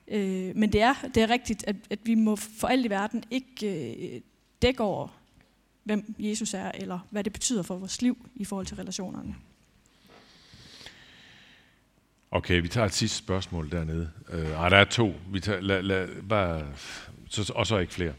Øh, 0.08 0.56
men 0.56 0.74
det 0.74 0.82
er, 0.82 0.94
det 1.16 1.24
er 1.24 1.30
rigtigt, 1.30 1.64
at, 1.68 1.76
at 1.90 2.00
vi 2.04 2.16
må 2.16 2.36
for 2.36 2.68
alt 2.68 2.86
i 2.86 2.90
verden 2.90 3.24
ikke 3.32 4.16
øh, 4.16 4.22
dække 4.62 4.84
over, 4.84 5.08
hvem 5.84 6.16
Jesus 6.20 6.54
er, 6.54 6.72
eller 6.72 7.00
hvad 7.10 7.24
det 7.24 7.34
betyder 7.34 7.64
for 7.64 7.78
vores 7.78 8.02
liv 8.02 8.30
i 8.36 8.46
forhold 8.46 8.66
til 8.66 8.78
relationerne. 8.78 9.36
Okay, 12.32 12.62
vi 12.62 12.68
tager 12.68 12.86
et 12.86 12.94
sidste 12.94 13.18
spørgsmål 13.18 13.72
dernede. 13.72 14.10
Øh, 14.30 14.52
ej, 14.52 14.70
der 14.70 14.78
er 14.78 14.86
to. 14.86 15.14
Vi 15.32 15.40
tager, 15.40 15.62
la, 15.62 15.82
la, 15.82 16.08
bare, 16.30 16.68
så, 17.30 17.54
og 17.56 17.68
så 17.68 17.78
ikke 17.78 17.94
flere. 17.94 18.14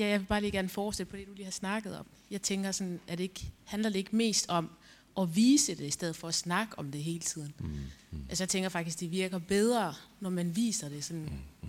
Ja, 0.00 0.06
jeg 0.06 0.20
vil 0.20 0.26
bare 0.26 0.40
lige 0.40 0.50
gerne 0.50 0.68
fortsætte 0.68 1.10
på 1.10 1.16
det, 1.16 1.26
du 1.26 1.32
lige 1.32 1.44
har 1.44 1.50
snakket 1.50 1.98
om. 1.98 2.06
Jeg 2.30 2.42
tænker 2.42 2.72
sådan, 2.72 3.00
at 3.08 3.18
det 3.18 3.24
ikke, 3.24 3.52
handler 3.64 3.90
det 3.90 3.98
ikke 3.98 4.16
mest 4.16 4.48
om 4.48 4.70
at 5.20 5.36
vise 5.36 5.74
det, 5.74 5.84
i 5.84 5.90
stedet 5.90 6.16
for 6.16 6.28
at 6.28 6.34
snakke 6.34 6.78
om 6.78 6.92
det 6.92 7.02
hele 7.02 7.20
tiden. 7.20 7.54
Mm, 7.58 7.66
mm. 8.10 8.24
Altså 8.28 8.44
jeg 8.44 8.48
tænker 8.48 8.68
faktisk, 8.68 9.00
det 9.00 9.10
virker 9.10 9.38
bedre, 9.38 9.94
når 10.20 10.30
man 10.30 10.56
viser 10.56 10.88
det 10.88 11.04
sådan. 11.04 11.22
Mm, 11.22 11.68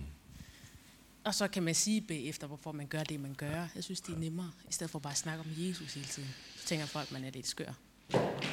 Og 1.24 1.34
så 1.34 1.48
kan 1.48 1.62
man 1.62 1.74
sige 1.74 2.00
bagefter, 2.00 2.46
hvorfor 2.46 2.72
man 2.72 2.86
gør 2.86 3.02
det, 3.04 3.20
man 3.20 3.34
gør. 3.34 3.68
Jeg 3.74 3.84
synes, 3.84 4.00
det 4.00 4.14
er 4.14 4.18
nemmere, 4.18 4.50
i 4.68 4.72
stedet 4.72 4.90
for 4.90 4.98
bare 4.98 5.12
at 5.12 5.18
snakke 5.18 5.40
om 5.40 5.50
Jesus 5.56 5.94
hele 5.94 6.06
tiden. 6.06 6.28
Så 6.56 6.66
tænker 6.66 6.86
folk, 6.86 7.12
man 7.12 7.24
er 7.24 7.30
lidt 7.30 7.46
skør. 7.46 7.72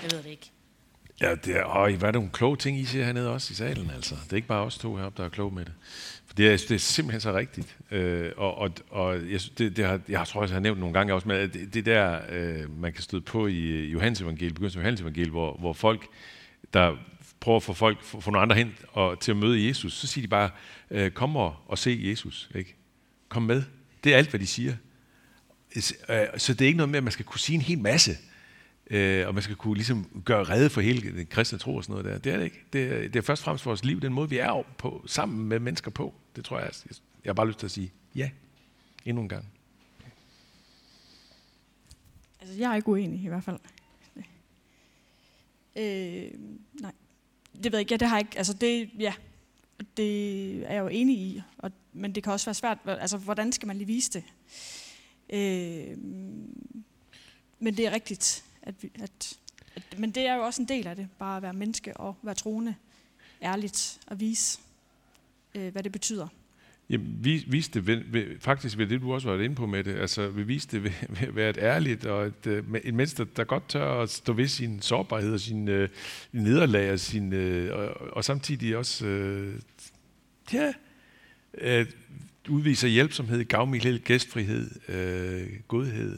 Jeg 0.03 0.11
ved 0.11 0.23
det 0.23 0.29
ikke. 0.29 0.51
Ja, 1.21 1.35
det 1.35 1.55
er, 1.55 1.63
øj, 1.63 1.95
hvad 1.95 2.07
er 2.07 2.11
det 2.11 2.19
nogle 2.19 2.31
kloge 2.33 2.57
ting, 2.57 2.79
I 2.79 2.85
siger 2.85 3.05
hernede 3.05 3.29
også 3.29 3.51
i 3.51 3.55
salen, 3.55 3.91
altså. 3.95 4.15
Det 4.23 4.31
er 4.31 4.35
ikke 4.35 4.47
bare 4.47 4.65
os 4.65 4.77
to 4.77 4.95
heroppe, 4.95 5.21
der 5.21 5.25
er 5.25 5.29
kloge 5.29 5.55
med 5.55 5.65
det. 5.65 5.73
For 6.25 6.35
det 6.35 6.47
er, 6.47 6.57
det 6.57 6.71
er 6.71 6.77
simpelthen 6.77 7.21
så 7.21 7.33
rigtigt. 7.33 7.77
Øh, 7.91 8.31
og 8.37 8.57
og, 8.57 8.71
og 8.89 9.31
jeg, 9.31 9.39
det, 9.57 9.77
det 9.77 9.85
har, 9.85 9.99
jeg 10.09 10.27
tror 10.27 10.41
også, 10.41 10.53
jeg 10.53 10.55
har 10.55 10.61
nævnt 10.61 10.79
nogle 10.79 10.93
gange 10.93 11.13
også, 11.13 11.27
med 11.27 11.41
øh, 11.41 11.53
det, 11.53 11.73
det 11.73 11.85
der, 11.85 12.19
øh, 12.29 12.79
man 12.81 12.93
kan 12.93 13.03
støde 13.03 13.21
på 13.21 13.47
i 13.47 13.59
øh, 13.59 13.93
Johannes 13.93 14.21
evangeliet, 14.21 14.53
begyndelsen 14.53 14.79
af 14.79 14.83
Johannes 14.83 15.01
evangeliet, 15.01 15.31
hvor, 15.31 15.57
hvor 15.57 15.73
folk, 15.73 16.07
der 16.73 16.95
prøver 17.39 17.55
at 17.55 17.63
få 17.63 17.73
folk, 17.73 18.03
få, 18.03 18.19
få 18.21 18.31
nogle 18.31 18.41
andre 18.41 18.55
hen 18.55 18.75
og, 18.87 19.19
til 19.19 19.31
at 19.31 19.37
møde 19.37 19.67
Jesus, 19.67 19.93
så 19.93 20.07
siger 20.07 20.23
de 20.23 20.27
bare, 20.27 20.49
øh, 20.91 21.11
kom 21.11 21.35
og, 21.35 21.55
og 21.67 21.77
se 21.77 21.99
Jesus. 22.03 22.49
Ikke? 22.55 22.75
Kom 23.29 23.43
med. 23.43 23.63
Det 24.03 24.13
er 24.13 24.17
alt, 24.17 24.29
hvad 24.29 24.39
de 24.39 24.47
siger. 24.47 24.73
Øh, 26.09 26.25
så 26.37 26.53
det 26.53 26.61
er 26.61 26.65
ikke 26.65 26.77
noget 26.77 26.89
med, 26.89 26.97
at 26.97 27.03
man 27.03 27.13
skal 27.13 27.25
kunne 27.25 27.39
sige 27.39 27.55
en 27.55 27.61
hel 27.61 27.79
masse 27.79 28.11
øh, 28.89 29.27
og 29.27 29.33
man 29.33 29.43
skal 29.43 29.55
kunne 29.55 29.75
ligesom 29.75 30.21
gøre 30.25 30.43
redde 30.43 30.69
for 30.69 30.81
hele 30.81 31.17
den 31.17 31.25
kristne 31.25 31.57
tro 31.57 31.75
og 31.75 31.83
sådan 31.83 32.03
noget 32.03 32.05
der. 32.05 32.17
Det 32.17 32.33
er 32.33 32.37
det 32.37 32.43
ikke. 32.43 32.63
Det 32.73 32.83
er, 32.83 33.01
det 33.01 33.15
er 33.15 33.21
først 33.21 33.41
og 33.41 33.43
fremmest 33.43 33.65
vores 33.65 33.85
liv, 33.85 34.01
den 34.01 34.13
måde, 34.13 34.29
vi 34.29 34.37
er 34.37 34.63
på, 34.77 35.03
sammen 35.07 35.47
med 35.47 35.59
mennesker 35.59 35.91
på. 35.91 36.13
Det 36.35 36.45
tror 36.45 36.59
jeg, 36.59 36.69
jeg, 36.85 36.95
jeg 37.25 37.29
har 37.29 37.33
bare 37.33 37.47
lyst 37.47 37.59
til 37.59 37.67
at 37.67 37.71
sige 37.71 37.91
ja, 38.15 38.29
endnu 39.05 39.21
en 39.21 39.29
gang. 39.29 39.45
Altså, 42.41 42.55
jeg 42.57 42.71
er 42.71 42.75
ikke 42.75 42.89
uenig 42.89 43.23
i 43.23 43.27
hvert 43.27 43.43
fald. 43.43 43.59
Øh, 45.75 46.31
nej. 46.81 46.91
Det 47.63 47.71
ved 47.71 47.73
jeg 47.73 47.79
ikke. 47.79 47.93
Ja, 47.93 47.97
det 47.97 48.07
har 48.07 48.15
jeg 48.15 48.25
ikke. 48.25 48.37
Altså, 48.37 48.53
det, 48.53 48.89
ja, 48.99 49.13
det 49.97 50.53
er 50.55 50.73
jeg 50.73 50.79
jo 50.79 50.87
enig 50.87 51.17
i. 51.17 51.41
Og, 51.57 51.71
men 51.93 52.15
det 52.15 52.23
kan 52.23 52.33
også 52.33 52.45
være 52.45 52.53
svært. 52.53 52.77
Altså, 52.85 53.17
hvordan 53.17 53.51
skal 53.51 53.67
man 53.67 53.77
lige 53.77 53.87
vise 53.87 54.11
det? 54.11 54.23
Øh, 55.29 55.97
men 57.59 57.77
det 57.77 57.87
er 57.87 57.91
rigtigt. 57.91 58.45
At 58.61 58.75
vi, 58.81 58.91
at, 59.01 59.37
at, 59.75 59.99
men 59.99 60.11
det 60.11 60.27
er 60.27 60.35
jo 60.35 60.41
også 60.41 60.61
en 60.61 60.67
del 60.67 60.87
af 60.87 60.95
det, 60.95 61.07
bare 61.19 61.37
at 61.37 61.43
være 61.43 61.53
menneske 61.53 61.97
og 61.97 62.15
være 62.21 62.35
troende, 62.35 62.75
ærligt 63.41 63.99
og 64.07 64.19
vise, 64.19 64.59
øh, 65.55 65.71
hvad 65.71 65.83
det 65.83 65.91
betyder. 65.91 66.27
Jamen, 66.89 67.17
vi 67.21 67.45
viste 67.47 67.79
det 67.79 67.87
ved, 67.87 68.03
ved, 68.05 68.39
faktisk 68.39 68.77
ved 68.77 68.87
det, 68.87 69.01
du 69.01 69.13
også 69.13 69.29
var 69.29 69.43
inde 69.43 69.55
på 69.55 69.65
med 69.65 69.83
det. 69.83 69.95
Altså, 69.95 70.27
vi 70.27 70.43
viste 70.43 70.77
det 70.77 70.83
ved, 70.83 70.91
ved 71.09 71.27
at 71.27 71.35
være 71.35 71.49
et 71.49 71.57
ærligt 71.57 72.05
og 72.05 72.27
et, 72.27 72.47
øh, 72.47 72.63
et 72.83 72.93
menneske, 72.93 73.25
der 73.25 73.43
godt 73.43 73.69
tør 73.69 74.01
at 74.01 74.09
stå 74.09 74.33
ved 74.33 74.47
sin 74.47 74.81
sårbarhed 74.81 75.33
og 75.33 75.39
sin 75.39 75.67
øh, 75.67 75.89
nederlag 76.31 76.91
og, 76.91 76.99
sin, 76.99 77.33
øh, 77.33 77.77
og, 77.77 77.87
og 78.11 78.25
samtidig 78.25 78.77
også 78.77 79.05
øh, 79.05 79.59
ja, 80.53 80.73
øh, 81.53 81.85
udviser 82.49 82.87
hjælpsomhed, 82.87 83.45
gavmildhed, 83.45 83.99
gæstfrihed, 83.99 84.89
øh, 84.89 85.47
godhed. 85.67 86.17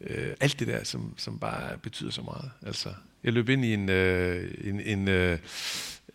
Øh, 0.00 0.34
alt 0.40 0.60
det 0.60 0.68
der, 0.68 0.84
som, 0.84 1.14
som 1.16 1.38
bare 1.38 1.78
betyder 1.78 2.10
så 2.10 2.22
meget. 2.22 2.50
Altså, 2.66 2.88
jeg 3.24 3.32
løb 3.32 3.48
ind 3.48 3.64
i 3.64 3.74
en, 3.74 3.88
øh, 3.88 4.50
en, 4.64 4.80
en 4.80 5.08
øh, 5.08 5.38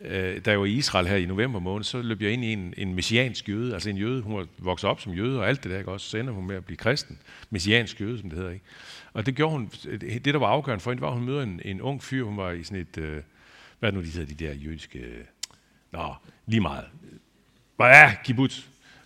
øh, 0.02 0.46
da 0.46 0.52
jeg 0.52 0.60
var 0.60 0.66
i 0.66 0.72
Israel 0.72 1.08
her 1.08 1.16
i 1.16 1.26
november 1.26 1.60
måned, 1.60 1.84
så 1.84 2.02
løb 2.02 2.22
jeg 2.22 2.32
ind 2.32 2.44
i 2.44 2.54
en, 2.54 2.74
en 2.78 2.94
messiansk 2.94 3.50
jøde, 3.50 3.74
altså 3.74 3.90
en 3.90 3.98
jøde, 3.98 4.22
hun 4.22 4.38
var 4.38 4.48
vokset 4.58 4.90
op 4.90 5.02
som 5.02 5.14
jøde 5.14 5.40
og 5.40 5.50
alt 5.50 5.64
det 5.64 5.72
der, 5.72 5.78
ikke? 5.78 5.92
også 5.92 6.10
så 6.10 6.18
ender 6.18 6.34
hun 6.34 6.48
med 6.48 6.56
at 6.56 6.66
blive 6.66 6.78
kristen, 6.78 7.20
messiansk 7.50 8.02
jøde, 8.02 8.20
som 8.20 8.30
det 8.30 8.38
hedder. 8.38 8.52
Ikke? 8.52 8.66
Og 9.14 9.26
det 9.26 9.36
gjorde 9.36 9.52
hun, 9.52 9.72
det 10.02 10.26
der 10.26 10.38
var 10.38 10.48
afgørende 10.48 10.84
for 10.84 10.92
hende, 10.92 11.02
var, 11.02 11.08
at 11.08 11.14
hun 11.14 11.26
møder 11.26 11.44
en, 11.44 11.62
en 11.66 11.82
ung 11.82 12.04
fyr, 12.04 12.24
hun 12.24 12.38
var 12.38 12.52
i 12.52 12.64
sådan 12.64 12.82
et, 12.82 12.98
øh, 12.98 13.22
hvad 13.80 13.90
er 13.90 13.94
nu 13.94 14.02
de 14.02 14.06
hedder, 14.06 14.36
de 14.36 14.46
der 14.46 14.54
jødiske, 14.54 15.00
øh, 15.00 15.24
nå, 15.92 16.14
lige 16.46 16.62
meget. 16.62 16.86
Hvad 17.76 17.88
er 17.88 18.12
kibbutz? 18.26 18.60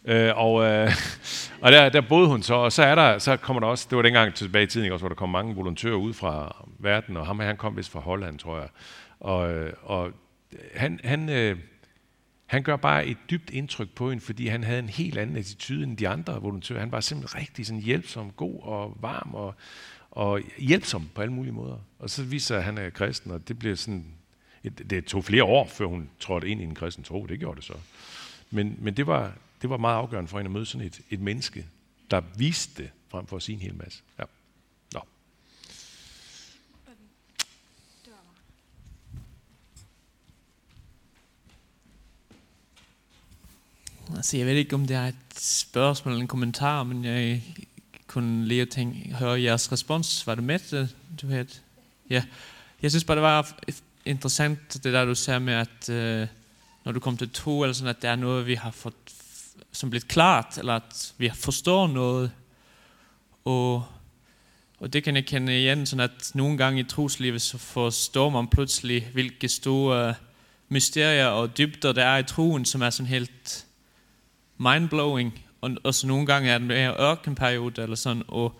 Øh, 0.07 0.37
og 0.37 0.63
øh, 0.63 0.91
og 1.63 1.71
der, 1.71 1.89
der 1.89 2.01
boede 2.01 2.27
hun 2.27 2.43
så, 2.43 2.53
og 2.53 2.71
så, 2.71 2.83
er 2.83 2.95
der, 2.95 3.19
så 3.19 3.37
kommer 3.37 3.59
der 3.59 3.67
også, 3.67 3.87
det 3.89 3.95
var 3.95 4.01
dengang 4.01 4.33
tilbage 4.33 4.63
i 4.63 4.67
tiden, 4.67 4.91
også, 4.91 5.01
hvor 5.01 5.09
der 5.09 5.15
kom 5.15 5.29
mange 5.29 5.55
volontører 5.55 5.95
ud 5.95 6.13
fra 6.13 6.65
verden, 6.79 7.17
og 7.17 7.25
ham 7.25 7.39
han 7.39 7.57
kom 7.57 7.77
vist 7.77 7.91
fra 7.91 7.99
Holland, 7.99 8.39
tror 8.39 8.59
jeg. 8.59 8.69
Og, 9.19 9.51
øh, 9.51 9.73
og 9.83 10.11
han, 10.75 10.99
han, 11.03 11.29
øh, 11.29 11.57
han 12.45 12.63
gør 12.63 12.75
bare 12.75 13.05
et 13.05 13.17
dybt 13.29 13.49
indtryk 13.49 13.89
på 13.89 14.09
hende, 14.09 14.23
fordi 14.23 14.47
han 14.47 14.63
havde 14.63 14.79
en 14.79 14.89
helt 14.89 15.17
anden 15.17 15.37
attitude 15.37 15.83
end 15.83 15.97
de 15.97 16.07
andre 16.07 16.41
volontører. 16.41 16.79
Han 16.79 16.91
var 16.91 16.99
simpelthen 16.99 17.41
rigtig 17.41 17.65
sådan 17.65 17.81
hjælpsom, 17.81 18.31
god 18.31 18.59
og 18.61 18.97
varm 18.99 19.33
og, 19.33 19.55
og 20.11 20.41
hjælpsom 20.57 21.09
på 21.15 21.21
alle 21.21 21.33
mulige 21.33 21.53
måder. 21.53 21.77
Og 21.99 22.09
så 22.09 22.23
viser 22.23 22.59
han, 22.59 22.77
at 22.77 22.83
han 22.83 22.85
er 22.85 22.89
kristen, 22.89 23.31
og 23.31 23.47
det 23.47 23.59
bliver 23.59 23.75
sådan... 23.75 24.05
Det 24.89 25.05
tog 25.05 25.23
flere 25.23 25.43
år, 25.43 25.67
før 25.67 25.85
hun 25.85 26.09
trådte 26.19 26.47
ind 26.47 26.61
i 26.61 26.63
en 26.63 26.75
kristen 26.75 27.03
tro. 27.03 27.25
Det 27.25 27.39
gjorde 27.39 27.55
det 27.55 27.63
så. 27.63 27.73
Men, 28.51 28.77
men 28.79 28.93
det, 28.93 29.07
var, 29.07 29.33
det 29.61 29.69
var 29.69 29.77
meget 29.77 29.95
afgørende 29.95 30.27
for 30.27 30.37
hende 30.37 30.49
at 30.49 30.53
møde 30.53 30.65
sådan 30.65 30.87
et, 30.87 31.01
et 31.09 31.19
menneske, 31.19 31.67
der 32.11 32.21
viste 32.37 32.83
det, 32.83 32.91
frem 33.09 33.27
for 33.27 33.35
at 33.35 33.43
sige 33.43 33.53
en 33.53 33.61
hel 33.61 33.75
masse. 33.75 34.01
Ja. 34.19 34.23
Nå. 34.93 35.01
Altså, 44.15 44.37
jeg 44.37 44.45
ved 44.45 44.53
ikke, 44.53 44.75
om 44.75 44.87
det 44.87 44.95
er 44.95 45.07
et 45.07 45.15
spørgsmål 45.35 46.11
eller 46.11 46.21
en 46.21 46.27
kommentar, 46.27 46.83
men 46.83 47.05
jeg 47.05 47.43
kunne 48.07 48.45
lige 48.45 48.65
tænke, 48.65 49.13
høre 49.13 49.41
jeres 49.41 49.71
respons. 49.71 50.27
Var 50.27 50.35
det 50.35 50.43
med 50.43 50.59
det, 50.59 50.95
du 51.21 51.27
havde? 51.27 51.47
Ja. 52.09 52.23
Jeg 52.81 52.91
synes 52.91 53.03
bare, 53.03 53.15
det 53.15 53.23
var 53.23 53.57
interessant, 54.05 54.83
det 54.83 54.93
der, 54.93 55.05
du 55.05 55.15
sagde 55.15 55.39
med, 55.39 55.53
at 55.53 55.89
øh, 55.89 56.27
når 56.83 56.91
du 56.91 56.99
kom 56.99 57.17
til 57.17 57.29
to, 57.29 57.63
eller 57.63 57.73
sådan, 57.73 57.89
at 57.89 58.01
det 58.01 58.09
er 58.09 58.15
noget, 58.15 58.47
vi 58.47 58.55
har 58.55 58.71
fået 58.71 58.93
som 59.77 59.89
blevet 59.89 60.07
klart, 60.07 60.57
eller 60.57 60.73
at 60.73 61.13
vi 61.17 61.31
forstår 61.35 61.87
noget. 61.87 62.31
Og, 63.45 63.85
og 64.79 64.93
det 64.93 65.03
kan 65.03 65.15
jeg 65.15 65.25
kende 65.25 65.61
igen, 65.61 65.85
sådan 65.85 66.09
at 66.09 66.31
nogle 66.33 66.57
gange 66.57 66.79
i 66.79 66.83
troslivet, 66.83 67.41
så 67.41 67.57
forstår 67.57 68.29
man 68.29 68.47
pludselig, 68.47 69.07
hvilke 69.13 69.47
store 69.47 70.07
øh, 70.07 70.13
mysterier 70.69 71.25
og 71.25 71.57
dybder 71.57 71.91
der 71.93 72.05
er 72.05 72.17
i 72.17 72.23
troen, 72.23 72.65
som 72.65 72.81
er 72.81 72.89
sådan 72.89 73.07
helt 73.09 73.65
mindblowing. 74.57 75.45
Og, 75.61 75.71
og 75.83 75.93
så 75.93 76.07
nogle 76.07 76.25
gange 76.25 76.49
er 76.49 76.57
det 76.57 76.67
mere 76.67 76.99
ørkenperiode 76.99 77.81
eller 77.81 77.95
sådan, 77.95 78.23
og, 78.27 78.59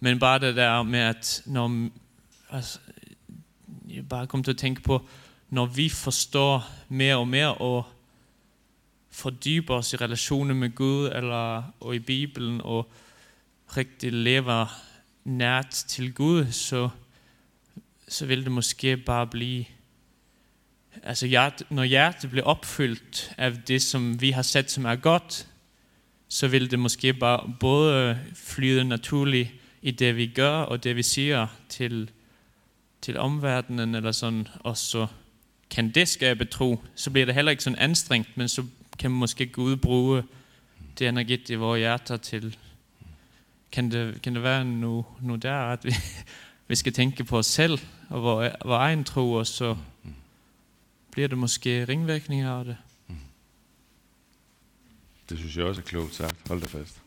men 0.00 0.18
bare 0.18 0.38
det 0.38 0.56
der 0.56 0.82
med, 0.82 1.00
at 1.00 1.42
når, 1.46 1.88
altså, 2.50 2.78
jeg 3.88 4.08
bare 4.08 4.26
kom 4.26 4.42
til 4.42 4.50
at 4.50 4.58
tænke 4.58 4.82
på, 4.82 5.06
når 5.50 5.66
vi 5.66 5.88
forstår 5.88 6.70
mere 6.88 7.16
og 7.16 7.28
mere, 7.28 7.54
og 7.54 7.84
fordyber 9.14 9.74
os 9.74 9.92
i 9.92 9.96
relationen 9.96 10.58
med 10.58 10.74
Gud 10.74 11.06
eller, 11.06 11.62
og 11.80 11.94
i 11.94 11.98
Bibelen 11.98 12.60
og 12.64 12.92
rigtig 13.76 14.12
lever 14.12 14.66
nært 15.24 15.70
til 15.70 16.14
Gud, 16.14 16.52
så, 16.52 16.88
så 18.08 18.26
vil 18.26 18.44
det 18.44 18.52
måske 18.52 18.96
bare 18.96 19.26
blive 19.26 19.64
altså 21.02 21.26
hjert, 21.26 21.62
når 21.70 21.84
hjertet 21.84 22.30
bliver 22.30 22.44
opfyldt 22.44 23.34
af 23.38 23.52
det, 23.52 23.82
som 23.82 24.20
vi 24.20 24.30
har 24.30 24.42
sat 24.42 24.70
som 24.70 24.84
er 24.84 24.96
godt, 24.96 25.48
så 26.28 26.48
vil 26.48 26.70
det 26.70 26.78
måske 26.78 27.14
bare 27.14 27.52
både 27.60 28.18
flyde 28.34 28.84
naturligt 28.84 29.48
i 29.82 29.90
det, 29.90 30.16
vi 30.16 30.26
gør, 30.26 30.56
og 30.56 30.84
det, 30.84 30.96
vi 30.96 31.02
siger 31.02 31.46
til, 31.68 32.10
til 33.00 33.18
omverdenen, 33.18 33.94
eller 33.94 34.12
sådan, 34.12 34.48
og 34.60 34.76
så 34.76 35.06
kan 35.70 35.90
det 35.90 36.08
skabe 36.08 36.44
tro. 36.44 36.80
Så 36.94 37.10
bliver 37.10 37.26
det 37.26 37.34
heller 37.34 37.50
ikke 37.50 37.62
sådan 37.62 37.78
anstrengt, 37.78 38.36
men 38.36 38.48
så 38.48 38.64
kan 38.98 39.10
måske 39.10 39.46
Gud 39.46 39.76
bruge 39.76 40.22
det, 40.98 41.06
han 41.06 41.16
har 41.16 41.24
givet 41.24 41.50
i 41.50 41.54
vores 41.54 41.78
hjerter 41.78 42.16
til. 42.16 42.56
Kan 43.72 43.90
det, 43.90 44.22
kan 44.22 44.34
det 44.34 44.42
være 44.42 44.64
nu, 44.64 45.06
nu 45.20 45.36
der, 45.36 45.54
at 45.54 45.84
vi, 45.84 45.92
vi 46.68 46.74
skal 46.74 46.92
tænke 46.92 47.24
på 47.24 47.38
os 47.38 47.46
selv 47.46 47.78
og 48.08 48.22
vores, 48.22 48.52
vores 48.64 48.78
egen 48.78 49.04
tro, 49.04 49.32
og 49.32 49.46
så 49.46 49.76
bliver 51.10 51.28
det 51.28 51.38
måske 51.38 51.84
ringvirkninger 51.84 52.52
af 52.52 52.64
det. 52.64 52.76
Det 55.28 55.38
synes 55.38 55.56
jeg 55.56 55.64
også 55.64 55.80
er 55.80 55.84
klogt 55.84 56.14
sagt. 56.14 56.48
Hold 56.48 56.60
da 56.60 56.66
fast. 56.66 57.00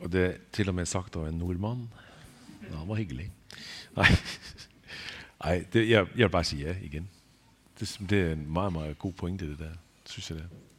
Og 0.00 0.12
det 0.12 0.24
er 0.24 0.32
til 0.52 0.68
og 0.68 0.74
med 0.74 0.86
sagt 0.86 1.16
af 1.16 1.28
en 1.28 1.34
nordmand. 1.34 1.88
Ja, 2.70 2.76
han 2.76 2.88
var 2.88 2.94
hyggelig. 2.94 3.32
Nej, 3.96 4.06
Nej 5.44 5.64
det, 5.72 5.88
jeg, 5.90 6.06
jeg 6.16 6.24
vil 6.24 6.30
bare 6.30 6.44
sige 6.44 6.66
ja 6.66 6.76
igen. 6.82 7.08
Det, 7.80 8.00
det 8.10 8.28
er 8.28 8.32
en 8.32 8.52
meget, 8.52 8.72
meget 8.72 8.98
god 8.98 9.12
pointe, 9.12 9.50
det 9.50 9.58
der. 9.58 9.70
Synes 10.10 10.30
jeg 10.30 10.38
det 10.38 10.44
er. 10.44 10.69